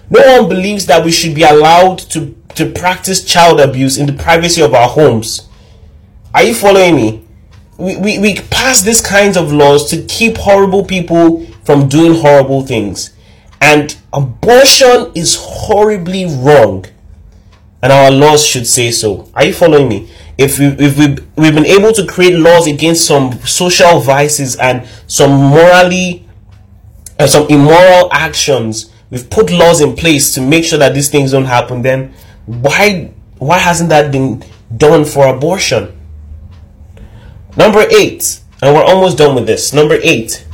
No 0.09 0.41
one 0.41 0.49
believes 0.49 0.85
that 0.87 1.05
we 1.05 1.11
should 1.11 1.33
be 1.33 1.43
allowed 1.43 1.99
to, 1.99 2.35
to 2.55 2.69
practice 2.69 3.23
child 3.23 3.61
abuse 3.61 3.97
in 3.97 4.05
the 4.05 4.13
privacy 4.13 4.61
of 4.61 4.73
our 4.73 4.89
homes. 4.89 5.47
Are 6.33 6.43
you 6.43 6.53
following 6.53 6.97
me? 6.97 7.25
We, 7.77 7.95
we, 7.95 8.19
we 8.19 8.35
pass 8.35 8.81
these 8.81 9.01
kinds 9.01 9.37
of 9.37 9.53
laws 9.53 9.89
to 9.91 10.03
keep 10.03 10.37
horrible 10.37 10.83
people 10.83 11.45
from 11.63 11.87
doing 11.87 12.15
horrible 12.15 12.61
things. 12.61 13.14
And 13.61 13.95
abortion 14.13 15.11
is 15.15 15.37
horribly 15.39 16.25
wrong. 16.25 16.85
And 17.81 17.91
our 17.91 18.11
laws 18.11 18.45
should 18.45 18.67
say 18.67 18.91
so. 18.91 19.29
Are 19.33 19.45
you 19.45 19.53
following 19.53 19.87
me? 19.87 20.09
If 20.37 20.59
we 20.59 20.65
if 20.65 20.97
we 20.97 21.17
we've 21.35 21.53
been 21.53 21.65
able 21.65 21.93
to 21.93 22.05
create 22.05 22.37
laws 22.37 22.67
against 22.67 23.05
some 23.05 23.33
social 23.45 23.99
vices 23.99 24.55
and 24.57 24.87
some 25.07 25.31
morally 25.31 26.27
uh, 27.19 27.27
some 27.27 27.47
immoral 27.47 28.09
actions, 28.11 28.91
we've 29.09 29.29
put 29.29 29.49
laws 29.51 29.81
in 29.81 29.95
place 29.95 30.33
to 30.33 30.41
make 30.41 30.65
sure 30.65 30.79
that 30.79 30.93
these 30.93 31.09
things 31.09 31.31
don't 31.31 31.45
happen, 31.45 31.81
then 31.81 32.13
why 32.45 33.11
why 33.37 33.59
hasn't 33.59 33.89
that 33.89 34.11
been 34.11 34.43
done 34.75 35.05
for 35.05 35.27
abortion? 35.27 35.97
Number 37.55 37.85
eight, 37.91 38.41
and 38.61 38.75
we're 38.75 38.83
almost 38.83 39.17
done 39.17 39.35
with 39.35 39.45
this. 39.45 39.73
Number 39.73 39.97
eight. 40.01 40.45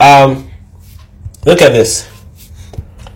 Um, 0.00 0.50
look 1.44 1.62
at 1.62 1.72
this. 1.72 2.08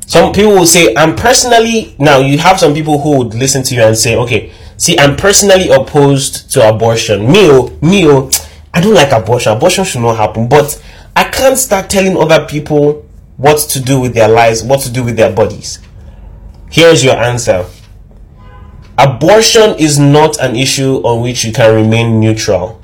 Some 0.07 0.33
people 0.33 0.53
will 0.53 0.67
say, 0.67 0.95
I'm 0.97 1.17
personally, 1.17 1.97
now 1.99 2.19
you 2.19 2.39
have 2.39 2.61
some 2.61 2.75
people 2.75 3.01
who 3.01 3.19
would 3.19 3.35
listen 3.35 3.63
to 3.65 3.75
you 3.75 3.83
and 3.83 3.97
say, 3.97 4.17
okay, 4.17 4.53
see, 4.77 4.99
I'm 4.99 5.17
personally 5.17 5.69
opposed 5.69 6.51
to 6.53 6.69
abortion. 6.69 7.27
Oh, 7.29 7.77
me, 7.83 8.07
oh, 8.07 8.31
I 8.73 8.81
don't 8.81 8.95
like 8.95 9.11
abortion. 9.11 9.53
Abortion 9.53 9.85
should 9.85 10.03
not 10.03 10.17
happen. 10.17 10.49
But 10.49 10.81
I 11.17 11.25
can't 11.25 11.59
start 11.59 11.91
telling 11.91 12.17
other 12.17 12.47
people 12.47 13.05
what 13.37 13.59
to 13.71 13.81
do 13.81 14.01
with 14.01 14.15
their 14.15 14.29
lives, 14.29 14.63
what 14.63 14.81
to 14.81 14.93
do 14.93 15.03
with 15.03 15.17
their 15.17 15.33
bodies. 15.33 15.81
Here's 16.71 17.05
your 17.05 17.17
answer 17.17 17.67
abortion 18.99 19.75
is 19.79 19.99
not 19.99 20.39
an 20.41 20.57
issue 20.57 20.97
on 21.05 21.23
which 21.23 21.45
you 21.45 21.53
can 21.53 21.75
remain 21.75 22.19
neutral. 22.21 22.81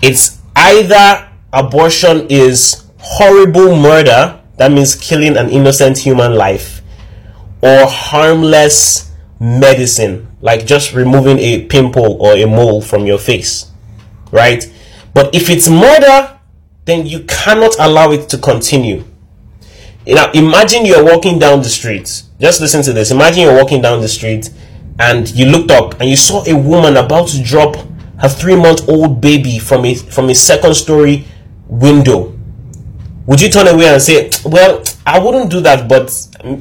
It's 0.00 0.40
either 0.56 1.28
abortion 1.52 2.26
is 2.30 2.84
horrible 3.02 3.76
murder, 3.76 4.40
that 4.56 4.72
means 4.72 4.94
killing 4.94 5.36
an 5.36 5.50
innocent 5.50 5.98
human 5.98 6.34
life, 6.34 6.80
or 7.60 7.86
harmless 7.86 9.12
medicine, 9.40 10.28
like 10.40 10.66
just 10.66 10.94
removing 10.94 11.38
a 11.38 11.66
pimple 11.66 12.20
or 12.22 12.34
a 12.34 12.46
mole 12.46 12.80
from 12.80 13.06
your 13.06 13.18
face, 13.18 13.70
right? 14.30 14.72
But 15.14 15.34
if 15.34 15.50
it's 15.50 15.68
murder, 15.68 16.38
then 16.84 17.06
you 17.06 17.24
cannot 17.24 17.76
allow 17.78 18.12
it 18.12 18.28
to 18.30 18.38
continue. 18.38 19.04
Now, 20.06 20.30
imagine 20.32 20.84
you're 20.84 21.04
walking 21.04 21.38
down 21.38 21.60
the 21.60 21.68
street. 21.68 22.22
Just 22.40 22.60
listen 22.60 22.82
to 22.82 22.92
this. 22.92 23.10
Imagine 23.10 23.42
you're 23.42 23.56
walking 23.56 23.82
down 23.82 24.00
the 24.00 24.08
street 24.08 24.50
and 24.98 25.30
you 25.30 25.46
looked 25.46 25.70
up 25.70 26.00
and 26.00 26.08
you 26.08 26.16
saw 26.16 26.44
a 26.46 26.56
woman 26.56 26.96
about 26.96 27.28
to 27.28 27.42
drop 27.42 27.76
her 28.18 28.28
three 28.28 28.56
month 28.56 28.88
old 28.88 29.20
baby 29.20 29.58
from 29.58 29.84
a 29.84 29.94
from 29.94 30.28
a 30.28 30.34
second 30.34 30.74
story 30.74 31.24
window. 31.66 32.31
Would 33.26 33.40
you 33.40 33.48
turn 33.50 33.68
away 33.68 33.86
and 33.86 34.02
say, 34.02 34.30
Well, 34.44 34.82
I 35.06 35.18
wouldn't 35.18 35.50
do 35.50 35.60
that, 35.60 35.88
but 35.88 36.10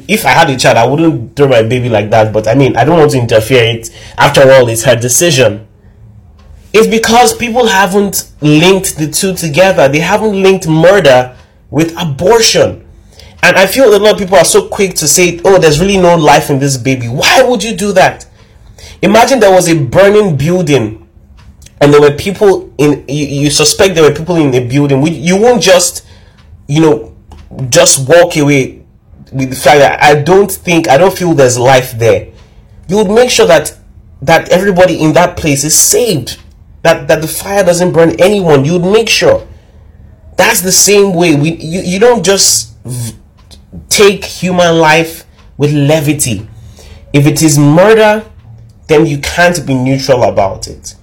if 0.08 0.26
I 0.26 0.30
had 0.30 0.50
a 0.50 0.58
child, 0.58 0.78
I 0.78 0.86
wouldn't 0.86 1.36
throw 1.36 1.48
my 1.48 1.64
baby 1.64 1.90
like 1.90 2.10
that. 2.12 2.32
But 2.32 2.48
I 2.48 2.54
mean, 2.56 2.78
I 2.78 2.84
don't 2.84 3.00
want 3.00 3.12
to 3.12 3.20
interfere. 3.20 3.64
It 3.64 3.90
after 4.18 4.42
all, 4.52 4.68
it's 4.70 4.84
her 4.84 4.96
decision. 4.96 5.68
It's 6.74 6.88
because 6.88 7.36
people 7.36 7.68
haven't 7.68 8.32
linked 8.42 8.98
the 8.98 9.10
two 9.10 9.36
together. 9.36 9.90
They 9.90 10.00
haven't 10.00 10.42
linked 10.42 10.68
murder 10.68 11.36
with 11.70 11.94
abortion. 12.00 12.88
And 13.44 13.58
I 13.58 13.66
feel 13.66 13.94
a 13.94 13.98
lot 13.98 14.14
of 14.14 14.20
people 14.20 14.38
are 14.38 14.46
so 14.46 14.68
quick 14.68 14.94
to 14.96 15.08
say, 15.08 15.42
oh, 15.44 15.58
there's 15.58 15.80
really 15.80 15.98
no 15.98 16.16
life 16.16 16.50
in 16.50 16.60
this 16.60 16.78
baby. 16.78 17.08
Why 17.08 17.42
would 17.42 17.64
you 17.64 17.76
do 17.76 17.92
that? 17.94 18.28
Imagine 19.02 19.40
there 19.40 19.52
was 19.52 19.68
a 19.68 19.84
burning 19.84 20.38
building 20.38 21.10
and 21.82 21.92
there 21.92 22.00
were 22.00 22.16
people 22.16 22.72
in, 22.78 23.04
you, 23.08 23.26
you 23.26 23.50
suspect 23.50 23.96
there 23.96 24.08
were 24.08 24.16
people 24.16 24.36
in 24.36 24.52
the 24.52 24.66
building. 24.66 25.06
You 25.08 25.42
won't 25.42 25.62
just, 25.62 26.06
you 26.72 26.82
know, 26.82 27.16
just 27.70 28.08
walk 28.08 28.38
away 28.38 28.84
with 29.32 29.50
the 29.50 29.56
fact 29.56 29.80
that 29.80 30.02
I 30.02 30.22
don't 30.22 30.52
think, 30.52 30.88
I 30.88 30.98
don't 30.98 31.16
feel 31.18 31.34
there's 31.34 31.58
life 31.58 31.92
there. 31.98 32.32
You 32.88 32.98
would 32.98 33.12
make 33.12 33.30
sure 33.30 33.48
that 33.48 33.78
that 34.22 34.50
everybody 34.50 35.02
in 35.02 35.14
that 35.14 35.36
place 35.36 35.64
is 35.64 35.78
saved. 35.78 36.40
That 36.84 37.08
that 37.08 37.22
the 37.22 37.28
fire 37.28 37.64
doesn't 37.64 37.92
burn 37.92 38.16
anyone. 38.20 38.66
You 38.66 38.80
would 38.80 38.92
make 38.92 39.10
sure. 39.10 39.48
That's 40.38 40.62
the 40.62 40.72
same 40.72 41.14
way. 41.14 41.36
We 41.36 41.56
you, 41.56 41.82
you 41.82 42.00
don't 42.00 42.24
just 42.24 42.76
v- 42.86 43.18
take 43.90 44.24
human 44.24 44.78
life 44.80 45.26
with 45.58 45.74
levity. 45.74 46.48
If 47.14 47.28
it 47.28 47.42
is 47.42 47.58
murder 47.58 48.26
then 48.92 49.06
you 49.06 49.18
can't 49.20 49.66
be 49.66 49.74
neutral 49.74 50.24
about 50.24 50.68
it 50.68 50.96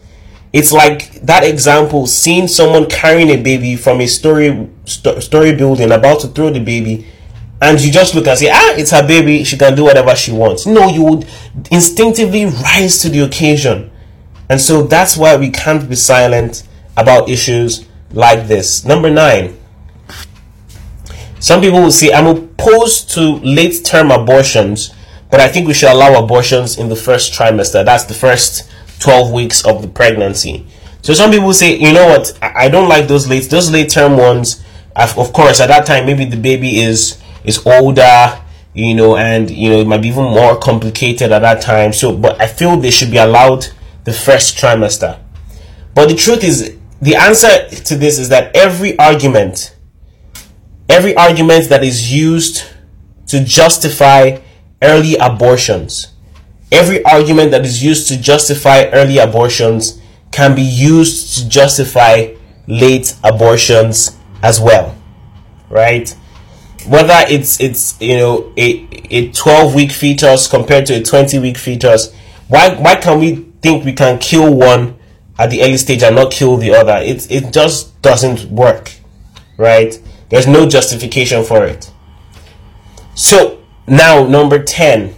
it's 0.53 0.73
like 0.73 1.13
that 1.21 1.45
example 1.45 2.07
seeing 2.07 2.49
someone 2.49 2.89
carrying 2.89 3.29
a 3.31 3.43
baby 3.43 3.77
from 3.77 4.01
a 4.01 4.07
story 4.07 4.69
st- 4.85 5.23
story 5.23 5.55
building 5.55 5.93
about 5.93 6.21
to 6.21 6.29
throw 6.29 6.51
the 6.51 6.61
baby 6.61 7.07
and 7.61 7.81
you 7.81 7.91
just 7.93 8.15
look 8.15 8.27
and 8.27 8.39
say 8.39 8.51
ah 8.51 8.75
it's 8.77 8.91
her 8.91 9.07
baby 9.07 9.45
she 9.45 9.59
can 9.59 9.75
do 9.75 9.85
whatever 9.85 10.15
she 10.17 10.33
wants 10.33 10.67
no 10.67 10.89
you 10.89 11.03
would 11.03 11.27
instinctively 11.71 12.47
rise 12.47 12.99
to 12.99 13.09
the 13.09 13.21
occasion 13.21 13.91
and 14.49 14.61
so 14.61 14.83
that's 14.83 15.17
why 15.17 15.37
we 15.37 15.51
can't 15.51 15.89
be 15.89 15.95
silent 15.97 16.67
about 16.97 17.29
issues 17.29 17.87
like 18.13 18.49
this. 18.49 18.85
Number 18.85 19.11
nine. 19.11 19.57
Some 21.41 21.61
people 21.61 21.81
will 21.81 21.93
say, 21.93 22.13
I'm 22.13 22.27
opposed 22.27 23.11
to 23.11 23.37
late 23.45 23.85
term 23.85 24.11
abortions, 24.11 24.93
but 25.31 25.39
I 25.41 25.49
think 25.49 25.69
we 25.69 25.75
should 25.75 25.91
allow 25.91 26.19
abortions 26.23 26.79
in 26.79 26.89
the 26.89 26.97
first 26.97 27.33
trimester. 27.33 27.85
That's 27.85 28.05
the 28.05 28.15
first 28.15 28.69
12 29.01 29.33
weeks 29.33 29.65
of 29.65 29.83
the 29.83 29.89
pregnancy. 29.89 30.67
So 31.03 31.15
some 31.15 31.31
people 31.31 31.53
say, 31.55 31.77
you 31.77 31.93
know 31.93 32.07
what, 32.07 32.37
I 32.43 32.69
don't 32.69 32.89
like 32.89 33.09
those 33.09 33.29
late, 33.29 33.45
those 33.45 33.71
late 33.71 33.91
term 33.91 34.17
ones. 34.17 34.65
Of 34.97 35.33
course, 35.33 35.61
at 35.61 35.69
that 35.69 35.87
time, 35.87 36.07
maybe 36.07 36.25
the 36.25 36.37
baby 36.37 36.81
is, 36.81 37.23
is 37.45 37.65
older, 37.65 38.43
you 38.75 38.95
know, 38.95 39.17
and, 39.17 39.49
you 39.49 39.71
know, 39.71 39.79
it 39.79 39.87
might 39.87 40.03
be 40.03 40.09
even 40.09 40.25
more 40.25 40.59
complicated 40.59 41.31
at 41.31 41.41
that 41.41 41.63
time. 41.63 41.93
So, 41.93 42.17
but 42.17 42.41
I 42.41 42.47
feel 42.49 42.77
they 42.77 42.91
should 42.91 43.11
be 43.11 43.19
allowed 43.19 43.69
the 44.05 44.13
first 44.13 44.57
trimester. 44.57 45.21
But 45.95 46.09
the 46.09 46.15
truth 46.15 46.43
is, 46.43 46.77
the 47.01 47.15
answer 47.15 47.69
to 47.69 47.97
this 47.97 48.19
is 48.19 48.29
that 48.31 48.55
every 48.57 48.99
argument, 48.99 49.77
every 50.89 51.15
argument 51.17 51.69
that 51.69 51.85
is 51.85 52.13
used 52.13 52.65
to 53.29 53.45
justify 53.45 54.39
early 54.83 55.17
abortions, 55.17 56.09
every 56.71 57.05
argument 57.05 57.51
that 57.53 57.65
is 57.65 57.83
used 57.83 58.09
to 58.09 58.21
justify 58.21 58.85
early 58.93 59.19
abortions 59.19 60.01
can 60.31 60.55
be 60.55 60.63
used 60.63 61.39
to 61.39 61.49
justify 61.49 62.35
late 62.67 63.15
abortions 63.25 64.17
as 64.43 64.61
well, 64.61 64.97
right? 65.71 66.15
Whether 66.87 67.25
it's 67.29 67.61
it's 67.61 68.01
you 68.01 68.17
know 68.17 68.53
a 68.57 68.87
a 69.11 69.33
12 69.33 69.75
week 69.75 69.91
fetus 69.91 70.47
compared 70.47 70.87
to 70.87 70.95
a 70.95 71.03
20 71.03 71.39
week 71.39 71.57
fetus, 71.57 72.15
why 72.49 72.75
why 72.75 72.97
can 72.97 73.19
we 73.19 73.47
think 73.63 73.85
we 73.85 73.93
can 73.93 74.19
kill 74.19 74.55
one 74.55 74.99
at 75.39 75.51
the 75.51 75.63
early 75.63 75.77
stage 75.77 76.03
and 76.03 76.17
not 76.17 76.33
kill 76.33 76.57
the 76.57 76.75
other. 76.75 76.99
It 77.03 77.31
it 77.31 77.53
just 77.53 78.01
doesn't 78.03 78.51
work, 78.51 78.93
right? 79.57 79.99
There's 80.29 80.47
no 80.47 80.69
justification 80.69 81.45
for 81.45 81.65
it. 81.65 81.91
So 83.15 83.63
now 83.87 84.27
number 84.27 84.63
ten. 84.63 85.15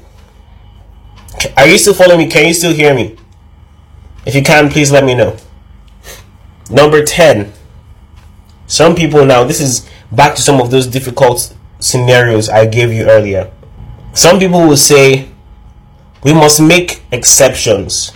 Are 1.57 1.67
you 1.67 1.79
still 1.79 1.95
following 1.95 2.19
me? 2.19 2.27
Can 2.27 2.47
you 2.47 2.55
still 2.55 2.73
hear 2.73 2.95
me? 2.95 3.17
If 4.27 4.35
you 4.35 4.43
can, 4.43 4.71
please 4.71 4.93
let 4.93 5.05
me 5.05 5.15
know. 5.15 5.37
Number 6.71 7.05
10. 7.05 7.53
Some 8.67 8.95
people 8.95 9.25
now, 9.25 9.45
this 9.45 9.61
is 9.61 9.89
back 10.13 10.35
to 10.37 10.43
some 10.43 10.61
of 10.61 10.71
those 10.71 10.87
difficult 10.87 11.55
scenarios 11.79 12.49
I 12.49 12.67
gave 12.67 12.93
you 12.93 13.05
earlier. 13.09 13.51
Some 14.13 14.39
people 14.39 14.61
will 14.61 14.77
say 14.77 15.29
we 16.23 16.35
must 16.35 16.61
make 16.61 17.03
exceptions 17.11 18.13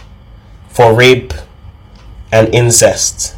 for 0.68 0.94
rape 0.94 1.32
and 2.30 2.54
incest. 2.54 3.36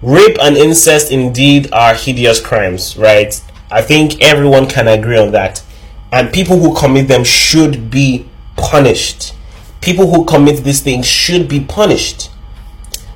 Rape 0.00 0.38
and 0.40 0.56
incest 0.56 1.10
indeed 1.12 1.70
are 1.72 1.94
hideous 1.94 2.40
crimes, 2.40 2.96
right? 2.96 3.40
I 3.70 3.82
think 3.82 4.22
everyone 4.22 4.68
can 4.68 4.88
agree 4.88 5.18
on 5.18 5.32
that. 5.32 5.62
And 6.10 6.32
people 6.32 6.58
who 6.58 6.74
commit 6.74 7.08
them 7.08 7.24
should 7.24 7.90
be 7.90 8.27
punished. 8.58 9.34
People 9.80 10.12
who 10.12 10.24
commit 10.24 10.64
these 10.64 10.80
things 10.80 11.06
should 11.06 11.48
be 11.48 11.60
punished. 11.60 12.30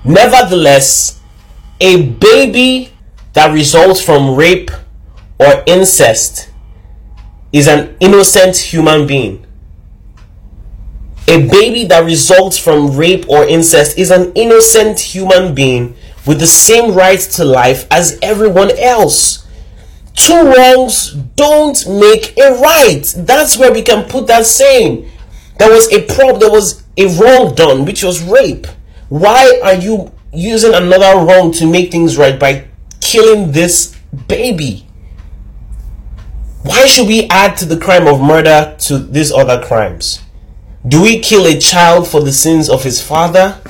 Nevertheless, 0.04 1.20
a 1.80 2.06
baby 2.06 2.92
that 3.32 3.52
results 3.52 4.02
from 4.02 4.36
rape 4.36 4.70
or 5.38 5.62
incest 5.66 6.50
is 7.52 7.68
an 7.68 7.96
innocent 8.00 8.56
human 8.56 9.06
being. 9.06 9.46
A 11.28 11.46
baby 11.48 11.84
that 11.84 12.04
results 12.04 12.58
from 12.58 12.96
rape 12.96 13.28
or 13.28 13.44
incest 13.44 13.98
is 13.98 14.10
an 14.10 14.32
innocent 14.34 14.98
human 14.98 15.54
being 15.54 15.94
with 16.26 16.40
the 16.40 16.46
same 16.46 16.94
rights 16.94 17.36
to 17.36 17.44
life 17.44 17.86
as 17.90 18.18
everyone 18.22 18.70
else. 18.78 19.46
Two 20.14 20.34
wrongs 20.34 21.12
don't 21.36 21.88
make 21.88 22.36
a 22.38 22.52
right. 22.60 23.02
That's 23.16 23.56
where 23.56 23.72
we 23.72 23.82
can 23.82 24.08
put 24.08 24.26
that 24.26 24.46
saying. 24.46 25.10
There 25.58 25.70
was 25.70 25.92
a 25.92 26.06
prob 26.06 26.40
there 26.40 26.50
was 26.50 26.82
a 26.96 27.06
wrong 27.18 27.54
done, 27.54 27.84
which 27.84 28.02
was 28.02 28.22
rape. 28.22 28.66
Why 29.08 29.60
are 29.62 29.74
you 29.74 30.12
using 30.32 30.74
another 30.74 31.24
wrong 31.24 31.52
to 31.52 31.66
make 31.66 31.90
things 31.92 32.16
right 32.16 32.38
by 32.38 32.66
killing 33.00 33.52
this 33.52 33.96
baby? 34.28 34.86
Why 36.62 36.86
should 36.86 37.08
we 37.08 37.28
add 37.28 37.56
to 37.58 37.64
the 37.64 37.78
crime 37.78 38.06
of 38.06 38.20
murder 38.20 38.76
to 38.80 38.98
these 38.98 39.32
other 39.32 39.62
crimes? 39.64 40.20
Do 40.86 41.02
we 41.02 41.18
kill 41.20 41.46
a 41.46 41.58
child 41.58 42.08
for 42.08 42.20
the 42.20 42.32
sins 42.32 42.68
of 42.68 42.82
his 42.82 43.00
father? 43.02 43.60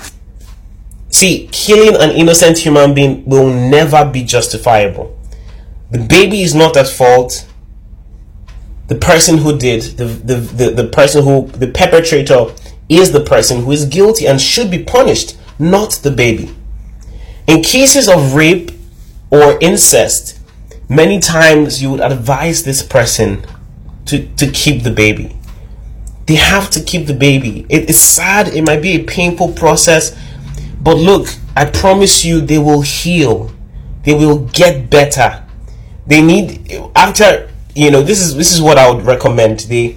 See, 1.10 1.48
killing 1.52 2.00
an 2.00 2.10
innocent 2.10 2.58
human 2.58 2.94
being 2.94 3.24
will 3.26 3.52
never 3.52 4.04
be 4.04 4.24
justifiable. 4.24 5.18
The 5.90 5.98
baby 5.98 6.42
is 6.42 6.54
not 6.54 6.76
at 6.76 6.88
fault. 6.88 7.46
The 8.92 8.98
person 8.98 9.38
who 9.38 9.56
did, 9.56 9.82
the, 9.96 10.04
the, 10.04 10.34
the, 10.34 10.70
the 10.70 10.88
person 10.88 11.24
who, 11.24 11.46
the 11.48 11.68
perpetrator 11.68 12.46
is 12.88 13.12
the 13.12 13.24
person 13.24 13.64
who 13.64 13.70
is 13.72 13.86
guilty 13.86 14.26
and 14.26 14.40
should 14.40 14.70
be 14.70 14.82
punished, 14.82 15.36
not 15.58 15.92
the 16.02 16.10
baby. 16.10 16.54
In 17.46 17.62
cases 17.62 18.08
of 18.08 18.34
rape 18.34 18.70
or 19.30 19.58
incest, 19.60 20.40
many 20.88 21.20
times 21.20 21.82
you 21.82 21.90
would 21.90 22.00
advise 22.00 22.64
this 22.64 22.82
person 22.82 23.44
to, 24.06 24.26
to 24.36 24.50
keep 24.50 24.82
the 24.82 24.90
baby 24.90 25.38
they 26.26 26.36
have 26.36 26.70
to 26.70 26.80
keep 26.82 27.06
the 27.06 27.14
baby. 27.14 27.66
It 27.68 27.90
is 27.90 28.00
sad, 28.00 28.48
it 28.48 28.62
might 28.62 28.80
be 28.80 28.92
a 28.92 29.04
painful 29.04 29.52
process, 29.52 30.16
but 30.80 30.96
look, 30.96 31.28
I 31.56 31.66
promise 31.66 32.24
you 32.24 32.40
they 32.40 32.58
will 32.58 32.82
heal. 32.82 33.52
They 34.04 34.14
will 34.14 34.46
get 34.46 34.88
better. 34.88 35.44
They 36.06 36.22
need 36.22 36.72
after 36.96 37.51
you 37.74 37.90
know, 37.90 38.02
this 38.02 38.20
is 38.20 38.36
this 38.36 38.52
is 38.52 38.60
what 38.60 38.78
I 38.78 38.90
would 38.90 39.04
recommend. 39.04 39.60
The 39.60 39.96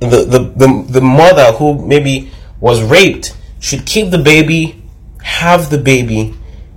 the 0.00 0.24
the, 0.24 0.38
the, 0.56 0.86
the 0.88 1.00
mother 1.00 1.52
who 1.52 1.86
maybe 1.86 2.30
was 2.60 2.82
raped 2.82 3.36
should 3.60 3.86
keep 3.86 4.10
the 4.10 4.18
baby, 4.18 4.82
have 5.22 5.70
the 5.70 5.78
baby, 5.78 6.34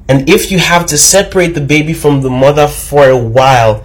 and 0.08 0.30
if 0.30 0.52
you 0.52 0.60
have 0.60 0.86
to 0.88 0.98
separate 0.98 1.54
the 1.54 1.62
baby 1.62 1.94
from 1.94 2.22
the 2.22 2.30
mother 2.30 2.68
for 2.68 3.10
a 3.10 3.18
while, 3.18 3.84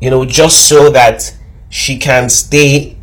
you 0.00 0.10
know, 0.10 0.24
just 0.24 0.68
so 0.68 0.90
that 0.90 1.36
she 1.70 1.98
can 1.98 2.28
stay 2.28 2.96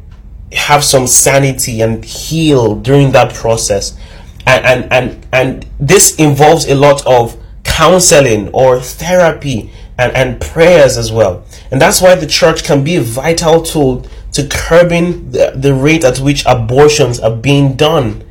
have 0.51 0.83
some 0.83 1.05
sanity 1.05 1.81
and 1.81 2.05
heal 2.05 2.75
during 2.75 3.11
that 3.11 3.33
process 3.33 3.97
and 4.45 4.65
and 4.65 4.93
and, 4.93 5.27
and 5.33 5.65
this 5.79 6.15
involves 6.15 6.67
a 6.67 6.75
lot 6.75 7.05
of 7.05 7.37
counseling 7.63 8.49
or 8.49 8.79
therapy 8.79 9.71
and, 9.97 10.11
and 10.13 10.39
prayers 10.39 10.97
as 10.97 11.11
well. 11.11 11.43
And 11.71 11.81
that's 11.81 12.01
why 12.01 12.15
the 12.15 12.27
church 12.27 12.63
can 12.63 12.83
be 12.83 12.95
a 12.95 13.01
vital 13.01 13.61
tool 13.61 14.05
to 14.33 14.47
curbing 14.47 15.31
the, 15.31 15.53
the 15.55 15.73
rate 15.73 16.03
at 16.03 16.19
which 16.19 16.45
abortions 16.45 17.19
are 17.19 17.35
being 17.35 17.75
done. 17.75 18.23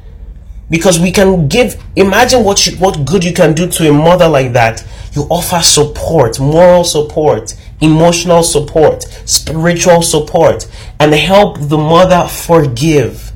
Because 0.70 0.98
we 0.98 1.12
can 1.12 1.48
give, 1.48 1.82
imagine 1.96 2.44
what 2.44 2.66
you, 2.66 2.76
what 2.78 3.04
good 3.04 3.24
you 3.24 3.32
can 3.32 3.54
do 3.54 3.68
to 3.68 3.88
a 3.88 3.92
mother 3.92 4.28
like 4.28 4.52
that. 4.54 4.86
You 5.12 5.22
offer 5.30 5.60
support, 5.60 6.40
moral 6.40 6.84
support, 6.84 7.54
emotional 7.80 8.42
support, 8.42 9.02
spiritual 9.24 10.02
support, 10.02 10.66
and 10.98 11.12
help 11.14 11.58
the 11.60 11.78
mother 11.78 12.26
forgive. 12.28 13.32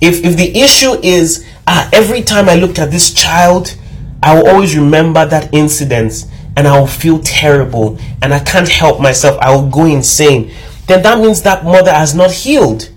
If 0.00 0.24
if 0.24 0.36
the 0.36 0.58
issue 0.58 0.92
is 1.02 1.46
uh, 1.66 1.88
every 1.92 2.22
time 2.22 2.48
I 2.48 2.54
look 2.56 2.78
at 2.78 2.90
this 2.90 3.12
child, 3.12 3.76
I 4.22 4.34
will 4.34 4.48
always 4.48 4.76
remember 4.76 5.26
that 5.26 5.52
incident 5.52 6.26
and 6.56 6.68
I 6.68 6.78
will 6.78 6.86
feel 6.86 7.20
terrible 7.20 7.98
and 8.22 8.32
I 8.32 8.38
can't 8.38 8.68
help 8.68 9.00
myself. 9.00 9.38
I 9.40 9.54
will 9.54 9.68
go 9.68 9.86
insane. 9.86 10.52
Then 10.86 11.02
that 11.02 11.18
means 11.18 11.42
that 11.42 11.64
mother 11.64 11.92
has 11.92 12.14
not 12.14 12.30
healed. 12.30 12.90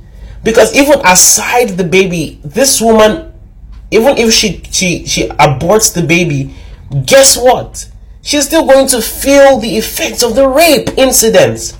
Because 0.44 0.76
even 0.76 1.00
aside 1.06 1.70
the 1.70 1.84
baby, 1.84 2.40
this 2.44 2.80
woman, 2.80 3.34
even 3.92 4.18
if 4.18 4.34
she 4.34 4.62
she 4.72 5.06
she 5.06 5.28
aborts 5.30 5.94
the 5.94 6.04
baby, 6.04 6.54
guess 7.06 7.38
what? 7.38 7.90
She's 8.22 8.46
still 8.46 8.66
going 8.66 8.88
to 8.90 9.02
feel 9.02 9.60
the 9.60 9.78
effects 9.78 10.24
of 10.24 10.36
the 10.36 10.48
rape 10.48 10.90
incidents. 10.98 11.78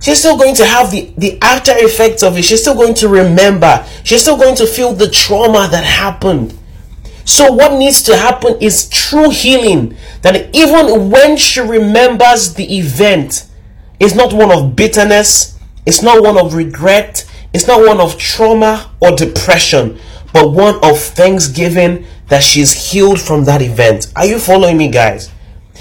She's 0.00 0.18
still 0.18 0.36
going 0.36 0.54
to 0.56 0.64
have 0.64 0.90
the, 0.90 1.12
the 1.16 1.38
after 1.42 1.72
effects 1.76 2.22
of 2.22 2.36
it. 2.36 2.42
She's 2.42 2.60
still 2.60 2.74
going 2.74 2.94
to 2.94 3.08
remember. 3.08 3.86
She's 4.02 4.22
still 4.22 4.36
going 4.36 4.56
to 4.56 4.66
feel 4.66 4.92
the 4.92 5.08
trauma 5.08 5.68
that 5.70 5.84
happened. 5.84 6.58
So, 7.24 7.52
what 7.52 7.78
needs 7.78 8.02
to 8.02 8.16
happen 8.16 8.56
is 8.60 8.88
true 8.88 9.30
healing. 9.30 9.96
That 10.22 10.54
even 10.54 11.10
when 11.10 11.36
she 11.36 11.60
remembers 11.60 12.54
the 12.54 12.78
event, 12.78 13.46
it's 14.00 14.14
not 14.14 14.32
one 14.32 14.50
of 14.50 14.74
bitterness, 14.74 15.58
it's 15.86 16.02
not 16.02 16.22
one 16.22 16.38
of 16.38 16.54
regret, 16.54 17.28
it's 17.52 17.66
not 17.66 17.86
one 17.86 18.00
of 18.00 18.18
trauma 18.18 18.90
or 19.00 19.14
depression, 19.14 19.98
but 20.32 20.50
one 20.50 20.76
of 20.82 20.98
thanksgiving 20.98 22.06
that 22.28 22.42
she's 22.42 22.90
healed 22.90 23.20
from 23.20 23.44
that 23.44 23.62
event. 23.62 24.10
Are 24.16 24.26
you 24.26 24.38
following 24.38 24.76
me, 24.78 24.88
guys? 24.88 25.30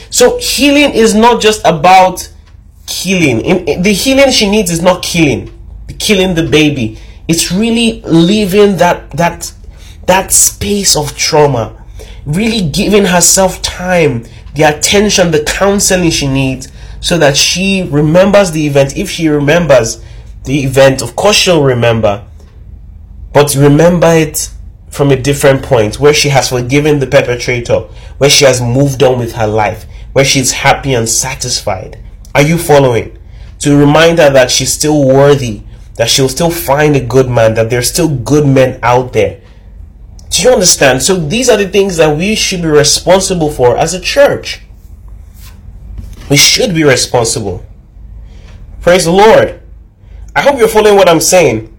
So, 0.10 0.38
healing 0.38 0.92
is 0.92 1.16
not 1.16 1.42
just 1.42 1.62
about 1.66 2.32
killing. 2.86 3.42
In, 3.42 3.68
in, 3.68 3.82
the 3.82 3.94
healing 3.94 4.32
she 4.32 4.50
needs 4.50 4.70
is 4.70 4.82
not 4.82 5.02
killing, 5.02 5.52
killing 6.00 6.36
the 6.36 6.48
baby. 6.48 7.00
It's 7.28 7.52
really 7.52 8.02
leaving 8.02 8.78
that 8.78 9.12
that 9.12 9.54
that 10.12 10.34
space 10.34 10.98
of 10.98 11.16
trauma, 11.16 11.82
really 12.26 12.70
giving 12.70 13.06
herself 13.06 13.62
time, 13.62 14.26
the 14.56 14.64
attention, 14.64 15.32
the 15.32 15.42
counseling 15.46 16.12
she 16.12 16.28
needs, 16.28 16.68
so 17.00 17.18
that 17.18 17.38
she 17.38 17.84
remembers 17.84 18.52
the 18.52 18.68
event. 18.68 18.98
If 18.98 19.10
she 19.10 19.30
remembers 19.30 20.04
the 20.44 20.66
event, 20.66 21.02
of 21.02 21.16
course 21.16 21.38
she'll 21.38 21.64
remember, 21.64 22.28
but 23.34 23.56
remember 23.56 24.08
it 24.08 24.52
from 24.90 25.12
a 25.12 25.16
different 25.16 25.64
point 25.64 25.98
where 25.98 26.14
she 26.14 26.28
has 26.28 26.50
forgiven 26.50 27.00
the 27.00 27.08
perpetrator, 27.08 27.88
where 28.18 28.30
she 28.30 28.44
has 28.44 28.62
moved 28.62 29.02
on 29.02 29.18
with 29.18 29.36
her 29.36 29.48
life, 29.48 29.86
where 30.12 30.26
she's 30.26 30.52
happy 30.52 30.94
and 30.94 31.08
satisfied. 31.08 31.98
Are 32.36 32.42
you 32.42 32.58
following? 32.58 33.18
To 33.60 33.78
remind 33.78 34.20
her 34.20 34.30
that 34.30 34.52
she's 34.52 34.74
still 34.74 35.08
worthy, 35.08 35.62
that 35.96 36.10
she'll 36.10 36.28
still 36.28 36.52
find 36.52 36.98
a 36.98 37.06
good 37.06 37.30
man, 37.30 37.54
that 37.54 37.70
there's 37.70 37.90
still 37.90 38.10
good 38.10 38.46
men 38.46 38.78
out 38.84 39.14
there. 39.14 39.40
Do 40.32 40.44
you 40.44 40.50
understand? 40.50 41.04
So 41.04 41.16
these 41.16 41.50
are 41.50 41.58
the 41.58 41.68
things 41.68 41.98
that 41.98 42.18
we 42.18 42.36
should 42.36 42.62
be 42.62 42.68
responsible 42.68 43.52
for 43.52 43.78
as 43.78 43.94
a 43.94 44.02
church. 44.02 44.62
We 46.30 46.38
should 46.38 46.74
be 46.74 46.84
responsible. 46.84 47.66
Praise 48.82 49.06
the 49.06 49.12
Lord. 49.12 49.62
I 50.36 50.42
hope 50.42 50.58
you're 50.58 50.68
following 50.68 50.96
what 50.96 51.10
I'm 51.10 51.20
saying. 51.20 51.76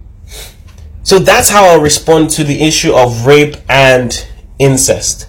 So 1.03 1.19
that's 1.19 1.49
how 1.49 1.65
I'll 1.65 1.81
respond 1.81 2.31
to 2.31 2.45
the 2.45 2.63
issue 2.63 2.93
of 2.93 3.27
rape 3.27 3.57
and 3.69 4.27
incest. 4.59 5.29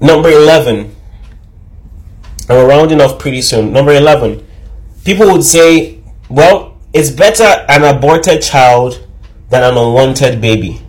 Number 0.00 0.30
11 0.30 0.96
and 2.48 2.56
we're 2.56 2.68
rounding 2.68 3.00
off 3.00 3.18
pretty 3.18 3.42
soon. 3.42 3.72
Number 3.72 3.92
11. 3.92 4.46
People 5.04 5.30
would 5.32 5.44
say, 5.44 6.02
well, 6.30 6.78
it's 6.94 7.10
better 7.10 7.44
an 7.68 7.84
aborted 7.84 8.40
child 8.42 9.06
than 9.50 9.62
an 9.62 9.76
unwanted 9.76 10.40
baby. 10.40 10.80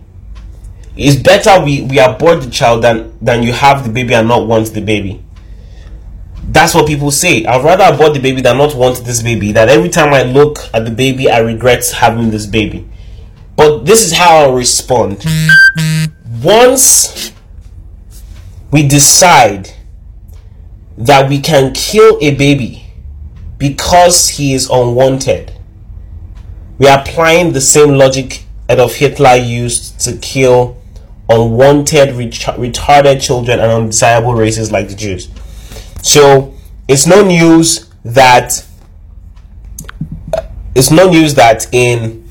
It's 1.02 1.16
better 1.16 1.64
we, 1.64 1.80
we 1.80 1.98
abort 1.98 2.42
the 2.42 2.50
child 2.50 2.84
than, 2.84 3.16
than 3.22 3.42
you 3.42 3.54
have 3.54 3.84
the 3.84 3.90
baby 3.90 4.12
and 4.12 4.28
not 4.28 4.46
want 4.46 4.74
the 4.74 4.82
baby. 4.82 5.24
That's 6.44 6.74
what 6.74 6.86
people 6.86 7.10
say. 7.10 7.46
I'd 7.46 7.64
rather 7.64 7.94
abort 7.94 8.12
the 8.12 8.20
baby 8.20 8.42
than 8.42 8.58
not 8.58 8.74
want 8.74 8.98
this 9.06 9.22
baby. 9.22 9.52
That 9.52 9.70
every 9.70 9.88
time 9.88 10.12
I 10.12 10.24
look 10.24 10.58
at 10.74 10.84
the 10.84 10.90
baby, 10.90 11.30
I 11.30 11.38
regret 11.38 11.90
having 11.90 12.30
this 12.30 12.44
baby. 12.44 12.86
But 13.56 13.86
this 13.86 14.04
is 14.04 14.12
how 14.12 14.40
I'll 14.40 14.52
respond. 14.52 15.24
Once 16.42 17.32
we 18.70 18.86
decide 18.86 19.70
that 20.98 21.30
we 21.30 21.40
can 21.40 21.72
kill 21.72 22.18
a 22.20 22.34
baby 22.34 22.92
because 23.56 24.28
he 24.28 24.52
is 24.52 24.68
unwanted. 24.68 25.52
We 26.78 26.88
are 26.88 27.00
applying 27.00 27.54
the 27.54 27.62
same 27.62 27.94
logic 27.94 28.44
Adolf 28.68 28.96
Hitler 28.96 29.36
used 29.36 29.98
to 30.00 30.18
kill 30.18 30.79
unwanted, 31.30 32.10
retarded 32.10 33.22
children 33.22 33.60
and 33.60 33.70
undesirable 33.70 34.34
races 34.34 34.72
like 34.72 34.88
the 34.88 34.94
Jews. 34.94 35.28
So 36.02 36.54
it's 36.88 37.06
no 37.06 37.22
news 37.24 37.88
that 38.04 38.66
it's 40.74 40.90
no 40.90 41.10
news 41.10 41.34
that 41.34 41.72
in 41.72 42.28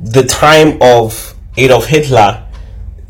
the 0.00 0.22
time 0.22 0.78
of 0.80 1.34
Adolf 1.56 1.86
Hitler, 1.86 2.46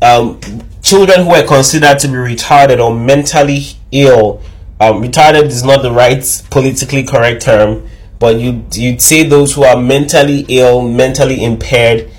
um, 0.01 0.39
children 0.81 1.23
who 1.23 1.29
were 1.29 1.45
considered 1.45 1.99
to 1.99 2.07
be 2.07 2.13
retarded 2.13 2.83
or 2.83 2.95
mentally 2.95 3.63
ill 3.91 4.41
um, 4.79 5.01
retarded 5.03 5.45
is 5.45 5.63
not 5.63 5.81
the 5.81 5.91
right 5.91 6.23
politically 6.49 7.03
correct 7.03 7.41
term, 7.41 7.87
but 8.17 8.37
you 8.37 8.63
you'd 8.71 9.01
say 9.01 9.23
those 9.23 9.53
who 9.53 9.63
are 9.63 9.75
mentally 9.75 10.45
ill, 10.47 10.81
mentally 10.81 11.43
impaired. 11.43 12.09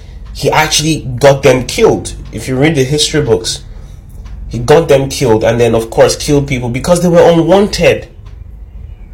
He 0.41 0.51
actually 0.51 1.03
got 1.19 1.43
them 1.43 1.67
killed. 1.67 2.17
If 2.33 2.49
you 2.49 2.59
read 2.59 2.75
the 2.75 2.83
history 2.83 3.21
books, 3.21 3.63
he 4.49 4.59
got 4.59 4.89
them 4.89 5.11
killed, 5.11 5.45
and 5.45 5.61
then 5.61 5.75
of 5.75 5.91
course 5.91 6.17
killed 6.17 6.49
people 6.49 6.71
because 6.71 7.03
they 7.03 7.11
were 7.11 7.31
unwanted. 7.31 8.09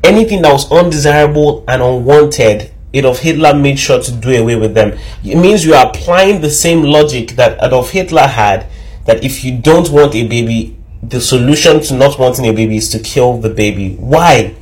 Anything 0.05 0.43
that 0.43 0.53
was 0.53 0.71
undesirable 0.71 1.65
and 1.67 1.83
unwanted, 1.83 2.71
Adolf 2.95 3.19
Hitler 3.19 3.55
made 3.55 3.77
sure 3.77 4.01
to 4.01 4.13
do 4.13 4.41
away 4.41 4.55
with 4.55 4.75
them. 4.75 4.97
It 5.25 5.35
means 5.35 5.65
you 5.65 5.75
are 5.75 5.89
applying 5.89 6.43
the 6.43 6.51
same 6.51 6.85
logic 6.85 7.31
that 7.31 7.59
Adolf 7.61 7.91
Hitler 7.91 8.29
had. 8.29 8.69
That 9.07 9.25
if 9.25 9.43
you 9.43 9.59
don't 9.59 9.91
want 9.91 10.15
a 10.15 10.29
baby, 10.29 10.79
the 11.03 11.21
solution 11.21 11.81
to 11.81 11.95
not 11.97 12.21
wanting 12.21 12.47
a 12.47 12.53
baby 12.53 12.77
is 12.77 12.89
to 12.91 13.01
kill 13.01 13.39
the 13.39 13.51
baby. 13.51 13.97
Why? 13.97 14.55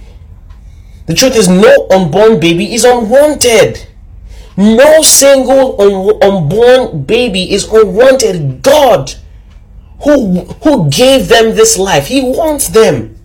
The 1.09 1.15
truth 1.15 1.37
is, 1.37 1.47
no 1.47 1.89
unborn 1.91 2.41
baby 2.41 2.73
is 2.73 2.87
unwanted. 2.87 3.87
No 4.57 5.03
single 5.03 5.81
un- 5.81 6.23
unborn 6.23 7.03
baby 7.05 7.53
is 7.53 7.65
unwanted. 7.73 8.63
God, 8.63 9.15
who, 10.05 10.41
who 10.63 10.89
gave 10.91 11.29
them 11.29 11.55
this 11.57 11.77
life, 11.79 12.07
He 12.07 12.23
wants 12.23 12.69
them. 12.69 13.19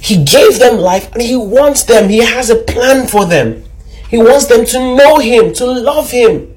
He 0.00 0.24
gave 0.24 0.58
them 0.58 0.78
life 0.78 1.12
and 1.12 1.22
He 1.22 1.36
wants 1.36 1.82
them. 1.84 2.08
He 2.08 2.18
has 2.18 2.48
a 2.48 2.56
plan 2.56 3.06
for 3.06 3.26
them. 3.26 3.64
He 4.08 4.16
wants 4.16 4.46
them 4.46 4.64
to 4.66 4.78
know 4.96 5.18
Him, 5.18 5.52
to 5.54 5.66
love 5.66 6.10
Him. 6.10 6.54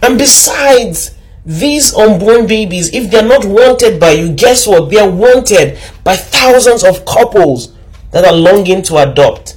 And 0.00 0.16
besides, 0.16 1.16
these 1.44 1.94
unborn 1.94 2.46
babies, 2.46 2.92
if 2.94 3.10
they're 3.10 3.26
not 3.26 3.44
wanted 3.44 3.98
by 3.98 4.10
you, 4.10 4.32
guess 4.32 4.66
what? 4.66 4.90
They 4.90 4.98
are 4.98 5.10
wanted 5.10 5.78
by 6.04 6.14
thousands 6.14 6.84
of 6.84 7.04
couples 7.04 7.72
that 8.12 8.24
are 8.24 8.34
longing 8.34 8.82
to 8.82 8.98
adopt. 8.98 9.56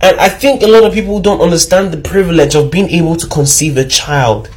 And 0.00 0.20
I 0.20 0.28
think 0.28 0.62
a 0.62 0.66
lot 0.66 0.84
of 0.84 0.92
people 0.92 1.20
don't 1.20 1.40
understand 1.40 1.92
the 1.92 1.96
privilege 1.96 2.54
of 2.54 2.70
being 2.70 2.88
able 2.90 3.16
to 3.16 3.26
conceive 3.26 3.76
a 3.76 3.84
child. 3.84 4.50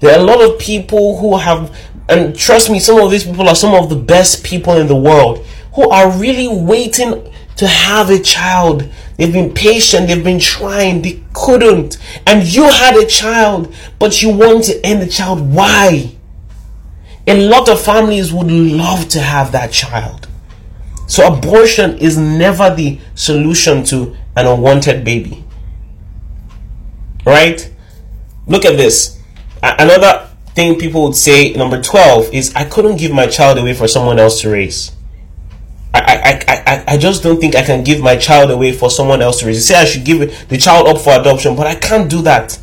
There 0.00 0.14
are 0.14 0.20
a 0.20 0.24
lot 0.24 0.42
of 0.42 0.58
people 0.58 1.18
who 1.18 1.36
have, 1.36 1.76
and 2.08 2.36
trust 2.36 2.70
me, 2.70 2.78
some 2.78 2.98
of 2.98 3.10
these 3.10 3.24
people 3.24 3.48
are 3.48 3.54
some 3.54 3.74
of 3.74 3.88
the 3.88 3.96
best 3.96 4.44
people 4.44 4.74
in 4.74 4.86
the 4.86 4.96
world 4.96 5.44
who 5.74 5.88
are 5.90 6.10
really 6.10 6.48
waiting 6.48 7.32
to 7.56 7.66
have 7.66 8.10
a 8.10 8.18
child. 8.18 8.88
They've 9.16 9.32
been 9.32 9.52
patient, 9.54 10.08
they've 10.08 10.22
been 10.22 10.40
trying, 10.40 11.02
they 11.02 11.22
couldn't. 11.32 11.98
And 12.26 12.44
you 12.44 12.64
had 12.64 12.96
a 12.96 13.06
child, 13.06 13.74
but 13.98 14.22
you 14.22 14.36
want 14.36 14.64
to 14.64 14.84
end 14.84 15.02
the 15.02 15.06
child. 15.06 15.52
Why? 15.52 16.16
A 17.26 17.48
lot 17.48 17.68
of 17.68 17.80
families 17.80 18.32
would 18.32 18.50
love 18.50 19.08
to 19.10 19.20
have 19.20 19.52
that 19.52 19.72
child. 19.72 20.28
So 21.06 21.26
abortion 21.26 21.98
is 21.98 22.18
never 22.18 22.74
the 22.74 22.98
solution 23.14 23.84
to 23.84 24.16
an 24.36 24.46
unwanted 24.46 25.04
baby. 25.04 25.44
Right? 27.24 27.70
Look 28.46 28.64
at 28.64 28.76
this. 28.76 29.20
Another 29.62 30.28
thing 30.54 30.78
people 30.78 31.02
would 31.04 31.16
say, 31.16 31.52
number 31.52 31.82
12, 31.82 32.32
is 32.34 32.54
I 32.54 32.64
couldn't 32.64 32.96
give 32.96 33.12
my 33.12 33.26
child 33.26 33.58
away 33.58 33.74
for 33.74 33.88
someone 33.88 34.18
else 34.18 34.40
to 34.42 34.50
raise. 34.50 34.92
I, 35.94 36.42
I, 36.48 36.62
I, 36.66 36.84
I 36.88 36.96
just 36.98 37.22
don't 37.22 37.40
think 37.40 37.54
I 37.54 37.62
can 37.62 37.84
give 37.84 38.00
my 38.00 38.16
child 38.16 38.50
away 38.50 38.72
for 38.72 38.90
someone 38.90 39.22
else 39.22 39.40
to 39.40 39.46
raise. 39.46 39.56
You 39.56 39.62
say 39.62 39.80
I 39.80 39.84
should 39.84 40.04
give 40.04 40.48
the 40.48 40.58
child 40.58 40.88
up 40.88 40.98
for 40.98 41.18
adoption, 41.18 41.54
but 41.54 41.66
I 41.66 41.76
can't 41.76 42.10
do 42.10 42.20
that. 42.22 42.58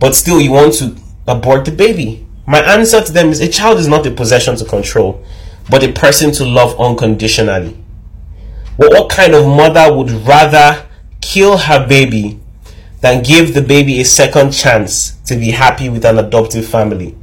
But 0.00 0.14
still, 0.14 0.40
you 0.40 0.50
want 0.50 0.74
to 0.74 0.96
abort 1.28 1.64
the 1.64 1.70
baby. 1.72 2.26
My 2.46 2.58
answer 2.60 3.00
to 3.00 3.12
them 3.12 3.28
is 3.28 3.40
a 3.40 3.48
child 3.48 3.78
is 3.78 3.86
not 3.86 4.06
a 4.06 4.10
possession 4.10 4.56
to 4.56 4.64
control, 4.64 5.24
but 5.70 5.84
a 5.84 5.92
person 5.92 6.32
to 6.32 6.44
love 6.44 6.78
unconditionally. 6.80 7.79
What 8.80 9.10
kind 9.10 9.34
of 9.34 9.46
mother 9.46 9.94
would 9.94 10.10
rather 10.26 10.88
kill 11.20 11.58
her 11.58 11.86
baby 11.86 12.40
than 13.02 13.22
give 13.22 13.52
the 13.52 13.60
baby 13.60 14.00
a 14.00 14.06
second 14.06 14.52
chance 14.52 15.18
to 15.26 15.36
be 15.36 15.50
happy 15.50 15.90
with 15.90 16.02
an 16.06 16.18
adoptive 16.18 16.66
family? 16.66 17.14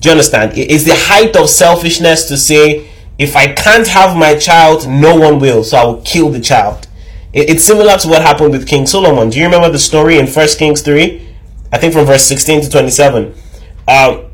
Do 0.00 0.10
you 0.10 0.10
understand? 0.10 0.52
It's 0.54 0.84
the 0.84 0.94
height 0.94 1.34
of 1.34 1.48
selfishness 1.48 2.28
to 2.28 2.36
say, 2.36 2.90
if 3.18 3.36
I 3.36 3.54
can't 3.54 3.88
have 3.88 4.14
my 4.18 4.36
child, 4.36 4.86
no 4.86 5.16
one 5.18 5.38
will, 5.38 5.64
so 5.64 5.78
I 5.78 5.84
will 5.86 6.02
kill 6.02 6.28
the 6.28 6.40
child. 6.40 6.86
It's 7.32 7.64
similar 7.64 7.96
to 7.96 8.08
what 8.08 8.20
happened 8.20 8.52
with 8.52 8.68
King 8.68 8.84
Solomon. 8.84 9.30
Do 9.30 9.38
you 9.38 9.46
remember 9.46 9.70
the 9.70 9.78
story 9.78 10.18
in 10.18 10.26
First 10.26 10.58
Kings 10.58 10.82
3? 10.82 11.26
I 11.72 11.78
think 11.78 11.94
from 11.94 12.04
verse 12.04 12.24
16 12.24 12.64
to 12.64 12.70
27. 12.70 13.34
Uh, 13.88 14.24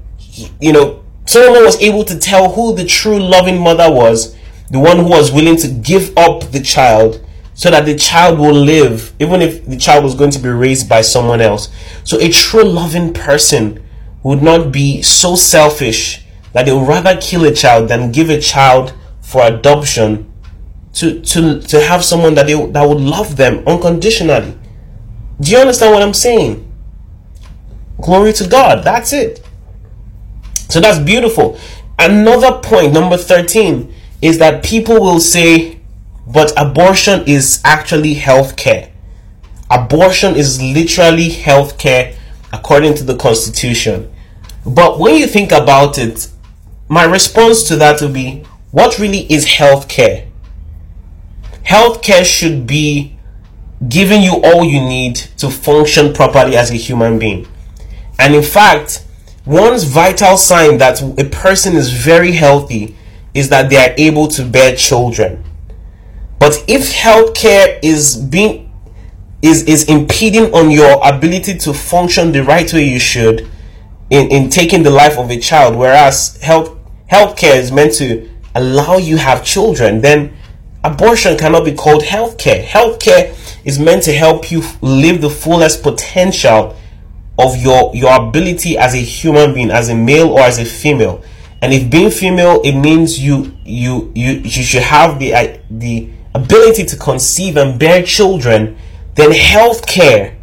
you 0.60 0.72
know, 0.72 1.04
Solomon 1.24 1.62
was 1.62 1.80
able 1.80 2.04
to 2.06 2.18
tell 2.18 2.50
who 2.50 2.74
the 2.74 2.84
true 2.84 3.20
loving 3.20 3.60
mother 3.60 3.92
was, 3.92 4.34
the 4.70 4.78
one 4.78 4.98
who 4.98 5.08
was 5.08 5.32
willing 5.32 5.56
to 5.56 5.68
give 5.68 6.16
up 6.16 6.50
the 6.50 6.60
child 6.60 7.24
so 7.54 7.70
that 7.70 7.86
the 7.86 7.96
child 7.96 8.38
will 8.38 8.54
live, 8.54 9.12
even 9.18 9.42
if 9.42 9.66
the 9.66 9.76
child 9.76 10.04
was 10.04 10.14
going 10.14 10.30
to 10.30 10.38
be 10.38 10.48
raised 10.48 10.88
by 10.88 11.00
someone 11.00 11.40
else. 11.40 11.68
So 12.04 12.18
a 12.20 12.28
true 12.28 12.62
loving 12.62 13.12
person 13.12 13.84
would 14.22 14.42
not 14.42 14.70
be 14.70 15.02
so 15.02 15.34
selfish 15.34 16.24
that 16.52 16.66
they 16.66 16.72
would 16.72 16.86
rather 16.86 17.16
kill 17.20 17.44
a 17.44 17.52
child 17.52 17.88
than 17.88 18.12
give 18.12 18.30
a 18.30 18.40
child 18.40 18.94
for 19.20 19.42
adoption 19.42 20.32
to, 20.94 21.20
to, 21.20 21.60
to 21.60 21.80
have 21.80 22.04
someone 22.04 22.34
that, 22.34 22.46
they, 22.46 22.54
that 22.54 22.88
would 22.88 23.00
love 23.00 23.36
them 23.36 23.66
unconditionally. 23.66 24.56
Do 25.40 25.50
you 25.50 25.58
understand 25.58 25.94
what 25.94 26.02
I'm 26.02 26.14
saying? 26.14 26.64
Glory 28.00 28.32
to 28.34 28.48
God. 28.48 28.84
That's 28.84 29.12
it. 29.12 29.44
So 30.68 30.80
that's 30.80 30.98
beautiful. 30.98 31.58
Another 31.98 32.60
point, 32.60 32.92
number 32.92 33.16
13, 33.16 33.92
is 34.20 34.38
that 34.38 34.64
people 34.64 35.00
will 35.00 35.20
say, 35.20 35.80
but 36.26 36.52
abortion 36.56 37.24
is 37.26 37.60
actually 37.64 38.14
health 38.14 38.56
care. 38.56 38.90
Abortion 39.70 40.34
is 40.34 40.60
literally 40.60 41.28
health 41.28 41.78
care 41.78 42.16
according 42.52 42.94
to 42.94 43.04
the 43.04 43.16
Constitution. 43.16 44.12
But 44.66 44.98
when 44.98 45.16
you 45.16 45.26
think 45.26 45.52
about 45.52 45.98
it, 45.98 46.28
my 46.88 47.04
response 47.04 47.64
to 47.64 47.76
that 47.76 48.00
will 48.00 48.12
be 48.12 48.44
what 48.70 48.98
really 48.98 49.30
is 49.32 49.46
health 49.46 49.88
care? 49.88 50.28
Health 51.62 52.02
care 52.02 52.24
should 52.24 52.66
be 52.66 53.18
giving 53.88 54.22
you 54.22 54.40
all 54.42 54.64
you 54.64 54.80
need 54.80 55.16
to 55.36 55.50
function 55.50 56.12
properly 56.12 56.56
as 56.56 56.70
a 56.70 56.74
human 56.74 57.18
being. 57.18 57.46
And 58.18 58.34
in 58.34 58.42
fact, 58.42 59.04
one 59.44 59.78
vital 59.78 60.36
sign 60.36 60.78
that 60.78 61.00
a 61.02 61.24
person 61.24 61.76
is 61.76 61.92
very 61.92 62.32
healthy 62.32 62.96
is 63.38 63.48
that 63.50 63.70
they 63.70 63.76
are 63.76 63.94
able 63.96 64.28
to 64.28 64.44
bear 64.44 64.74
children. 64.76 65.44
But 66.38 66.64
if 66.68 66.92
healthcare 66.92 67.78
is 67.82 68.16
being 68.16 68.66
is 69.40 69.62
is 69.64 69.88
impeding 69.88 70.52
on 70.52 70.70
your 70.70 71.00
ability 71.06 71.56
to 71.58 71.72
function 71.72 72.32
the 72.32 72.42
right 72.42 72.72
way 72.72 72.84
you 72.88 72.98
should 72.98 73.48
in, 74.10 74.28
in 74.30 74.50
taking 74.50 74.82
the 74.82 74.90
life 74.90 75.16
of 75.18 75.30
a 75.30 75.38
child, 75.38 75.76
whereas 75.76 76.40
health 76.42 76.76
healthcare 77.10 77.56
is 77.56 77.70
meant 77.70 77.94
to 77.94 78.28
allow 78.54 78.96
you 78.96 79.16
have 79.16 79.44
children, 79.44 80.00
then 80.00 80.36
abortion 80.84 81.36
cannot 81.36 81.64
be 81.64 81.72
called 81.72 82.02
healthcare. 82.02 82.64
Healthcare 82.64 83.34
is 83.64 83.78
meant 83.78 84.02
to 84.04 84.12
help 84.12 84.50
you 84.50 84.62
live 84.80 85.20
the 85.20 85.30
fullest 85.30 85.82
potential 85.82 86.76
of 87.38 87.56
your 87.56 87.94
your 87.94 88.14
ability 88.28 88.76
as 88.76 88.94
a 88.94 88.98
human 88.98 89.54
being, 89.54 89.70
as 89.70 89.88
a 89.88 89.94
male 89.94 90.30
or 90.30 90.40
as 90.40 90.58
a 90.58 90.64
female. 90.64 91.22
And 91.60 91.72
if 91.72 91.90
being 91.90 92.10
female, 92.10 92.60
it 92.64 92.72
means 92.72 93.18
you 93.18 93.56
you 93.64 94.12
you 94.14 94.32
you 94.32 94.62
should 94.62 94.82
have 94.82 95.18
the 95.18 95.34
uh, 95.34 95.58
the 95.70 96.08
ability 96.34 96.84
to 96.84 96.96
conceive 96.96 97.56
and 97.56 97.78
bear 97.78 98.02
children. 98.02 98.76
Then 99.16 99.32
healthcare, 99.32 100.36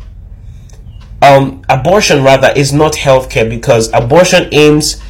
um, 1.22 1.62
abortion 1.70 2.24
rather 2.24 2.52
is 2.56 2.74
not 2.74 2.94
healthcare 2.94 3.50
because 3.50 3.90
abortion 3.94 4.50
aims 4.52 5.02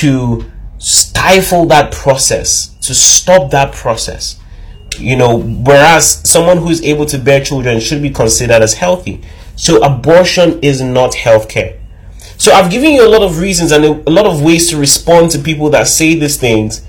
to 0.00 0.50
stifle 0.78 1.66
that 1.66 1.92
process, 1.92 2.74
to 2.80 2.94
stop 2.94 3.52
that 3.52 3.72
process. 3.72 4.40
You 4.98 5.16
know, 5.16 5.38
whereas 5.38 6.28
someone 6.28 6.58
who 6.58 6.70
is 6.70 6.82
able 6.82 7.06
to 7.06 7.18
bear 7.18 7.44
children 7.44 7.78
should 7.80 8.02
be 8.02 8.10
considered 8.10 8.62
as 8.62 8.74
healthy. 8.74 9.22
So 9.56 9.82
abortion 9.82 10.58
is 10.62 10.80
not 10.80 11.12
healthcare. 11.12 11.78
So 12.44 12.52
I've 12.52 12.70
given 12.70 12.90
you 12.90 13.02
a 13.02 13.08
lot 13.08 13.22
of 13.22 13.38
reasons 13.38 13.72
and 13.72 13.82
a 13.82 14.10
lot 14.10 14.26
of 14.26 14.42
ways 14.42 14.68
to 14.68 14.76
respond 14.76 15.30
to 15.30 15.38
people 15.38 15.70
that 15.70 15.88
say 15.88 16.14
these 16.14 16.36
things. 16.36 16.86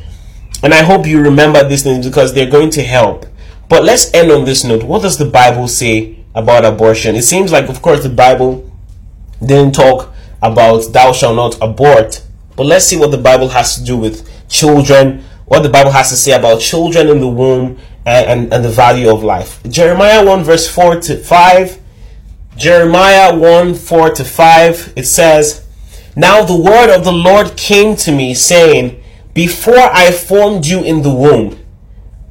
And 0.62 0.74
I 0.74 0.84
hope 0.84 1.08
you 1.08 1.22
remember 1.22 1.66
these 1.66 1.82
things 1.82 2.06
because 2.06 2.34
they're 2.34 2.51
going 2.51 2.72
to 2.72 2.84
help. 2.84 3.26
But 3.70 3.86
let's 3.86 4.14
end 4.14 4.34
on 4.34 4.43
this 4.43 4.66
note. 4.66 4.84
What 4.84 5.01
does 5.01 5.18
the 5.18 5.24
Bible 5.24 5.70
say 5.70 6.26
about 6.34 6.66
abortion? 6.66 7.16
It 7.16 7.22
seems 7.22 7.53
like, 7.53 7.70
of 7.70 7.82
course, 7.82 8.03
the 8.03 8.10
Bible 8.10 8.70
didn't 9.39 9.76
talk 9.76 10.14
about 10.41 10.91
thou 10.91 11.14
shalt 11.14 11.38
not 11.38 11.58
abort. 11.62 12.22
But 12.58 12.66
let's 12.66 12.84
see 12.84 12.97
what 12.97 13.12
the 13.12 13.18
Bible 13.18 13.47
has 13.47 13.78
to 13.78 13.84
do 13.86 13.95
with 13.95 14.30
children, 14.49 15.24
what 15.45 15.64
the 15.64 15.70
Bible 15.70 15.91
has 15.91 16.10
to 16.10 16.18
say 16.18 16.34
about 16.34 16.60
children 16.60 17.08
in 17.08 17.22
the 17.22 17.30
womb 17.30 17.80
and, 18.06 18.28
and, 18.28 18.53
and 18.53 18.66
the 18.66 18.70
value 18.70 19.10
of 19.10 19.24
life. 19.24 19.64
Jeremiah 19.70 20.26
1 20.26 20.43
verse 20.43 20.68
4 20.68 20.99
to 20.99 21.18
5 21.18 21.82
Jeremiah 22.58 23.38
1 23.38 23.76
4 23.76 24.10
to 24.12 24.24
5, 24.24 24.93
it 24.95 25.06
says, 25.06 25.66
Now 26.16 26.43
the 26.43 26.56
word 26.56 26.95
of 26.95 27.03
the 27.03 27.12
Lord 27.12 27.58
came 27.58 27.95
to 27.97 28.12
me, 28.12 28.34
saying, 28.34 29.03
Before 29.34 29.78
I 29.78 30.12
formed 30.12 30.66
you 30.66 30.82
in 30.82 31.01
the 31.01 31.14
womb, 31.14 31.60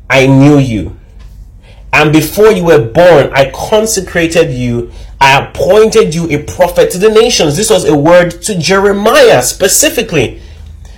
I 0.08 0.26
knew 0.26 0.58
you. 0.58 0.98
And 1.92 2.12
before 2.12 2.50
you 2.50 2.64
were 2.64 2.84
born, 2.84 3.30
I 3.32 3.50
consecrated 3.54 4.50
you. 4.50 4.90
I 5.20 5.44
appointed 5.44 6.14
you 6.14 6.28
a 6.30 6.42
prophet 6.42 6.90
to 6.92 6.98
the 6.98 7.10
nations. 7.10 7.56
This 7.56 7.70
was 7.70 7.84
a 7.84 7.96
word 7.96 8.42
to 8.42 8.58
Jeremiah 8.58 9.42
specifically, 9.42 10.40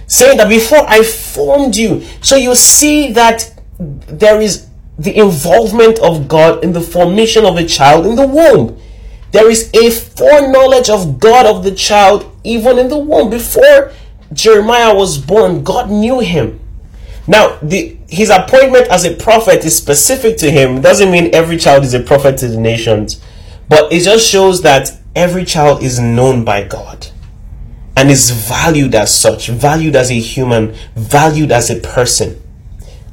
saying 0.07 0.39
that 0.39 0.49
before 0.49 0.85
I 0.89 1.03
formed 1.03 1.77
you. 1.77 2.03
So 2.22 2.37
you 2.37 2.55
see 2.55 3.12
that 3.12 3.61
there 3.79 4.41
is 4.41 4.68
the 4.99 5.14
involvement 5.18 5.99
of 5.99 6.29
God 6.29 6.64
in 6.64 6.72
the 6.72 6.81
formation 6.81 7.45
of 7.45 7.57
a 7.57 7.66
child 7.66 8.07
in 8.07 8.16
the 8.16 8.27
womb. 8.27 8.81
There 9.33 9.51
is 9.51 9.70
a 9.74 9.91
foreknowledge 9.91 10.89
of 10.89 11.18
God 11.18 11.47
of 11.47 11.64
the 11.64 11.74
child 11.74 12.31
even 12.45 12.79
in 12.79 12.89
the 12.89 12.99
womb. 12.99 13.31
Before 13.31 13.93
Jeremiah 14.33 14.95
was 14.95 15.18
born, 15.18 15.62
God 15.62 15.91
knew 15.91 16.20
him. 16.20 16.61
Now, 17.27 17.59
the, 17.61 17.97
his 18.09 18.31
appointment 18.31 18.87
as 18.89 19.05
a 19.05 19.14
prophet 19.14 19.64
is 19.64 19.77
specific 19.77 20.37
to 20.39 20.51
him. 20.51 20.77
It 20.77 20.83
doesn't 20.83 21.11
mean 21.11 21.35
every 21.35 21.57
child 21.57 21.85
is 21.85 21.95
a 21.95 22.01
prophet 22.01 22.39
to 22.39 22.49
the 22.49 22.61
nations, 22.61 23.20
but 23.68 23.93
it 23.93 24.05
just 24.05 24.29
shows 24.29 24.62
that 24.62 24.97
every 25.14 25.45
child 25.45 25.83
is 25.83 25.99
known 25.99 26.45
by 26.45 26.62
God 26.62 27.09
and 27.97 28.11
is 28.11 28.31
valued 28.31 28.95
as 28.95 29.12
such, 29.12 29.49
valued 29.49 29.97
as 29.97 30.11
a 30.11 30.20
human, 30.20 30.74
valued 30.95 31.51
as 31.51 31.70
a 31.70 31.81
person. 31.81 32.41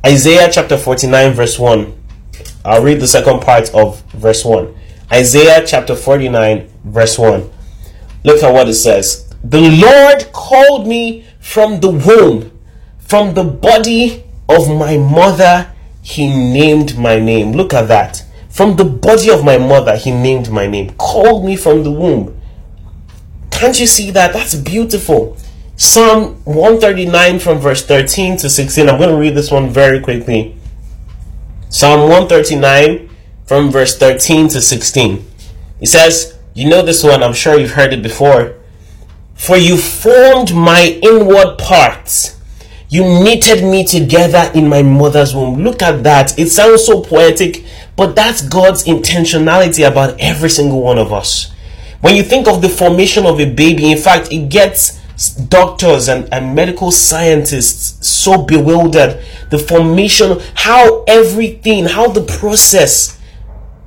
Isaiah 0.05 0.49
chapter 0.51 0.78
49, 0.78 1.34
verse 1.34 1.57
1. 1.57 1.99
I'll 2.66 2.84
read 2.84 2.99
the 2.99 3.07
second 3.07 3.41
part 3.41 3.74
of 3.74 4.01
verse 4.11 4.45
1. 4.45 4.76
Isaiah 5.12 5.66
chapter 5.66 5.95
49, 5.95 6.70
verse 6.86 7.18
1. 7.18 7.49
Look 8.24 8.41
at 8.43 8.54
what 8.54 8.70
it 8.70 8.76
says. 8.76 9.30
The 9.43 9.60
Lord 9.60 10.32
called 10.32 10.88
me 10.88 11.26
from 11.39 11.82
the 11.82 11.91
womb, 11.91 12.58
from 12.99 13.34
the 13.34 13.43
body 13.43 14.24
of 14.47 14.70
my 14.70 14.97
mother, 14.97 15.74
he 16.01 16.28
named 16.30 16.97
my 16.97 17.20
name. 17.20 17.51
Look 17.51 17.74
at 17.74 17.88
that. 17.88 18.24
From 18.49 18.76
the 18.76 18.86
body 18.86 19.30
of 19.30 19.43
my 19.43 19.58
mother, 19.58 19.95
he 19.97 20.12
named 20.12 20.49
my 20.49 20.68
name. 20.68 20.91
Called 20.91 21.45
me 21.45 21.56
from 21.56 21.84
the 21.84 21.91
womb. 21.91 22.39
Can't 23.51 23.80
you 23.80 23.88
see 23.88 24.12
that? 24.12 24.34
That's 24.34 24.56
beautiful. 24.56 25.38
Psalm 25.76 26.36
139 26.45 27.39
from 27.39 27.58
verse 27.60 27.86
13 27.86 28.38
to 28.38 28.49
16. 28.49 28.89
I'm 28.89 28.97
going 28.97 29.10
to 29.10 29.18
read 29.18 29.36
this 29.36 29.51
one 29.51 29.70
very 29.70 29.99
quickly. 29.99 30.56
Psalm 31.70 32.01
139 32.10 33.10
from 33.54 33.70
verse 33.70 33.95
13 33.95 34.47
to 34.47 34.60
16. 34.60 35.24
He 35.80 35.86
says, 35.86 36.39
You 36.56 36.68
know 36.68 36.82
this 36.82 37.04
one, 37.04 37.22
I'm 37.22 37.34
sure 37.34 37.60
you've 37.60 37.74
heard 37.74 37.93
it 37.93 38.01
before. 38.01 38.56
For 39.36 39.58
you 39.58 39.78
formed 39.78 40.56
my 40.56 40.99
inward 41.04 41.60
parts. 41.60 42.41
You 42.89 43.04
knitted 43.04 43.64
me 43.64 43.86
together 43.86 44.51
in 44.56 44.68
my 44.68 44.82
mother's 44.82 45.36
womb. 45.36 45.64
Look 45.64 45.84
at 45.84 46.04
that. 46.04 46.39
It 46.39 46.49
sounds 46.49 46.84
so 46.84 47.04
poetic, 47.04 47.64
but 47.95 48.16
that's 48.16 48.41
God's 48.41 48.86
intentionality 48.86 49.88
about 49.88 50.20
every 50.20 50.49
single 50.49 50.82
one 50.82 50.97
of 50.97 51.14
us. 51.14 51.54
When 52.01 52.16
you 52.16 52.24
think 52.24 52.47
of 52.47 52.64
the 52.64 52.70
formation 52.70 53.28
of 53.28 53.39
a 53.39 53.54
baby, 53.54 53.91
in 53.91 53.99
fact, 53.99 54.32
it 54.32 54.49
gets 54.49 54.99
doctors 55.47 56.10
and, 56.10 56.28
and 56.34 56.56
medical 56.56 56.89
scientists 56.91 58.08
so 58.08 58.41
bewildered. 58.41 59.24
The 59.51 59.60
formation, 59.60 60.39
how 60.56 61.04
everything, 61.04 61.86
how 61.86 62.08
the 62.08 62.24
process 62.24 63.20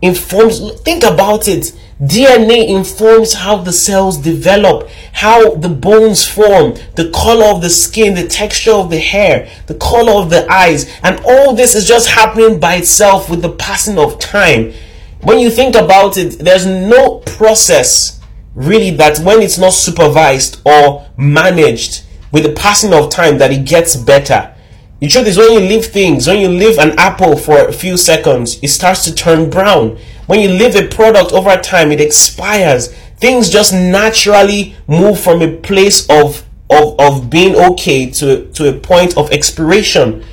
informs. 0.03 0.81
Think 0.83 1.05
about 1.05 1.49
it. 1.49 1.73
DNA 2.01 2.69
informs 2.69 3.33
how 3.33 3.57
the 3.57 3.73
cells 3.73 4.19
develop, 4.19 4.89
how 5.13 5.55
the 5.55 5.71
bones 5.71 6.27
form, 6.27 6.75
the 6.95 7.11
color 7.15 7.47
of 7.47 7.63
the 7.63 7.71
skin, 7.71 8.15
the 8.15 8.29
texture 8.29 8.73
of 8.73 8.91
the 8.91 8.99
hair, 8.99 9.49
the 9.67 9.75
color 9.77 10.13
of 10.23 10.29
the 10.29 10.47
eyes, 10.53 10.91
and 11.03 11.19
all 11.25 11.55
this 11.55 11.75
is 11.75 11.89
just 11.89 12.11
happening 12.11 12.61
by 12.61 12.75
itself 12.77 13.31
with 13.31 13.41
the 13.41 13.53
passing 13.53 13.99
of 13.99 14.19
time. 14.19 14.75
When 15.23 15.39
you 15.39 15.51
think 15.51 15.75
about 15.75 16.19
it, 16.19 16.39
there's 16.39 16.67
no 16.67 17.21
process 17.21 18.21
really 18.55 18.91
that 18.97 19.19
when 19.21 19.41
it's 19.41 19.59
not 19.59 19.73
supervised 19.73 20.61
or 20.67 21.07
managed 21.17 22.05
with 22.33 22.43
the 22.43 22.53
passing 22.53 22.93
of 22.93 23.11
time 23.11 23.39
that 23.39 23.53
it 23.53 23.65
gets 23.65 23.97
better. 23.97 24.55
The 25.01 25.09
truth 25.09 25.27
is 25.27 25.37
when 25.37 25.53
you 25.53 25.61
leave 25.61 25.87
things, 25.87 26.27
when 26.27 26.41
you 26.41 26.49
leave 26.49 26.79
an 26.79 26.99
apple 26.99 27.37
for 27.37 27.67
a 27.67 27.73
few 27.73 27.97
seconds, 27.97 28.59
it 28.63 28.69
starts 28.69 29.05
to 29.05 29.15
turn 29.15 29.51
brown 29.51 29.99
when 30.27 30.41
you 30.41 30.49
leave 30.49 30.75
a 30.75 30.89
product 30.89 31.33
over 31.33 31.57
time, 31.57 31.93
it 31.93 32.01
expires. 32.01 32.93
Things 33.19 33.49
just 33.49 33.73
naturally 33.73 34.75
move 34.87 35.19
from 35.19 35.41
a 35.41 35.57
place 35.57 36.07
of 36.11 36.43
of, 36.69 36.99
of 36.99 37.31
being 37.31 37.55
okay 37.55 38.11
to, 38.11 38.51
to 38.51 38.69
a 38.69 38.77
point 38.77 39.17
of 39.17 39.31
expiration, 39.31 40.25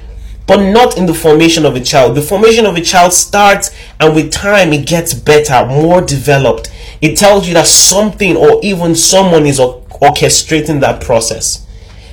but 0.47 0.72
not 0.74 0.97
in 0.97 1.05
the 1.05 1.14
formation 1.14 1.64
of 1.64 1.76
a 1.76 1.80
child. 1.80 2.16
The 2.16 2.24
formation 2.24 2.66
of 2.66 2.76
a 2.76 2.82
child 2.82 3.14
starts, 3.14 3.70
and 3.99 4.16
with 4.16 4.32
time, 4.32 4.74
it 4.74 4.88
gets 4.88 5.14
better, 5.14 5.64
more 5.68 6.01
developed. 6.01 6.74
It 7.03 7.18
tells 7.18 7.47
you 7.47 7.53
that 7.53 7.68
something 7.68 8.36
or 8.36 8.59
even 8.64 8.95
someone 8.95 9.45
is 9.45 9.59
orchestrating 9.59 10.80
that 10.80 11.03
process. 11.03 11.68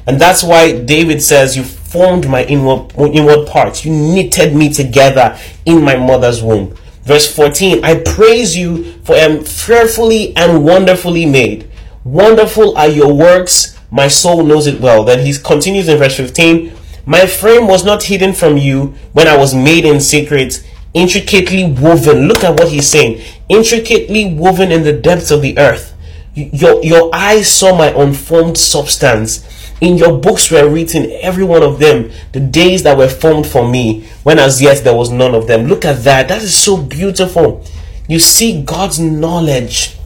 And 0.06 0.20
that's 0.20 0.44
why 0.44 0.78
David 0.78 1.22
says, 1.22 1.56
You 1.56 1.64
formed 1.90 2.28
my 2.28 2.44
inward, 2.44 2.92
inward 2.96 3.48
parts, 3.48 3.84
you 3.84 3.92
knitted 3.92 4.54
me 4.54 4.72
together 4.72 5.36
in 5.66 5.82
my 5.82 5.96
mother's 5.96 6.40
womb. 6.40 6.74
Verse 7.02 7.34
14 7.34 7.84
I 7.84 7.96
praise 7.96 8.56
you, 8.56 8.92
for 9.02 9.16
I 9.16 9.20
am 9.20 9.42
fearfully 9.44 10.34
and 10.36 10.64
wonderfully 10.64 11.26
made. 11.26 11.68
Wonderful 12.04 12.76
are 12.78 12.88
your 12.88 13.12
works, 13.12 13.76
my 13.90 14.06
soul 14.06 14.44
knows 14.44 14.68
it 14.68 14.80
well. 14.80 15.02
Then 15.02 15.26
he 15.26 15.34
continues 15.34 15.88
in 15.88 15.98
verse 15.98 16.16
15 16.16 16.72
My 17.06 17.26
frame 17.26 17.66
was 17.66 17.84
not 17.84 18.04
hidden 18.04 18.34
from 18.34 18.56
you 18.56 18.94
when 19.12 19.26
I 19.26 19.36
was 19.36 19.52
made 19.52 19.84
in 19.84 20.00
secret, 20.00 20.64
intricately 20.94 21.64
woven. 21.64 22.28
Look 22.28 22.44
at 22.44 22.58
what 22.58 22.68
he's 22.68 22.88
saying 22.88 23.20
intricately 23.48 24.32
woven 24.32 24.70
in 24.70 24.84
the 24.84 24.92
depths 24.92 25.32
of 25.32 25.42
the 25.42 25.58
earth. 25.58 25.96
Your, 26.34 26.82
your 26.84 27.10
eyes 27.12 27.52
saw 27.52 27.76
my 27.76 27.88
unformed 27.88 28.56
substance 28.56 29.44
in 29.80 29.96
your 29.96 30.18
books 30.18 30.50
were 30.50 30.68
written, 30.68 31.10
every 31.22 31.44
one 31.44 31.62
of 31.62 31.78
them, 31.78 32.10
the 32.32 32.40
days 32.40 32.82
that 32.82 32.98
were 32.98 33.08
formed 33.08 33.46
for 33.46 33.68
me, 33.68 34.02
when 34.22 34.38
as 34.38 34.60
yet 34.60 34.84
there 34.84 34.94
was 34.94 35.10
none 35.10 35.34
of 35.34 35.46
them. 35.46 35.66
Look 35.66 35.84
at 35.84 36.04
that. 36.04 36.28
That 36.28 36.42
is 36.42 36.56
so 36.56 36.76
beautiful. 36.76 37.64
You 38.08 38.18
see 38.18 38.62
God's 38.62 38.98
knowledge 38.98 39.96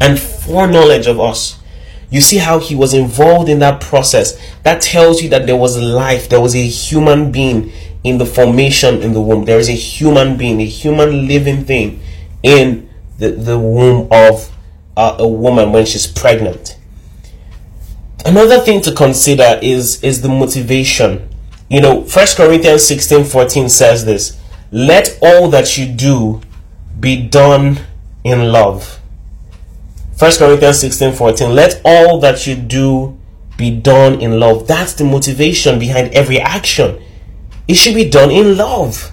and 0.00 0.18
foreknowledge 0.18 1.06
of 1.06 1.20
us. 1.20 1.58
You 2.08 2.20
see 2.20 2.38
how 2.38 2.58
he 2.60 2.74
was 2.74 2.94
involved 2.94 3.48
in 3.48 3.58
that 3.58 3.80
process. 3.80 4.40
That 4.62 4.80
tells 4.80 5.22
you 5.22 5.28
that 5.30 5.46
there 5.46 5.56
was 5.56 5.76
life, 5.76 6.28
there 6.28 6.40
was 6.40 6.54
a 6.54 6.64
human 6.66 7.32
being 7.32 7.72
in 8.04 8.18
the 8.18 8.26
formation 8.26 9.02
in 9.02 9.12
the 9.12 9.20
womb. 9.20 9.44
There 9.44 9.58
is 9.58 9.68
a 9.68 9.72
human 9.72 10.36
being, 10.36 10.60
a 10.60 10.66
human 10.66 11.26
living 11.26 11.64
thing 11.64 12.00
in 12.42 12.88
the, 13.18 13.32
the 13.32 13.58
womb 13.58 14.08
of 14.12 14.50
uh, 14.96 15.16
a 15.18 15.26
woman 15.28 15.72
when 15.72 15.84
she's 15.84 16.06
pregnant 16.06 16.75
another 18.26 18.60
thing 18.60 18.80
to 18.82 18.92
consider 18.92 19.58
is 19.62 20.02
is 20.02 20.22
the 20.22 20.28
motivation. 20.28 21.28
You 21.68 21.80
know 21.80 22.04
first 22.04 22.36
corinthians 22.36 22.84
16 22.86 23.24
14 23.24 23.68
says 23.68 24.04
this 24.04 24.40
let 24.70 25.18
all 25.22 25.48
that 25.50 25.78
you 25.78 25.86
do 25.86 26.40
be 26.98 27.26
done 27.26 27.80
in 28.24 28.52
love. 28.52 29.00
First 30.16 30.38
corinthians 30.38 30.80
16 30.80 31.14
14 31.14 31.54
let 31.54 31.80
all 31.84 32.20
that 32.20 32.46
you 32.46 32.56
do 32.56 33.18
be 33.56 33.70
done 33.70 34.20
in 34.20 34.38
love. 34.38 34.66
That's 34.66 34.94
the 34.94 35.04
motivation 35.04 35.78
behind 35.78 36.12
every 36.12 36.40
action. 36.40 37.02
It 37.68 37.74
should 37.74 37.94
be 37.94 38.08
done 38.08 38.30
in 38.30 38.56
love. 38.56 39.12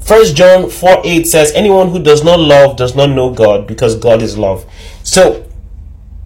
First 0.00 0.36
John 0.36 0.70
4 0.70 1.02
8 1.04 1.26
says, 1.26 1.52
Anyone 1.52 1.90
who 1.90 2.02
does 2.02 2.24
not 2.24 2.40
love 2.40 2.76
does 2.76 2.96
not 2.96 3.10
know 3.10 3.32
God 3.32 3.66
because 3.66 3.94
God 3.94 4.22
is 4.22 4.38
love. 4.38 4.64
So 5.02 5.46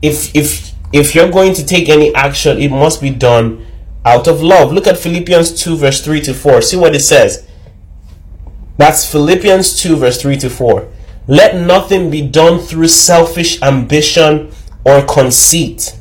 if 0.00 0.34
if 0.36 0.71
if 0.92 1.14
you're 1.14 1.30
going 1.30 1.54
to 1.54 1.64
take 1.64 1.88
any 1.88 2.14
action, 2.14 2.58
it 2.58 2.70
must 2.70 3.00
be 3.00 3.10
done 3.10 3.64
out 4.04 4.26
of 4.26 4.42
love. 4.42 4.72
Look 4.72 4.86
at 4.86 4.98
Philippians 4.98 5.62
2, 5.62 5.76
verse 5.76 6.04
3 6.04 6.20
to 6.22 6.34
4. 6.34 6.62
See 6.62 6.76
what 6.76 6.94
it 6.94 7.00
says. 7.00 7.46
That's 8.76 9.10
Philippians 9.10 9.80
2, 9.80 9.96
verse 9.96 10.20
3 10.20 10.36
to 10.38 10.50
4. 10.50 10.88
Let 11.28 11.56
nothing 11.56 12.10
be 12.10 12.22
done 12.22 12.58
through 12.58 12.88
selfish 12.88 13.62
ambition 13.62 14.50
or 14.84 15.02
conceit, 15.06 15.96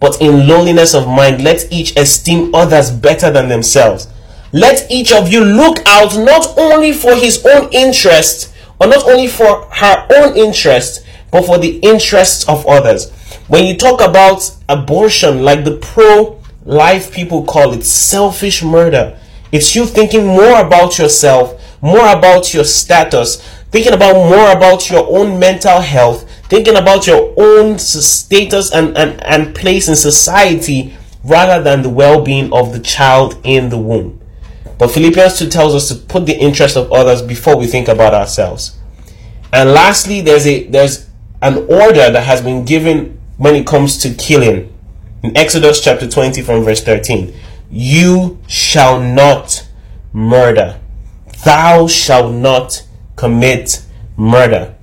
but 0.00 0.20
in 0.20 0.48
lowliness 0.48 0.94
of 0.94 1.06
mind, 1.06 1.44
let 1.44 1.70
each 1.70 1.96
esteem 1.96 2.54
others 2.54 2.90
better 2.90 3.30
than 3.30 3.48
themselves. 3.48 4.08
Let 4.52 4.90
each 4.90 5.12
of 5.12 5.30
you 5.32 5.44
look 5.44 5.78
out 5.86 6.16
not 6.16 6.58
only 6.58 6.92
for 6.92 7.14
his 7.14 7.44
own 7.46 7.68
interest, 7.72 8.52
or 8.80 8.88
not 8.88 9.04
only 9.04 9.28
for 9.28 9.68
her 9.70 10.06
own 10.16 10.36
interest, 10.36 11.04
but 11.30 11.44
for 11.44 11.58
the 11.58 11.78
interests 11.78 12.48
of 12.48 12.66
others. 12.66 13.10
When 13.48 13.66
you 13.66 13.76
talk 13.76 14.00
about 14.00 14.50
abortion, 14.68 15.42
like 15.42 15.64
the 15.64 15.76
pro 15.76 16.40
life 16.64 17.12
people 17.12 17.44
call 17.44 17.72
it, 17.72 17.84
selfish 17.84 18.62
murder, 18.62 19.18
it's 19.50 19.74
you 19.74 19.86
thinking 19.86 20.26
more 20.26 20.60
about 20.60 20.98
yourself, 20.98 21.60
more 21.80 22.12
about 22.12 22.52
your 22.52 22.64
status, 22.64 23.42
thinking 23.70 23.94
about 23.94 24.14
more 24.14 24.50
about 24.52 24.90
your 24.90 25.06
own 25.08 25.38
mental 25.38 25.80
health, 25.80 26.28
thinking 26.48 26.76
about 26.76 27.06
your 27.06 27.34
own 27.36 27.78
status 27.78 28.72
and, 28.72 28.96
and, 28.96 29.22
and 29.24 29.54
place 29.54 29.88
in 29.88 29.96
society 29.96 30.94
rather 31.24 31.62
than 31.62 31.82
the 31.82 31.88
well 31.88 32.22
being 32.22 32.52
of 32.52 32.72
the 32.72 32.80
child 32.80 33.38
in 33.44 33.68
the 33.68 33.78
womb. 33.78 34.20
But 34.78 34.92
Philippians 34.92 35.38
2 35.38 35.48
tells 35.48 35.74
us 35.74 35.88
to 35.88 35.94
put 35.96 36.26
the 36.26 36.36
interest 36.38 36.76
of 36.76 36.92
others 36.92 37.20
before 37.20 37.56
we 37.56 37.66
think 37.66 37.88
about 37.88 38.14
ourselves. 38.14 38.78
And 39.52 39.70
lastly, 39.72 40.20
there's 40.20 40.46
a 40.46 40.64
there's 40.68 41.07
an 41.40 41.58
order 41.68 42.10
that 42.10 42.24
has 42.24 42.40
been 42.40 42.64
given 42.64 43.20
when 43.36 43.54
it 43.54 43.66
comes 43.66 43.98
to 43.98 44.14
killing. 44.14 44.72
In 45.22 45.36
Exodus 45.36 45.82
chapter 45.82 46.08
20 46.08 46.42
from 46.42 46.64
verse 46.64 46.82
13, 46.82 47.34
you 47.70 48.38
shall 48.46 49.00
not 49.00 49.66
murder. 50.12 50.80
Thou 51.44 51.86
shalt 51.86 52.34
not 52.34 52.84
commit 53.16 53.84
murder. 54.16 54.74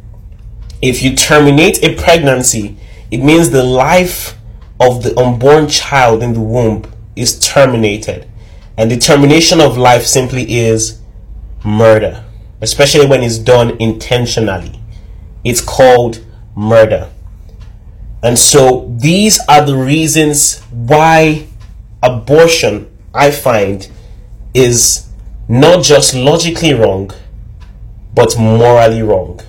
If 0.82 1.02
you 1.02 1.16
terminate 1.16 1.84
a 1.84 1.96
pregnancy, 1.96 2.78
it 3.12 3.18
means 3.18 3.50
the 3.50 3.64
life 3.64 4.38
of 4.80 5.04
the 5.04 5.18
unborn 5.20 5.68
child 5.68 6.22
in 6.22 6.34
the 6.34 6.42
womb 6.42 6.92
is 7.16 7.40
terminated. 7.40 8.28
And 8.78 8.92
the 8.92 8.98
termination 8.98 9.62
of 9.62 9.78
life 9.78 10.04
simply 10.04 10.58
is 10.58 11.02
murder, 11.64 12.26
especially 12.62 13.08
when 13.08 13.24
it's 13.24 13.38
done 13.38 13.78
intentionally. 13.80 14.82
It's 15.44 15.62
called 15.62 16.25
murder. 16.56 17.10
And 18.24 18.40
so 18.40 18.92
these 18.98 19.40
are 19.48 19.66
the 19.66 19.76
reasons 19.76 20.62
why 20.72 21.48
abortion, 22.02 22.90
I 23.14 23.32
find, 23.32 23.88
is 24.54 25.08
not 25.48 25.84
just 25.84 26.16
logically 26.16 26.74
wrong, 26.74 27.12
but 28.14 28.38
morally 28.40 29.02
wrong. 29.02 29.42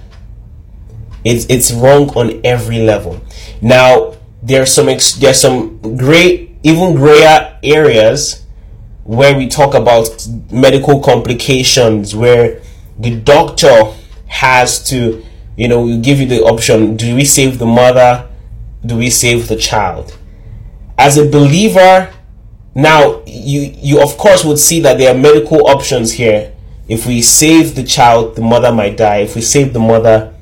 It's, 1.24 1.47
it's 1.47 1.73
wrong 1.73 2.11
on 2.11 2.41
every 2.45 2.81
level. 2.81 3.20
Now, 3.62 4.15
there's 4.43 4.70
some 4.70 4.89
ex- 4.89 5.15
there's 5.15 5.41
some 5.41 5.78
gray, 5.97 6.57
even 6.62 6.95
grayer 6.95 7.59
areas 7.62 8.45
where 9.05 9.37
we 9.37 9.49
talk 9.49 9.74
about 9.74 10.27
medical 10.51 11.01
complications, 11.01 12.15
where 12.15 12.61
the 12.99 13.16
doctor 13.20 13.93
has 14.27 14.83
to, 14.91 15.24
you 15.57 15.69
know, 15.69 15.81
we 15.81 15.99
give 15.99 16.20
you 16.20 16.27
the 16.27 16.43
option: 16.43 16.97
do 16.97 17.15
we 17.15 17.24
save 17.24 17.59
the 17.59 17.66
mother? 17.66 18.28
do 18.87 18.97
we 18.97 19.11
save 19.11 19.49
the 19.49 19.57
child? 19.57 20.16
As 20.99 21.19
a 21.19 21.28
believer, 21.28 22.12
now 22.74 23.23
you 23.27 23.74
you 23.77 24.03
of 24.03 24.16
course 24.16 24.45
would 24.45 24.59
see 24.59 24.81
that 24.81 24.99
there 24.99 25.15
are 25.15 25.19
medical 25.19 25.66
options 25.69 26.12
here. 26.12 26.53
If 26.89 27.07
we 27.07 27.20
save 27.20 27.74
the 27.74 27.83
child, 27.83 28.37
the 28.37 28.43
mother 28.43 28.73
might 28.73 28.97
die. 28.97 29.19
If 29.19 29.35
we 29.35 29.43
save 29.43 29.73
the 29.73 29.81
mother, 29.81 30.35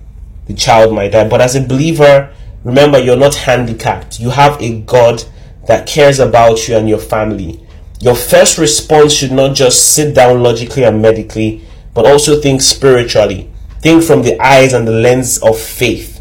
the 0.46 0.54
child 0.54 0.94
might 0.94 1.12
die. 1.12 1.28
But 1.28 1.40
as 1.40 1.54
a 1.54 1.66
believer, 1.66 2.34
remember 2.64 2.98
you're 2.98 3.16
not 3.16 3.34
handicapped. 3.34 4.20
You 4.20 4.30
have 4.30 4.60
a 4.60 4.80
God 4.82 5.24
that 5.66 5.86
cares 5.86 6.20
about 6.20 6.68
you 6.68 6.76
and 6.76 6.88
your 6.88 6.98
family. 6.98 7.60
Your 8.00 8.14
first 8.14 8.58
response 8.58 9.14
should 9.14 9.32
not 9.32 9.56
just 9.56 9.94
sit 9.94 10.14
down 10.14 10.42
logically 10.42 10.84
and 10.84 11.00
medically, 11.00 11.64
but 11.94 12.04
also 12.04 12.40
think 12.40 12.60
spiritually. 12.60 13.50
Think 13.84 14.02
from 14.02 14.22
the 14.22 14.40
eyes 14.40 14.72
and 14.72 14.88
the 14.88 14.92
lens 14.92 15.36
of 15.42 15.60
faith 15.60 16.14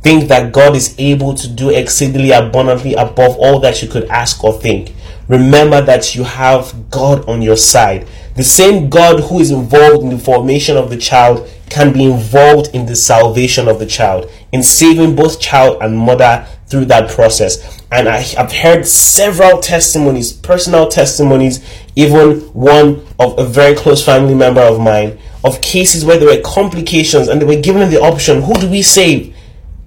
think 0.00 0.28
that 0.28 0.54
God 0.54 0.74
is 0.74 0.94
able 0.96 1.34
to 1.34 1.46
do 1.46 1.68
exceedingly 1.68 2.30
abundantly 2.30 2.94
above 2.94 3.36
all 3.36 3.60
that 3.60 3.82
you 3.82 3.88
could 3.88 4.04
ask 4.04 4.42
or 4.42 4.54
think. 4.54 4.94
Remember 5.28 5.82
that 5.82 6.14
you 6.14 6.24
have 6.24 6.88
God 6.88 7.28
on 7.28 7.42
your 7.42 7.58
side. 7.58 8.08
The 8.36 8.42
same 8.42 8.88
God 8.88 9.20
who 9.20 9.38
is 9.38 9.50
involved 9.50 10.02
in 10.02 10.08
the 10.08 10.18
formation 10.18 10.78
of 10.78 10.88
the 10.88 10.96
child 10.96 11.46
can 11.68 11.92
be 11.92 12.04
involved 12.04 12.74
in 12.74 12.86
the 12.86 12.96
salvation 12.96 13.68
of 13.68 13.78
the 13.78 13.84
child, 13.84 14.30
in 14.50 14.62
saving 14.62 15.14
both 15.14 15.42
child 15.42 15.82
and 15.82 15.98
mother 15.98 16.46
through 16.68 16.86
that 16.86 17.10
process. 17.10 17.82
And 17.92 18.08
I 18.08 18.20
have 18.20 18.50
heard 18.50 18.86
several 18.86 19.60
testimonies, 19.60 20.32
personal 20.32 20.88
testimonies, 20.88 21.62
even 21.94 22.40
one 22.54 23.06
of 23.18 23.38
a 23.38 23.44
very 23.44 23.76
close 23.76 24.02
family 24.02 24.34
member 24.34 24.62
of 24.62 24.80
mine, 24.80 25.18
of 25.44 25.60
cases 25.60 26.04
where 26.04 26.18
there 26.18 26.28
were 26.28 26.42
complications 26.42 27.28
and 27.28 27.40
they 27.40 27.46
were 27.46 27.60
given 27.60 27.90
the 27.90 28.00
option, 28.00 28.42
who 28.42 28.54
do 28.54 28.68
we 28.68 28.82
save? 28.82 29.34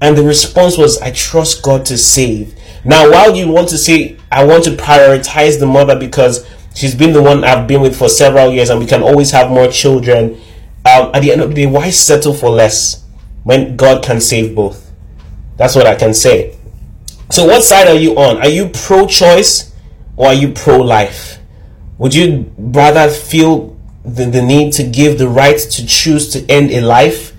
And 0.02 0.18
the 0.18 0.24
response 0.24 0.78
was, 0.78 1.02
I 1.02 1.12
trust 1.12 1.64
God 1.64 1.86
to 1.86 1.98
save. 1.98 2.56
Now, 2.84 3.10
while 3.10 3.36
you 3.36 3.48
want 3.48 3.70
to 3.70 3.78
say, 3.78 4.18
I 4.32 4.44
want 4.44 4.66
to 4.66 4.72
prioritize 4.72 5.60
the 5.60 5.66
mother 5.66 5.98
because 5.98 6.46
she's 6.76 6.96
been 6.96 7.14
the 7.14 7.22
one 7.22 7.44
I've 7.44 7.68
been 7.68 7.82
with 7.82 7.98
for 7.98 8.10
several 8.10 8.52
years 8.52 8.70
and 8.70 8.80
we 8.80 8.86
can 8.86 9.02
always 9.02 9.32
have 9.32 9.50
more 9.50 9.68
children, 9.68 10.42
um, 10.86 11.12
at 11.14 11.22
the 11.22 11.32
end 11.32 11.42
of 11.42 11.50
the 11.50 11.56
day, 11.56 11.66
why 11.66 11.90
settle 11.92 12.34
for 12.34 12.50
less 12.50 13.06
when 13.44 13.78
God 13.78 14.04
can 14.04 14.20
save 14.20 14.54
both? 14.56 14.92
That's 15.56 15.76
what 15.76 15.86
I 15.86 15.96
can 15.96 16.14
say. 16.14 16.58
So, 17.32 17.46
what 17.46 17.64
side 17.64 17.88
are 17.88 17.96
you 17.96 18.18
on? 18.18 18.38
Are 18.38 18.50
you 18.50 18.70
pro 18.70 19.08
choice 19.08 19.74
or 20.18 20.28
are 20.28 20.34
you 20.34 20.52
pro 20.52 20.78
life? 20.80 21.40
Would 21.98 22.14
you 22.14 22.52
rather 22.58 23.10
feel 23.10 23.73
the, 24.06 24.26
the 24.26 24.42
need 24.42 24.74
to 24.74 24.84
give 24.84 25.18
the 25.18 25.30
right 25.30 25.58
to 25.58 25.86
choose 25.86 26.30
to 26.30 26.46
end 26.52 26.72
a 26.72 26.82
life 26.82 27.34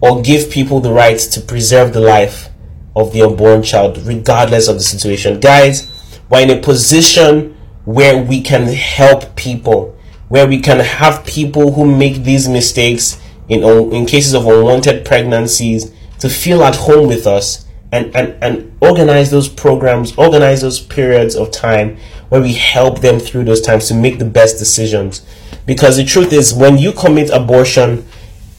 or 0.00 0.22
give 0.22 0.50
people 0.50 0.80
the 0.80 0.92
right 0.92 1.18
to 1.18 1.40
preserve 1.40 1.92
the 1.92 2.00
life 2.00 2.50
of 2.94 3.12
the 3.12 3.22
unborn 3.22 3.62
child, 3.62 3.98
regardless 3.98 4.68
of 4.68 4.76
the 4.76 4.82
situation. 4.82 5.40
Guys, 5.40 6.20
we're 6.30 6.42
in 6.42 6.50
a 6.50 6.60
position 6.60 7.56
where 7.84 8.22
we 8.22 8.40
can 8.40 8.66
help 8.66 9.36
people, 9.36 9.96
where 10.28 10.46
we 10.46 10.60
can 10.60 10.80
have 10.80 11.24
people 11.24 11.72
who 11.72 11.96
make 11.96 12.24
these 12.24 12.48
mistakes 12.48 13.20
in, 13.48 13.62
in 13.92 14.06
cases 14.06 14.34
of 14.34 14.46
unwanted 14.46 15.04
pregnancies 15.04 15.92
to 16.18 16.28
feel 16.28 16.64
at 16.64 16.74
home 16.74 17.06
with 17.06 17.26
us 17.26 17.66
and, 17.92 18.14
and, 18.16 18.42
and 18.42 18.76
organize 18.80 19.30
those 19.30 19.48
programs, 19.48 20.16
organize 20.16 20.60
those 20.60 20.80
periods 20.80 21.36
of 21.36 21.50
time 21.50 21.96
where 22.28 22.42
we 22.42 22.54
help 22.54 23.00
them 23.00 23.20
through 23.20 23.44
those 23.44 23.60
times 23.60 23.88
to 23.88 23.94
make 23.94 24.18
the 24.18 24.24
best 24.24 24.58
decisions. 24.58 25.24
Because 25.66 25.96
the 25.96 26.04
truth 26.04 26.32
is, 26.32 26.54
when 26.54 26.78
you 26.78 26.92
commit 26.92 27.28
abortion, 27.30 28.06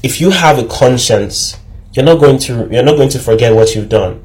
if 0.04 0.20
you 0.20 0.30
have 0.30 0.60
a 0.60 0.68
conscience, 0.68 1.58
you're 1.94 2.06
not 2.06 2.20
going 2.20 2.38
to 2.40 2.68
you're 2.70 2.84
not 2.84 2.98
going 2.98 3.10
to 3.10 3.20
forget 3.20 3.56
what 3.56 3.74
you've 3.74 3.90
done. 3.90 4.22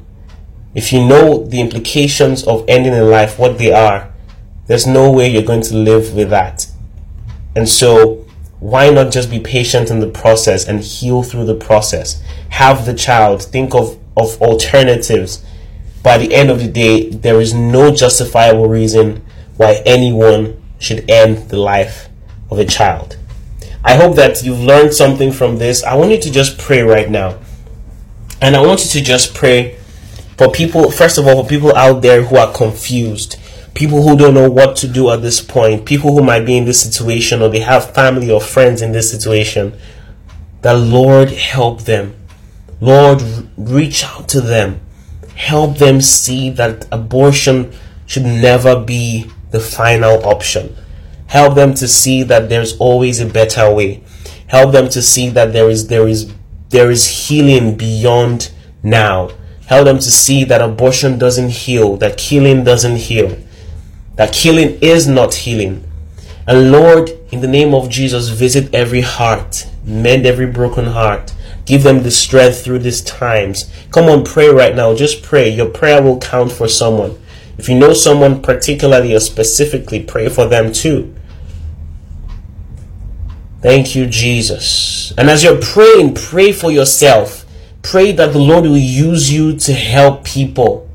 If 0.75 0.91
you 0.91 1.05
know 1.05 1.45
the 1.45 1.61
implications 1.61 2.43
of 2.43 2.65
ending 2.67 2.93
a 2.93 3.03
life, 3.03 3.39
what 3.39 3.57
they 3.57 3.71
are, 3.71 4.13
there's 4.67 4.85
no 4.85 5.11
way 5.11 5.29
you're 5.29 5.43
going 5.43 5.61
to 5.63 5.75
live 5.75 6.13
with 6.13 6.29
that. 6.31 6.67
And 7.55 7.69
so, 7.69 8.25
why 8.59 8.89
not 8.89 9.11
just 9.11 9.29
be 9.29 9.39
patient 9.39 9.89
in 9.89 9.99
the 9.99 10.09
process 10.09 10.67
and 10.67 10.81
heal 10.81 11.23
through 11.23 11.45
the 11.45 11.55
process? 11.55 12.21
Have 12.49 12.85
the 12.85 12.93
child, 12.93 13.43
think 13.43 13.73
of, 13.75 13.97
of 14.17 14.41
alternatives. 14.41 15.43
By 16.01 16.17
the 16.17 16.33
end 16.33 16.49
of 16.49 16.59
the 16.59 16.67
day, 16.67 17.09
there 17.09 17.39
is 17.39 17.53
no 17.53 17.93
justifiable 17.93 18.67
reason 18.67 19.23
why 19.57 19.81
anyone 19.85 20.61
should 20.79 21.09
end 21.09 21.49
the 21.49 21.57
life 21.57 22.09
of 22.53 22.59
a 22.59 22.65
child. 22.65 23.17
I 23.83 23.95
hope 23.95 24.15
that 24.15 24.43
you've 24.43 24.61
learned 24.61 24.93
something 24.93 25.31
from 25.31 25.57
this. 25.57 25.83
I 25.83 25.95
want 25.95 26.11
you 26.11 26.21
to 26.21 26.31
just 26.31 26.57
pray 26.57 26.81
right 26.81 27.09
now. 27.09 27.39
And 28.41 28.55
I 28.55 28.61
want 28.65 28.85
you 28.85 28.91
to 28.91 29.01
just 29.01 29.33
pray 29.33 29.77
for 30.37 30.49
people, 30.49 30.89
first 30.89 31.17
of 31.17 31.27
all, 31.27 31.43
for 31.43 31.49
people 31.49 31.75
out 31.75 32.01
there 32.01 32.23
who 32.23 32.37
are 32.37 32.53
confused, 32.53 33.37
people 33.73 34.01
who 34.03 34.15
don't 34.15 34.33
know 34.33 34.49
what 34.49 34.77
to 34.77 34.87
do 34.87 35.09
at 35.09 35.21
this 35.21 35.41
point, 35.41 35.85
people 35.85 36.13
who 36.13 36.23
might 36.23 36.45
be 36.45 36.57
in 36.57 36.65
this 36.65 36.81
situation 36.81 37.41
or 37.41 37.49
they 37.49 37.59
have 37.59 37.93
family 37.93 38.31
or 38.31 38.39
friends 38.39 38.81
in 38.81 38.93
this 38.93 39.11
situation. 39.11 39.77
That 40.61 40.77
Lord 40.77 41.31
help 41.31 41.81
them. 41.81 42.15
Lord, 42.79 43.21
reach 43.57 44.05
out 44.05 44.29
to 44.29 44.39
them. 44.39 44.79
Help 45.35 45.77
them 45.77 45.99
see 45.99 46.49
that 46.51 46.85
abortion 46.91 47.73
should 48.05 48.23
never 48.23 48.79
be 48.79 49.29
the 49.51 49.59
final 49.59 50.25
option 50.25 50.75
help 51.33 51.55
them 51.55 51.73
to 51.73 51.87
see 51.87 52.21
that 52.21 52.47
there's 52.47 52.77
always 52.77 53.19
a 53.19 53.25
better 53.25 53.73
way. 53.73 54.03
Help 54.45 54.71
them 54.71 54.87
to 54.87 55.01
see 55.01 55.29
that 55.29 55.51
there 55.51 55.67
is 55.67 55.87
there 55.87 56.07
is 56.07 56.31
there 56.69 56.91
is 56.91 57.07
healing 57.07 57.75
beyond 57.75 58.51
now. 58.83 59.31
Help 59.65 59.85
them 59.85 59.97
to 59.97 60.11
see 60.11 60.43
that 60.43 60.61
abortion 60.61 61.17
doesn't 61.17 61.49
heal 61.49 61.97
that 61.97 62.19
killing 62.19 62.63
doesn't 62.63 62.97
heal 62.97 63.35
that 64.15 64.31
killing 64.31 64.77
is 64.79 65.07
not 65.07 65.33
healing. 65.33 65.83
And 66.45 66.71
lord 66.71 67.09
in 67.31 67.41
the 67.41 67.47
name 67.47 67.73
of 67.73 67.89
jesus 67.89 68.29
visit 68.29 68.71
every 68.75 69.01
heart 69.01 69.65
mend 69.85 70.27
every 70.27 70.45
broken 70.45 70.85
heart 70.85 71.33
give 71.65 71.81
them 71.81 72.03
the 72.03 72.11
strength 72.11 72.63
through 72.63 72.79
these 72.79 73.01
times. 73.01 73.71
Come 73.89 74.05
on 74.05 74.23
pray 74.23 74.49
right 74.49 74.75
now. 74.75 74.93
Just 74.93 75.23
pray. 75.23 75.49
Your 75.49 75.69
prayer 75.69 76.03
will 76.03 76.19
count 76.19 76.51
for 76.51 76.67
someone. 76.67 77.17
If 77.57 77.69
you 77.69 77.75
know 77.79 77.93
someone 77.93 78.41
particularly 78.41 79.15
or 79.15 79.19
specifically 79.19 80.03
pray 80.03 80.29
for 80.29 80.45
them 80.45 80.71
too 80.71 81.15
Thank 83.63 83.95
you, 83.95 84.07
Jesus. 84.07 85.13
And 85.17 85.29
as 85.29 85.41
you're 85.41 85.61
praying, 85.61 86.15
pray 86.15 86.51
for 86.51 86.69
yourself. 86.69 87.45
Pray 87.81 88.11
that 88.11 88.33
the 88.33 88.39
Lord 88.39 88.65
will 88.65 88.75
use 88.75 89.31
you 89.31 89.57
to 89.59 89.71
help 89.71 90.25
people. 90.25 90.89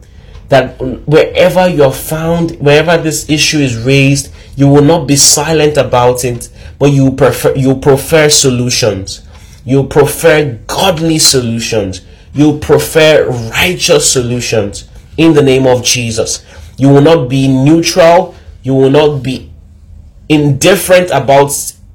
That 0.51 0.79
wherever 1.07 1.67
you're 1.67 1.93
found, 1.93 2.61
wherever 2.61 2.99
this 2.99 3.31
issue 3.31 3.57
is 3.57 3.75
raised, 3.75 4.31
you 4.55 4.69
will 4.69 4.85
not 4.85 5.09
be 5.09 5.17
silent 5.17 5.79
about 5.79 6.27
it, 6.27 6.51
but 6.79 6.93
you 6.93 7.13
prefer 7.13 7.55
you 7.55 7.75
prefer 7.77 8.29
solutions. 8.29 9.23
You 9.65 9.85
prefer 9.85 10.59
godly 10.67 11.19
solutions. 11.19 12.03
You 12.35 12.59
prefer 12.59 13.31
righteous 13.51 14.13
solutions 14.13 14.87
in 15.17 15.33
the 15.33 15.43
name 15.43 15.67
of 15.67 15.83
Jesus. 15.83 16.45
You 16.77 16.91
will 16.91 17.01
not 17.01 17.31
be 17.31 17.49
neutral. 17.49 18.35
You 18.63 18.75
will 18.75 18.91
not 18.91 19.23
be 19.23 19.51
indifferent 20.29 21.11
about 21.11 21.51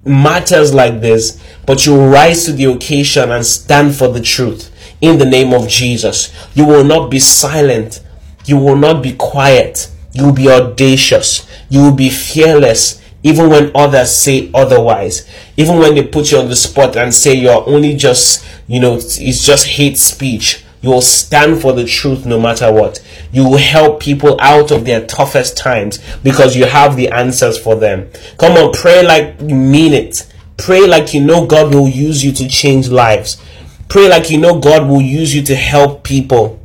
matters 0.05 0.73
like 0.73 1.01
this, 1.01 1.41
but 1.65 1.85
you 1.85 1.99
rise 2.01 2.45
to 2.45 2.53
the 2.53 2.65
occasion 2.65 3.31
and 3.31 3.45
stand 3.45 3.95
for 3.95 4.07
the 4.07 4.21
truth 4.21 4.71
in 5.01 5.17
the 5.17 5.25
name 5.25 5.53
of 5.53 5.67
Jesus. 5.67 6.33
You 6.53 6.65
will 6.65 6.83
not 6.83 7.09
be 7.09 7.19
silent. 7.19 8.03
You 8.45 8.57
will 8.57 8.75
not 8.75 9.01
be 9.01 9.13
quiet. 9.13 9.89
You 10.13 10.25
will 10.25 10.33
be 10.33 10.49
audacious. 10.49 11.47
You 11.69 11.81
will 11.81 11.95
be 11.95 12.09
fearless 12.09 13.01
even 13.23 13.49
when 13.49 13.71
others 13.73 14.11
say 14.11 14.51
otherwise. 14.53 15.27
Even 15.55 15.79
when 15.79 15.95
they 15.95 16.05
put 16.05 16.31
you 16.31 16.39
on 16.39 16.49
the 16.49 16.55
spot 16.55 16.95
and 16.97 17.13
say 17.13 17.33
you're 17.33 17.67
only 17.67 17.95
just, 17.95 18.45
you 18.67 18.79
know, 18.79 18.95
it's 18.95 19.45
just 19.45 19.67
hate 19.67 19.97
speech. 19.97 20.63
You 20.81 20.89
will 20.89 21.01
stand 21.01 21.61
for 21.61 21.71
the 21.71 21.85
truth 21.85 22.25
no 22.25 22.39
matter 22.39 22.71
what. 22.71 23.01
You 23.33 23.49
will 23.49 23.57
help 23.57 23.99
people 23.99 24.39
out 24.39 24.69
of 24.69 24.85
their 24.85 25.05
toughest 25.05 25.57
times 25.57 25.99
because 26.21 26.55
you 26.55 26.65
have 26.65 26.95
the 26.95 27.09
answers 27.09 27.57
for 27.57 27.75
them. 27.75 28.11
Come 28.37 28.53
on, 28.53 28.71
pray 28.73 29.03
like 29.03 29.41
you 29.41 29.55
mean 29.55 29.91
it. 29.93 30.31
Pray 30.55 30.87
like 30.87 31.15
you 31.15 31.21
know 31.25 31.47
God 31.47 31.73
will 31.73 31.89
use 31.89 32.23
you 32.23 32.31
to 32.33 32.47
change 32.47 32.89
lives. 32.89 33.41
Pray 33.89 34.07
like 34.07 34.29
you 34.29 34.37
know 34.37 34.59
God 34.59 34.87
will 34.87 35.01
use 35.01 35.33
you 35.35 35.41
to 35.43 35.55
help 35.55 36.03
people. 36.03 36.59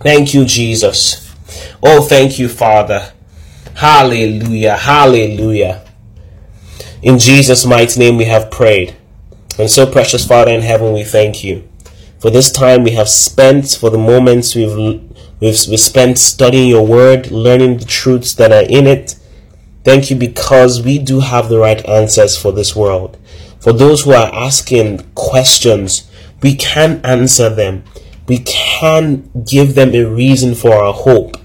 Thank 0.00 0.34
you, 0.34 0.44
Jesus. 0.44 1.34
Oh, 1.82 2.02
thank 2.02 2.38
you, 2.38 2.50
Father. 2.50 3.12
Hallelujah. 3.74 4.76
Hallelujah. 4.76 5.82
In 7.02 7.18
Jesus' 7.18 7.64
mighty 7.64 7.98
name 7.98 8.18
we 8.18 8.26
have 8.26 8.50
prayed. 8.50 8.94
And 9.58 9.70
so, 9.70 9.90
precious 9.90 10.26
Father 10.26 10.50
in 10.50 10.60
heaven, 10.60 10.92
we 10.92 11.04
thank 11.04 11.42
you 11.42 11.66
for 12.20 12.28
this 12.28 12.52
time 12.52 12.84
we 12.84 12.90
have 12.90 13.08
spent, 13.08 13.78
for 13.80 13.88
the 13.88 13.98
moments 13.98 14.54
we've 14.54 15.09
we've, 15.40 15.58
we've 15.68 15.80
spent 15.80 16.18
studying 16.18 16.68
your 16.68 16.86
word, 16.86 17.30
learning 17.30 17.78
the 17.78 17.84
truths 17.84 18.34
that 18.34 18.52
are 18.52 18.68
in 18.68 18.86
it. 18.86 19.16
Thank 19.84 20.10
you 20.10 20.16
because 20.16 20.82
we 20.82 20.98
do 20.98 21.20
have 21.20 21.48
the 21.48 21.58
right 21.58 21.84
answers 21.88 22.36
for 22.36 22.52
this 22.52 22.76
world. 22.76 23.16
For 23.60 23.72
those 23.72 24.02
who 24.02 24.12
are 24.12 24.34
asking 24.34 25.10
questions, 25.14 26.10
we 26.42 26.54
can 26.54 27.00
answer 27.04 27.48
them. 27.48 27.84
We 28.26 28.38
can 28.38 29.30
give 29.44 29.74
them 29.74 29.94
a 29.94 30.04
reason 30.04 30.54
for 30.54 30.72
our 30.72 30.92
hope. 30.92 31.36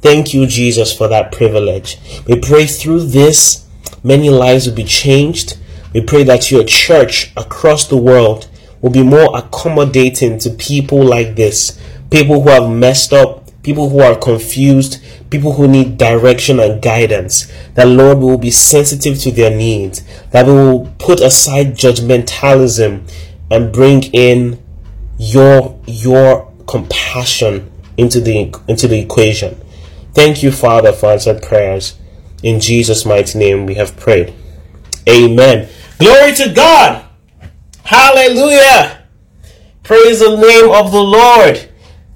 Thank 0.00 0.32
you, 0.32 0.46
Jesus, 0.46 0.96
for 0.96 1.08
that 1.08 1.32
privilege. 1.32 1.98
We 2.26 2.38
pray 2.38 2.66
through 2.66 3.06
this, 3.06 3.66
many 4.04 4.30
lives 4.30 4.66
will 4.66 4.76
be 4.76 4.84
changed. 4.84 5.58
We 5.92 6.02
pray 6.02 6.22
that 6.24 6.50
your 6.50 6.64
church 6.64 7.32
across 7.36 7.88
the 7.88 7.96
world 7.96 8.48
will 8.80 8.90
be 8.90 9.02
more 9.02 9.36
accommodating 9.36 10.38
to 10.40 10.50
people 10.50 11.02
like 11.02 11.34
this 11.34 11.80
people 12.10 12.42
who 12.42 12.48
have 12.48 12.70
messed 12.70 13.12
up, 13.12 13.48
people 13.62 13.88
who 13.88 14.00
are 14.00 14.16
confused, 14.16 15.02
people 15.30 15.52
who 15.52 15.68
need 15.68 15.98
direction 15.98 16.60
and 16.60 16.80
guidance. 16.80 17.52
That 17.74 17.88
Lord 17.88 18.18
will 18.18 18.38
be 18.38 18.50
sensitive 18.50 19.18
to 19.20 19.30
their 19.30 19.54
needs, 19.54 20.02
that 20.30 20.46
we 20.46 20.52
will 20.52 20.92
put 20.98 21.20
aside 21.20 21.74
judgmentalism 21.74 23.10
and 23.50 23.72
bring 23.72 24.04
in 24.12 24.62
your 25.18 25.80
your 25.86 26.52
compassion 26.66 27.70
into 27.96 28.20
the 28.20 28.54
into 28.68 28.86
the 28.86 29.00
equation. 29.00 29.60
Thank 30.14 30.42
you, 30.42 30.52
Father, 30.52 30.92
for 30.92 31.12
answered 31.12 31.42
prayers. 31.42 31.98
In 32.42 32.60
Jesus' 32.60 33.04
mighty 33.04 33.38
name 33.38 33.66
we 33.66 33.74
have 33.74 33.96
prayed. 33.96 34.32
Amen. 35.08 35.68
Glory 35.98 36.34
to 36.34 36.52
God. 36.52 37.04
Hallelujah. 37.82 39.02
Praise 39.82 40.20
the 40.20 40.36
name 40.36 40.70
of 40.70 40.92
the 40.92 41.02
Lord. 41.02 41.67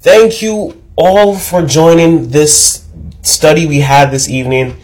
Thank 0.03 0.41
you 0.41 0.83
all 0.97 1.33
for 1.37 1.65
joining 1.65 2.27
this 2.27 2.85
study 3.21 3.65
we 3.65 3.79
had 3.79 4.11
this 4.11 4.27
evening. 4.27 4.75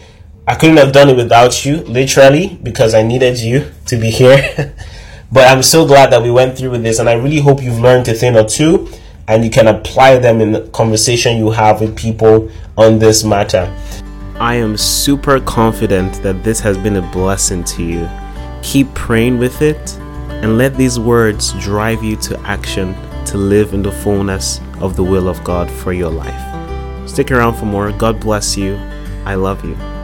I 0.48 0.54
couldn't 0.54 0.78
have 0.78 0.92
done 0.92 1.10
it 1.10 1.16
without 1.16 1.62
you, 1.62 1.82
literally, 1.82 2.58
because 2.62 2.94
I 2.94 3.02
needed 3.02 3.38
you 3.38 3.70
to 3.84 3.98
be 3.98 4.08
here. 4.08 4.74
but 5.30 5.46
I'm 5.46 5.62
so 5.62 5.86
glad 5.86 6.10
that 6.12 6.22
we 6.22 6.30
went 6.30 6.56
through 6.56 6.70
with 6.70 6.82
this, 6.82 7.00
and 7.00 7.06
I 7.06 7.12
really 7.12 7.38
hope 7.38 7.62
you've 7.62 7.80
learned 7.80 8.08
a 8.08 8.14
thing 8.14 8.34
or 8.34 8.44
two 8.44 8.88
and 9.28 9.44
you 9.44 9.50
can 9.50 9.68
apply 9.68 10.16
them 10.16 10.40
in 10.40 10.52
the 10.52 10.62
conversation 10.68 11.36
you 11.36 11.50
have 11.50 11.82
with 11.82 11.94
people 11.94 12.50
on 12.78 12.98
this 12.98 13.22
matter. 13.22 13.70
I 14.36 14.54
am 14.54 14.78
super 14.78 15.38
confident 15.40 16.14
that 16.22 16.42
this 16.42 16.60
has 16.60 16.78
been 16.78 16.96
a 16.96 17.12
blessing 17.12 17.62
to 17.64 17.84
you. 17.84 18.08
Keep 18.62 18.94
praying 18.94 19.38
with 19.38 19.60
it 19.60 19.98
and 20.42 20.56
let 20.56 20.78
these 20.78 20.98
words 20.98 21.52
drive 21.60 22.02
you 22.02 22.16
to 22.16 22.40
action 22.40 22.94
to 23.26 23.38
live 23.38 23.74
in 23.74 23.82
the 23.82 23.92
fullness 23.92 24.60
of 24.80 24.96
the 24.96 25.04
will 25.04 25.28
of 25.28 25.42
God 25.44 25.70
for 25.70 25.92
your 25.92 26.10
life. 26.10 27.08
Stick 27.08 27.30
around 27.30 27.54
for 27.54 27.66
more. 27.66 27.92
God 27.92 28.20
bless 28.20 28.56
you. 28.56 28.76
I 29.24 29.34
love 29.34 29.64
you. 29.64 29.99